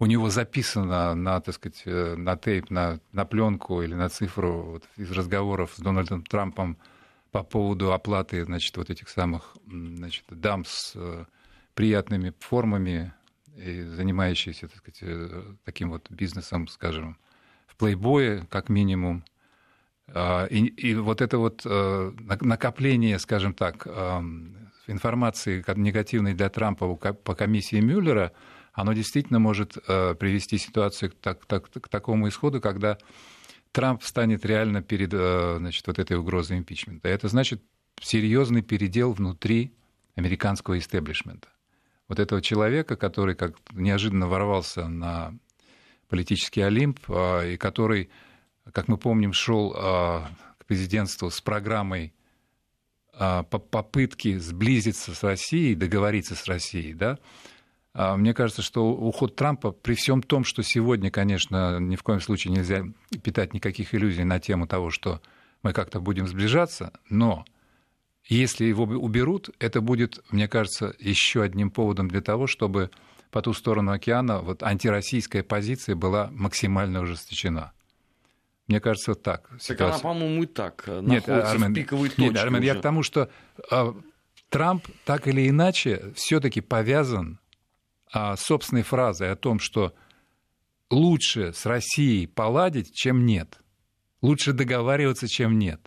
у 0.00 0.06
него 0.06 0.28
записано 0.28 1.14
на, 1.14 1.40
так 1.40 1.54
сказать, 1.54 1.82
э, 1.84 2.16
на 2.16 2.36
тейп, 2.36 2.70
на, 2.70 2.98
на 3.12 3.24
пленку 3.24 3.82
или 3.82 3.94
на 3.94 4.08
цифру 4.08 4.62
вот, 4.62 4.84
из 4.96 5.12
разговоров 5.12 5.74
с 5.76 5.80
Дональдом 5.80 6.24
Трампом 6.24 6.76
по 7.30 7.44
поводу 7.44 7.92
оплаты, 7.92 8.44
значит, 8.44 8.76
вот 8.76 8.90
этих 8.90 9.08
самых, 9.08 9.56
значит, 9.66 10.24
дам 10.28 10.64
с 10.64 10.96
приятными 11.74 12.32
формами, 12.40 13.12
и 13.56 13.82
занимающиеся, 13.82 14.68
так 14.68 14.78
сказать, 14.78 15.32
таким 15.64 15.90
вот 15.90 16.10
бизнесом, 16.10 16.68
скажем, 16.68 17.16
плейбое, 17.78 18.46
как 18.50 18.68
минимум. 18.68 19.24
А, 20.12 20.46
и, 20.46 20.66
и 20.66 20.94
вот 20.94 21.20
это 21.20 21.38
вот 21.38 21.62
э, 21.64 22.12
накопление, 22.40 23.18
скажем 23.18 23.54
так, 23.54 23.86
э, 23.86 24.20
информации 24.86 25.64
негативной 25.76 26.34
для 26.34 26.48
Трампа 26.48 26.94
по 26.94 27.34
комиссии 27.34 27.80
Мюллера, 27.80 28.32
оно 28.72 28.92
действительно 28.92 29.38
может 29.38 29.76
э, 29.88 30.14
привести 30.14 30.58
ситуацию 30.58 31.10
к, 31.10 31.14
так, 31.16 31.44
так, 31.46 31.70
к 31.70 31.88
такому 31.88 32.28
исходу, 32.28 32.60
когда 32.60 32.98
Трамп 33.72 34.02
станет 34.02 34.44
реально 34.46 34.80
перед 34.80 35.10
значит, 35.10 35.86
вот 35.86 35.98
этой 35.98 36.16
угрозой 36.16 36.58
импичмента. 36.58 37.08
Это 37.08 37.28
значит 37.28 37.62
серьезный 38.00 38.62
передел 38.62 39.12
внутри 39.12 39.74
американского 40.14 40.78
истеблишмента. 40.78 41.48
Вот 42.08 42.20
этого 42.20 42.40
человека, 42.40 42.96
который 42.96 43.34
как 43.34 43.56
неожиданно 43.72 44.28
ворвался 44.28 44.86
на 44.88 45.34
политический 46.08 46.62
Олимп, 46.62 47.00
и 47.10 47.56
который, 47.58 48.08
как 48.72 48.88
мы 48.88 48.96
помним, 48.98 49.32
шел 49.32 49.74
а, 49.76 50.28
к 50.58 50.66
президентству 50.66 51.30
с 51.30 51.40
программой 51.40 52.12
а, 53.12 53.42
попытки 53.42 54.38
сблизиться 54.38 55.14
с 55.14 55.22
Россией, 55.22 55.74
договориться 55.74 56.34
с 56.34 56.46
Россией, 56.46 56.94
да, 56.94 57.18
мне 57.94 58.34
кажется, 58.34 58.60
что 58.60 58.90
уход 58.90 59.36
Трампа, 59.36 59.72
при 59.72 59.94
всем 59.94 60.20
том, 60.22 60.44
что 60.44 60.62
сегодня, 60.62 61.10
конечно, 61.10 61.78
ни 61.80 61.96
в 61.96 62.02
коем 62.02 62.20
случае 62.20 62.52
нельзя 62.52 62.84
питать 63.22 63.54
никаких 63.54 63.94
иллюзий 63.94 64.24
на 64.24 64.38
тему 64.38 64.66
того, 64.66 64.90
что 64.90 65.22
мы 65.62 65.72
как-то 65.72 65.98
будем 65.98 66.26
сближаться, 66.26 66.92
но 67.08 67.46
если 68.28 68.64
его 68.64 68.84
уберут, 68.84 69.50
это 69.60 69.80
будет, 69.80 70.22
мне 70.30 70.48
кажется, 70.48 70.94
еще 70.98 71.42
одним 71.42 71.70
поводом 71.70 72.08
для 72.08 72.20
того, 72.20 72.46
чтобы 72.46 72.90
по 73.30 73.40
ту 73.40 73.52
сторону 73.52 73.92
океана 73.92 74.40
вот 74.40 74.62
антироссийская 74.62 75.42
позиция 75.42 75.94
была 75.94 76.28
максимально 76.32 77.02
ужесточена. 77.02 77.72
Мне 78.68 78.80
кажется, 78.80 79.14
так. 79.14 79.48
Так 79.48 79.62
ситуация. 79.62 79.86
она, 79.86 79.98
по-моему, 79.98 80.42
и 80.42 80.46
так 80.46 80.84
э, 80.86 81.00
нет, 81.02 81.26
находится 81.26 81.52
Армен, 81.52 81.72
в 81.72 81.74
пиковой 81.74 82.08
точке. 82.08 82.22
Нет, 82.22 82.36
Армен, 82.36 82.60
уже. 82.60 82.66
я 82.66 82.74
к 82.74 82.80
тому, 82.80 83.02
что 83.02 83.30
э, 83.70 83.92
Трамп 84.48 84.86
так 85.04 85.28
или 85.28 85.48
иначе 85.48 86.12
все-таки 86.16 86.60
повязан 86.60 87.38
э, 88.12 88.34
собственной 88.36 88.82
фразой 88.82 89.30
о 89.30 89.36
том, 89.36 89.60
что 89.60 89.94
лучше 90.90 91.52
с 91.52 91.66
Россией 91.66 92.26
поладить, 92.26 92.92
чем 92.92 93.24
нет. 93.24 93.60
Лучше 94.20 94.52
договариваться, 94.52 95.28
чем 95.28 95.58
нет. 95.58 95.80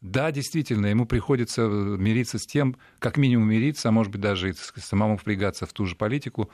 Да, 0.00 0.30
действительно, 0.30 0.86
ему 0.86 1.06
приходится 1.06 1.62
э, 1.62 1.66
мириться 1.66 2.38
с 2.38 2.46
тем, 2.46 2.76
как 2.98 3.16
минимум 3.16 3.48
мириться, 3.48 3.88
а 3.88 3.92
может 3.92 4.12
быть 4.12 4.20
даже 4.20 4.50
и 4.50 4.52
самому 4.52 5.16
впрягаться 5.16 5.66
в 5.66 5.72
ту 5.72 5.86
же 5.86 5.96
политику, 5.96 6.50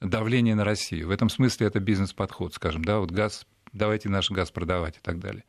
давление 0.00 0.54
на 0.54 0.64
Россию. 0.64 1.08
В 1.08 1.10
этом 1.10 1.28
смысле 1.28 1.68
это 1.68 1.80
бизнес-подход, 1.80 2.54
скажем, 2.54 2.84
да, 2.84 2.98
вот 2.98 3.10
газ, 3.10 3.46
давайте 3.72 4.08
наш 4.08 4.30
газ 4.30 4.50
продавать 4.50 4.96
и 4.96 5.00
так 5.00 5.18
далее. 5.18 5.44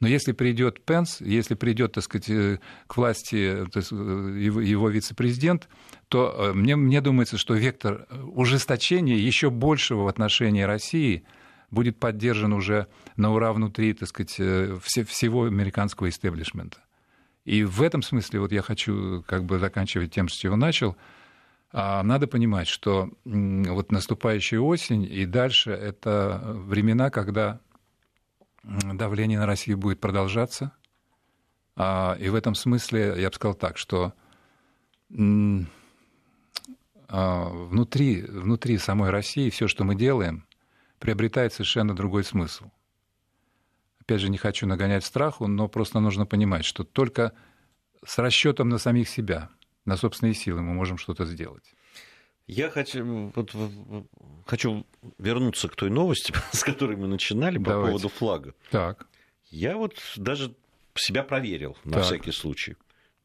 Но 0.00 0.08
если 0.08 0.32
придет 0.32 0.84
Пенс, 0.84 1.20
если 1.20 1.54
придет, 1.54 1.92
так 1.92 2.04
сказать, 2.04 2.28
э, 2.28 2.58
к 2.86 2.96
власти 2.96 3.64
то 3.72 3.78
есть, 3.78 3.92
э, 3.92 3.96
его 3.96 4.88
вице-президент, 4.88 5.68
то 6.08 6.52
мне, 6.54 6.76
мне 6.76 7.00
думается, 7.00 7.38
что 7.38 7.54
вектор 7.54 8.06
ужесточения 8.34 9.16
еще 9.16 9.50
большего 9.50 10.02
в 10.02 10.08
отношении 10.08 10.62
России 10.62 11.24
будет 11.70 11.98
поддержан 11.98 12.52
уже 12.52 12.88
на 13.16 13.32
ура 13.32 13.52
внутри, 13.52 13.94
так 13.94 14.08
сказать, 14.08 14.32
всего 14.32 15.44
американского 15.44 16.08
истеблишмента. 16.08 16.78
И 17.44 17.62
в 17.62 17.82
этом 17.82 18.02
смысле 18.02 18.40
вот 18.40 18.52
я 18.52 18.62
хочу 18.62 19.22
как 19.26 19.44
бы 19.44 19.58
заканчивать 19.58 20.12
тем, 20.12 20.28
с 20.28 20.32
чего 20.32 20.56
начал. 20.56 20.96
А, 21.76 22.02
надо 22.04 22.28
понимать, 22.28 22.68
что 22.68 23.10
вот 23.24 23.90
наступающая 23.90 24.60
осень 24.60 25.02
и 25.02 25.26
дальше 25.26 25.72
это 25.72 26.40
времена, 26.44 27.10
когда 27.10 27.60
давление 28.62 29.40
на 29.40 29.46
Россию 29.46 29.78
будет 29.78 30.00
продолжаться. 30.00 30.70
А, 31.74 32.16
и 32.20 32.28
в 32.28 32.36
этом 32.36 32.54
смысле 32.54 33.16
я 33.18 33.28
бы 33.28 33.34
сказал 33.34 33.54
так, 33.54 33.76
что 33.76 34.14
а, 37.08 37.48
внутри, 37.48 38.22
внутри 38.22 38.78
самой 38.78 39.10
России 39.10 39.50
все, 39.50 39.66
что 39.66 39.82
мы 39.82 39.96
делаем, 39.96 40.46
приобретает 41.00 41.52
совершенно 41.52 41.94
другой 41.94 42.22
смысл– 42.22 42.70
опять 44.04 44.20
же, 44.20 44.28
не 44.28 44.36
хочу 44.36 44.66
нагонять 44.66 45.04
страху, 45.04 45.46
но 45.46 45.66
просто 45.66 45.98
нужно 45.98 46.26
понимать, 46.26 46.64
что 46.64 46.84
только 46.84 47.32
с 48.04 48.18
расчетом 48.18 48.68
на 48.68 48.78
самих 48.78 49.08
себя, 49.08 49.48
на 49.84 49.96
собственные 49.96 50.34
силы 50.34 50.62
мы 50.62 50.74
можем 50.74 50.98
что-то 50.98 51.24
сделать. 51.24 51.74
Я 52.46 52.68
хочу, 52.68 53.32
вот, 53.34 53.54
хочу 54.46 54.86
вернуться 55.18 55.68
к 55.68 55.76
той 55.76 55.90
новости, 55.90 56.34
с 56.52 56.62
которой 56.62 56.96
мы 56.96 57.06
начинали 57.06 57.58
по 57.58 57.70
Давайте. 57.70 57.90
поводу 57.90 58.08
флага. 58.08 58.54
Так. 58.70 59.06
Я 59.46 59.76
вот 59.76 59.98
даже 60.16 60.54
себя 60.94 61.22
проверил 61.22 61.76
на 61.84 61.94
так. 61.94 62.04
всякий 62.04 62.32
случай. 62.32 62.76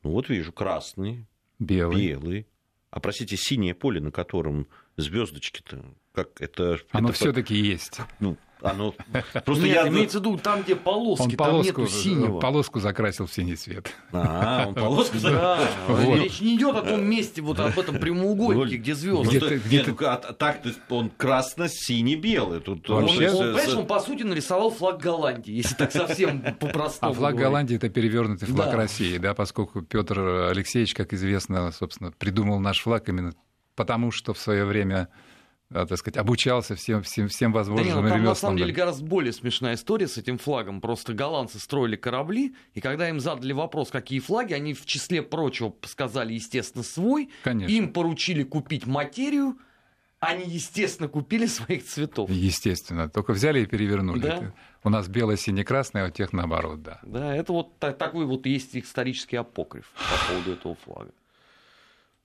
Ну 0.04 0.12
вот 0.12 0.30
вижу 0.30 0.54
красный, 0.54 1.26
белый, 1.60 2.08
белый. 2.08 2.48
А 2.90 3.00
простите, 3.00 3.36
синее 3.38 3.76
поле, 3.76 4.00
на 4.00 4.12
котором 4.12 4.68
звездочки-то, 4.98 5.84
как 6.14 6.42
это? 6.42 6.80
Оно 6.92 7.12
все-таки 7.12 7.56
есть. 7.56 8.00
Ну, 8.20 8.38
оно... 8.62 8.94
Просто 9.46 9.66
Нет, 9.66 9.76
я... 9.76 9.88
имеется 9.88 10.20
в 10.20 10.22
виду 10.22 10.38
там, 10.38 10.64
где 10.64 10.76
полоски, 10.76 11.24
он 11.24 11.30
там 11.30 11.38
полоску, 11.38 11.82
нету 11.82 11.92
синего. 11.92 12.40
Полоску 12.40 12.80
закрасил 12.80 13.26
в 13.26 13.34
синий 13.34 13.56
цвет. 13.56 13.94
А, 14.12 14.66
он 14.68 14.74
полоску 14.76 15.18
закрасил. 15.18 16.16
Речь 16.16 16.42
не 16.42 16.56
идет 16.56 16.76
о 16.76 16.82
том 16.82 17.04
месте, 17.04 17.42
вот 17.42 17.60
об 17.60 17.78
этом 17.78 18.00
прямоугольнике, 18.00 18.78
где 18.78 18.96
звезды. 18.96 19.62
Нет, 19.70 19.88
ну, 19.88 20.08
а 20.08 20.18
так 20.18 20.62
он 20.90 21.10
красно-синий-белый. 21.10 22.60
Тут 22.60 22.90
он, 22.90 23.08
по 23.88 24.00
сути, 24.00 24.24
нарисовал 24.24 24.72
флаг 24.72 25.00
Голландии, 25.00 25.54
если 25.54 25.76
так 25.76 25.92
совсем 25.92 26.42
по-простому. 26.60 27.14
А 27.14 27.16
флаг 27.16 27.36
Голландии 27.36 27.76
это 27.76 27.90
перевернутый 27.90 28.48
флаг 28.48 28.74
России, 28.74 29.18
да, 29.18 29.34
поскольку 29.34 29.82
Петр 29.82 30.20
Алексеевич, 30.20 30.94
как 30.94 31.14
известно, 31.14 31.72
собственно, 31.72 32.12
придумал 32.12 32.60
наш 32.60 32.82
флаг 32.82 33.10
именно 33.10 33.34
потому, 33.76 34.12
что 34.12 34.34
в 34.34 34.38
свое 34.38 34.66
время 34.66 35.08
а, 35.08 35.29
так 35.72 35.98
сказать, 35.98 36.18
обучался 36.18 36.76
всем, 36.76 37.04
всем, 37.04 37.28
всем 37.28 37.54
возможным 37.54 37.98
да 37.98 38.02
нет, 38.02 38.10
там, 38.10 38.24
на 38.24 38.36
самом 38.36 38.58
деле 38.58 38.74
гораздо 38.74 39.06
более 39.06 39.32
смешная 39.32 39.76
история 39.76 40.08
с 40.08 40.18
этим 40.18 40.40
флагом. 40.40 40.82
Просто 40.82 41.14
голландцы 41.14 41.60
строили 41.60 41.96
корабли, 41.96 42.56
и 42.74 42.82
когда 42.82 43.08
им 43.08 43.20
задали 43.20 43.54
вопрос, 43.54 43.90
какие 43.92 44.20
флаги, 44.20 44.54
они 44.54 44.74
в 44.74 44.86
числе 44.86 45.22
прочего 45.22 45.76
сказали, 45.84 46.34
естественно, 46.34 46.84
свой. 46.84 47.30
Конечно. 47.44 47.72
Им 47.72 47.94
поручили 47.94 48.42
купить 48.44 48.88
материю, 48.88 49.58
они, 50.20 50.44
естественно, 50.46 51.08
купили 51.08 51.46
своих 51.46 51.86
цветов. 51.86 52.30
Естественно, 52.32 53.08
только 53.08 53.34
взяли 53.34 53.62
и 53.62 53.66
перевернули. 53.66 54.22
Да? 54.22 54.54
У 54.84 54.90
нас 54.90 55.08
белое, 55.08 55.38
синее, 55.38 55.64
красное, 55.64 56.06
а 56.06 56.08
у 56.08 56.12
тех 56.12 56.34
наоборот, 56.34 56.82
да. 56.82 57.00
Да, 57.04 57.36
это 57.36 57.54
вот 57.54 57.78
такой 57.78 58.26
вот 58.26 58.46
есть 58.46 58.76
исторический 58.76 59.38
апокриф 59.38 59.92
по 59.96 60.34
поводу 60.34 60.52
этого 60.54 60.76
флага. 60.84 61.12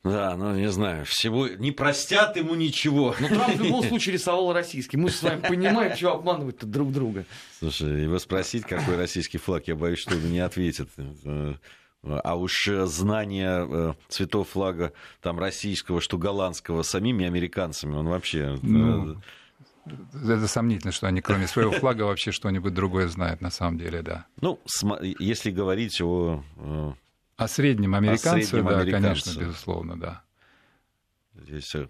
Да, 0.04 0.36
ну 0.36 0.54
не 0.54 0.70
знаю, 0.70 1.06
всего 1.06 1.48
не 1.48 1.72
простят 1.72 2.36
ему 2.36 2.54
ничего. 2.54 3.16
Но 3.18 3.28
Трамп 3.28 3.56
в 3.56 3.62
любом 3.62 3.82
случае 3.84 4.12
рисовал 4.12 4.52
российский. 4.52 4.98
Мы 4.98 5.08
с 5.08 5.22
вами 5.22 5.40
понимаем, 5.40 5.96
что 5.96 6.12
обманывать-то 6.12 6.66
друг 6.66 6.92
друга. 6.92 7.24
Слушай, 7.58 8.02
его 8.02 8.18
спросить, 8.18 8.64
какой 8.64 8.96
российский 8.96 9.38
флаг, 9.38 9.66
я 9.66 9.74
боюсь, 9.74 9.98
что 9.98 10.14
он 10.14 10.30
не 10.30 10.40
ответит. 10.40 10.90
А 12.06 12.36
уж 12.36 12.66
знание 12.66 13.66
э, 13.66 13.94
цветов 14.08 14.50
флага 14.50 14.92
там 15.22 15.38
российского, 15.38 16.02
что 16.02 16.18
голландского 16.18 16.82
самими 16.82 17.24
американцами, 17.24 17.94
он 17.94 18.08
вообще... 18.08 18.40
Э, 18.40 18.58
ну, 18.60 19.16
это 19.86 20.46
сомнительно, 20.46 20.92
что 20.92 21.06
они 21.06 21.22
кроме 21.22 21.46
своего 21.46 21.72
флага 21.72 22.02
вообще 22.02 22.30
что-нибудь 22.30 22.74
другое 22.74 23.08
знают 23.08 23.40
на 23.40 23.50
самом 23.50 23.78
деле, 23.78 24.02
да. 24.02 24.26
Ну, 24.38 24.60
если 25.18 25.50
говорить 25.50 25.98
о 26.02 26.44
э, 26.58 26.92
о 27.36 27.48
среднем 27.48 27.94
американце, 27.94 28.28
О 28.28 28.42
среднем 28.42 28.68
да, 28.70 28.80
американце. 28.80 29.24
конечно, 29.24 29.40
безусловно, 29.40 29.98
да. 29.98 30.22
Здесь, 31.34 31.74
э, 31.74 31.88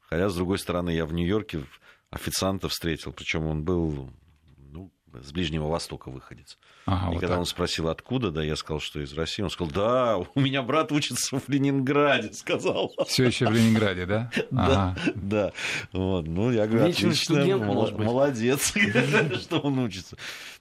хотя, 0.00 0.28
с 0.28 0.34
другой 0.34 0.58
стороны, 0.58 0.90
я 0.90 1.06
в 1.06 1.12
Нью-Йорке 1.12 1.64
официанта 2.10 2.68
встретил, 2.68 3.12
причем 3.12 3.46
он 3.46 3.64
был 3.64 4.10
ну, 4.56 4.92
с 5.12 5.32
Ближнего 5.32 5.66
Востока 5.68 6.10
выходец. 6.10 6.58
Ага, 6.86 7.06
и 7.06 7.14
вот 7.14 7.20
когда 7.20 7.34
так. 7.34 7.40
он 7.40 7.46
спросил, 7.46 7.88
откуда, 7.88 8.30
да, 8.30 8.44
я 8.44 8.54
сказал, 8.54 8.80
что 8.80 9.00
из 9.00 9.12
России, 9.12 9.42
он 9.42 9.50
сказал, 9.50 9.72
да, 9.72 10.18
у 10.18 10.40
меня 10.40 10.62
брат 10.62 10.92
учится 10.92 11.38
в 11.38 11.48
Ленинграде, 11.48 12.32
сказал. 12.32 12.92
Все 13.08 13.24
еще 13.24 13.46
в 13.46 13.52
Ленинграде, 13.52 14.06
да? 14.06 14.30
Да, 14.50 14.96
да. 15.14 15.52
Вот, 15.92 16.26
ну, 16.26 16.52
я 16.52 16.66
говорю, 16.66 16.90
отлично, 16.90 17.56
молодец, 17.56 18.72
что 19.40 19.58
он 19.58 19.80
учится. 19.80 20.16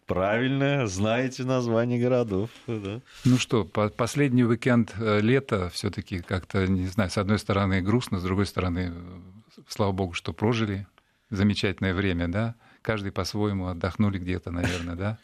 Правильно, 0.05 0.85
знаете 0.85 1.43
название 1.43 1.99
городов. 1.99 2.49
Да. 2.67 3.01
Ну 3.23 3.37
что, 3.37 3.65
по 3.65 3.89
последний 3.89 4.43
уикенд 4.43 4.93
э, 4.99 5.19
лета 5.19 5.69
все-таки 5.69 6.19
как-то, 6.19 6.67
не 6.67 6.87
знаю, 6.87 7.09
с 7.09 7.17
одной 7.17 7.39
стороны 7.39 7.81
грустно, 7.81 8.19
с 8.19 8.23
другой 8.23 8.45
стороны, 8.45 8.93
э, 8.93 9.61
слава 9.67 9.91
богу, 9.91 10.13
что 10.13 10.31
прожили 10.31 10.85
замечательное 11.31 11.93
время, 11.93 12.27
да? 12.27 12.55
Каждый 12.83 13.11
по-своему 13.11 13.67
отдохнули 13.67 14.19
где-то, 14.19 14.51
наверное, 14.51 14.95
да? 14.95 15.17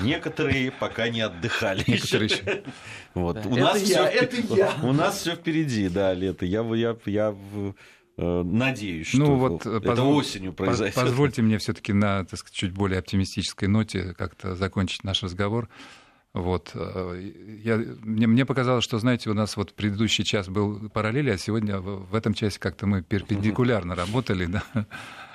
Некоторые 0.00 0.70
пока 0.70 1.08
не 1.08 1.20
отдыхали. 1.20 1.84
Некоторые 1.86 2.30
еще. 2.30 2.62
Вот. 3.14 3.36
Да. 3.36 3.48
У, 3.48 3.52
это 3.52 3.60
нас 3.60 3.82
я, 3.82 4.06
все, 4.06 4.18
это 4.18 4.54
я. 4.54 4.74
у 4.82 4.92
нас 4.92 5.18
все 5.18 5.36
впереди, 5.36 5.88
да, 5.88 6.12
лето. 6.12 6.44
Я, 6.44 6.62
я, 6.74 6.96
я 7.06 7.34
Э, 8.16 8.42
надеюсь, 8.44 9.12
ну, 9.14 9.24
что 9.24 9.36
вот 9.36 9.66
это 9.66 9.80
позволь, 9.80 10.20
осенью 10.20 10.52
произойдет. 10.52 10.94
Позвольте 10.94 11.42
мне 11.42 11.58
все-таки 11.58 11.92
на 11.92 12.24
так 12.24 12.38
сказать, 12.38 12.54
чуть 12.54 12.72
более 12.72 13.00
оптимистической 13.00 13.66
ноте 13.66 14.14
как-то 14.14 14.54
закончить 14.54 15.02
наш 15.02 15.22
разговор. 15.22 15.68
Вот. 16.32 16.70
Э, 16.74 17.30
я, 17.62 17.76
мне, 17.76 18.26
мне 18.28 18.46
показалось, 18.46 18.84
что, 18.84 18.98
знаете, 18.98 19.30
у 19.30 19.34
нас 19.34 19.56
вот 19.56 19.74
предыдущий 19.74 20.24
час 20.24 20.48
был 20.48 20.88
параллели, 20.90 21.30
а 21.30 21.38
сегодня 21.38 21.80
в 21.80 22.14
этом 22.14 22.34
часе 22.34 22.60
как-то 22.60 22.86
мы 22.86 23.02
перпендикулярно 23.02 23.94
работали. 23.94 24.46
Да? 24.74 24.86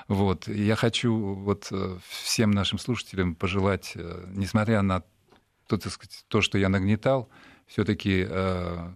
Вот. 0.07 0.47
Я 0.47 0.75
хочу 0.75 1.13
вот 1.13 1.67
э, 1.71 1.97
всем 2.07 2.51
нашим 2.51 2.79
слушателям 2.79 3.35
пожелать, 3.35 3.95
несмотря 4.29 4.81
на 4.81 5.03
то, 5.67 5.77
так 5.77 5.91
сказать, 5.91 6.23
то 6.29 6.41
что 6.41 6.57
я 6.57 6.69
нагнетал, 6.69 7.29
все-таки 7.67 8.25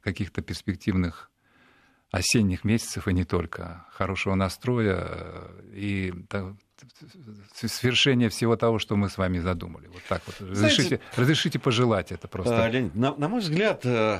каких-то 0.02 0.42
перспективных 0.42 1.30
осенних 2.14 2.64
месяцев 2.64 3.08
и 3.08 3.14
не 3.14 3.26
только, 3.26 3.88
хорошего 3.92 4.36
настроя 4.36 5.00
э, 5.02 5.62
и 5.74 6.14
свершение 7.56 8.30
всего 8.30 8.56
того, 8.56 8.78
что 8.78 8.96
мы 8.96 9.10
с 9.10 9.18
вами 9.18 9.40
задумали. 9.40 9.88
Вот 9.88 10.04
так 10.08 10.22
вот. 10.28 10.36
Разрешите, 10.40 10.84
Знаете, 10.84 11.04
разрешите 11.16 11.60
пожелать 11.60 12.12
это 12.12 12.28
просто. 12.28 12.64
А, 12.64 12.70
Леонид, 12.70 12.94
на, 12.94 13.16
на 13.16 13.28
мой 13.28 13.40
взгляд, 13.40 13.84
э, 13.84 14.20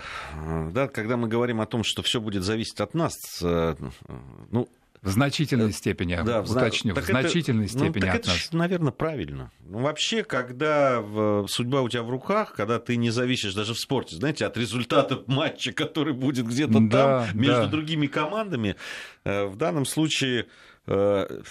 да, 0.72 0.88
когда 0.88 1.18
мы 1.18 1.28
говорим 1.28 1.62
о 1.62 1.68
том, 1.68 1.84
что 1.84 2.02
все 2.02 2.20
будет 2.20 2.42
зависеть 2.42 2.82
от 2.82 2.96
нас, 2.96 3.14
э, 3.44 3.76
ну, 4.50 4.68
в 5.04 5.10
значительной 5.10 5.74
степени, 5.74 6.18
да, 6.26 6.42
уточню, 6.42 6.96
в 6.96 7.04
значительной 7.04 7.66
это, 7.66 7.74
степени 7.74 8.06
ну, 8.06 8.08
так 8.08 8.16
от 8.16 8.22
это 8.22 8.30
нас. 8.30 8.54
наверное, 8.54 8.92
правильно. 8.94 9.52
Ну, 9.66 9.80
вообще, 9.80 10.24
когда 10.24 11.04
судьба 11.48 11.82
у 11.82 11.90
тебя 11.90 12.04
в 12.04 12.10
руках, 12.10 12.54
когда 12.54 12.80
ты 12.80 12.96
не 12.96 13.10
зависишь 13.10 13.54
даже 13.54 13.74
в 13.74 13.80
спорте, 13.80 14.16
знаете, 14.16 14.46
от 14.46 14.58
результата 14.58 15.22
матча, 15.28 15.74
который 15.74 16.14
будет 16.14 16.48
где-то 16.48 16.80
да, 16.80 17.28
там, 17.28 17.38
между 17.38 17.64
да. 17.64 17.68
другими 17.68 18.08
командами, 18.08 18.78
э, 19.26 19.46
в 19.46 19.58
данном 19.58 19.86
случае 19.86 20.48
э, 20.88 21.42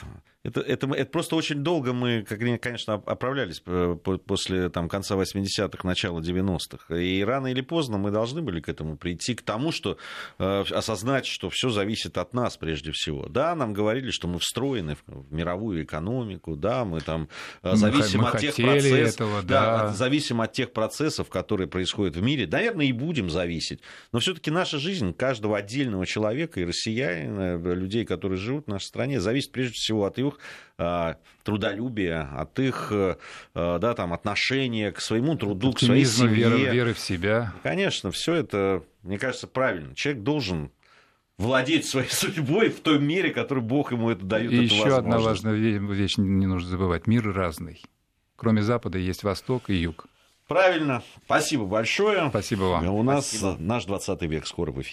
это, 0.45 0.61
это, 0.61 0.89
это 0.89 1.11
просто 1.11 1.37
очень 1.37 1.59
долго 1.63 1.93
мы, 1.93 2.23
конечно, 2.25 2.95
оправлялись 2.95 3.63
э, 3.65 3.97
после 4.27 4.71
там, 4.71 4.89
конца 4.89 5.15
80-х, 5.15 5.87
начала 5.87 6.19
90-х. 6.19 6.97
И 6.97 7.23
рано 7.23 7.47
или 7.47 7.61
поздно 7.61 7.97
мы 7.97 8.11
должны 8.11 8.43
были 8.43 8.61
к 8.61 8.69
этому 8.69 8.97
прийти, 8.97 9.37
к 9.37 9.43
тому, 9.43 9.71
что 9.71 9.99
э, 10.41 10.65
осознать, 10.71 11.27
что 11.27 11.49
все 11.49 11.71
зависит 11.71 12.19
от 12.19 12.35
нас 12.35 12.57
прежде 12.57 12.91
всего. 12.91 13.29
Да, 13.29 13.55
нам 13.55 13.73
говорили, 13.73 14.11
что 14.11 14.27
мы 14.27 14.41
встроены 14.41 14.97
в 15.07 15.33
мировую 15.33 15.85
экономику, 15.85 16.57
да, 16.57 16.85
мы 16.85 17.01
там 17.01 17.29
э, 17.63 17.77
зависим 17.77 18.23
мы, 18.23 18.31
от 18.31 18.41
тех 18.41 18.57
процессов, 18.57 19.15
этого, 19.15 19.43
да. 19.43 19.63
Да, 19.63 19.89
зависим 19.93 20.41
от 20.41 20.53
тех 20.53 20.73
процессов, 20.73 21.29
которые 21.29 21.69
происходят 21.69 22.17
в 22.17 22.23
мире. 22.23 22.49
Наверное, 22.49 22.87
и 22.87 22.93
будем 22.93 23.31
зависеть. 23.31 23.81
Но 24.11 24.19
все-таки 24.19 24.51
наша 24.51 24.79
жизнь 24.79 25.15
каждого 25.15 25.57
отдельного 25.57 26.05
человека 26.05 26.61
и 26.61 26.65
россиянина, 26.65 27.59
людей, 27.75 28.05
которые 28.05 28.39
живут 28.39 28.67
в 28.67 28.69
нашей 28.69 28.87
стране, 28.87 29.21
зависит 29.21 29.53
прежде 29.53 29.75
всего 29.75 30.05
от 30.05 30.19
их 30.33 31.17
трудолюбия, 31.45 32.29
от 32.37 32.59
их 32.59 32.89
э, 32.91 33.17
да, 33.55 33.95
там, 33.95 34.13
отношения 34.13 34.93
к 34.93 35.01
своему 35.01 35.37
труду, 35.37 35.73
к 35.73 35.81
своей 35.81 36.05
семье. 36.05 36.49
Веры, 36.49 36.59
веры 36.59 36.95
в 36.95 36.99
себя. 36.99 37.53
Конечно, 37.63 38.11
все 38.11 38.35
это, 38.35 38.83
мне 39.03 39.19
кажется, 39.19 39.47
правильно. 39.47 39.95
Человек 39.95 40.23
должен 40.23 40.71
владеть 41.39 41.87
своей 41.87 42.09
судьбой 42.11 42.71
в 42.71 42.81
той 42.81 42.99
мере, 42.99 43.31
которую 43.31 43.65
Бог 43.65 43.93
ему 43.93 44.11
это 44.11 44.25
дает. 44.25 44.53
И 44.53 44.57
еще 44.57 44.97
одна 44.97 45.19
важная 45.19 45.55
вещь 45.55 46.17
не 46.17 46.47
нужно 46.47 46.69
забывать. 46.69 47.07
Мир 47.07 47.33
разный. 47.33 47.83
Кроме 48.37 48.63
Запада 48.63 48.99
есть 48.99 49.23
Восток 49.23 49.71
и 49.71 49.75
Юг. 49.75 50.07
Правильно. 50.49 51.03
Спасибо 51.25 51.65
большое. 51.65 52.29
Спасибо 52.29 52.65
вам. 52.65 52.87
У 52.89 53.03
нас 53.03 53.29
Спасибо. 53.29 53.57
наш 53.59 53.85
20 53.85 54.23
век 54.23 54.47
скоро 54.47 54.71
в 54.71 54.75
эфире. 54.75 54.81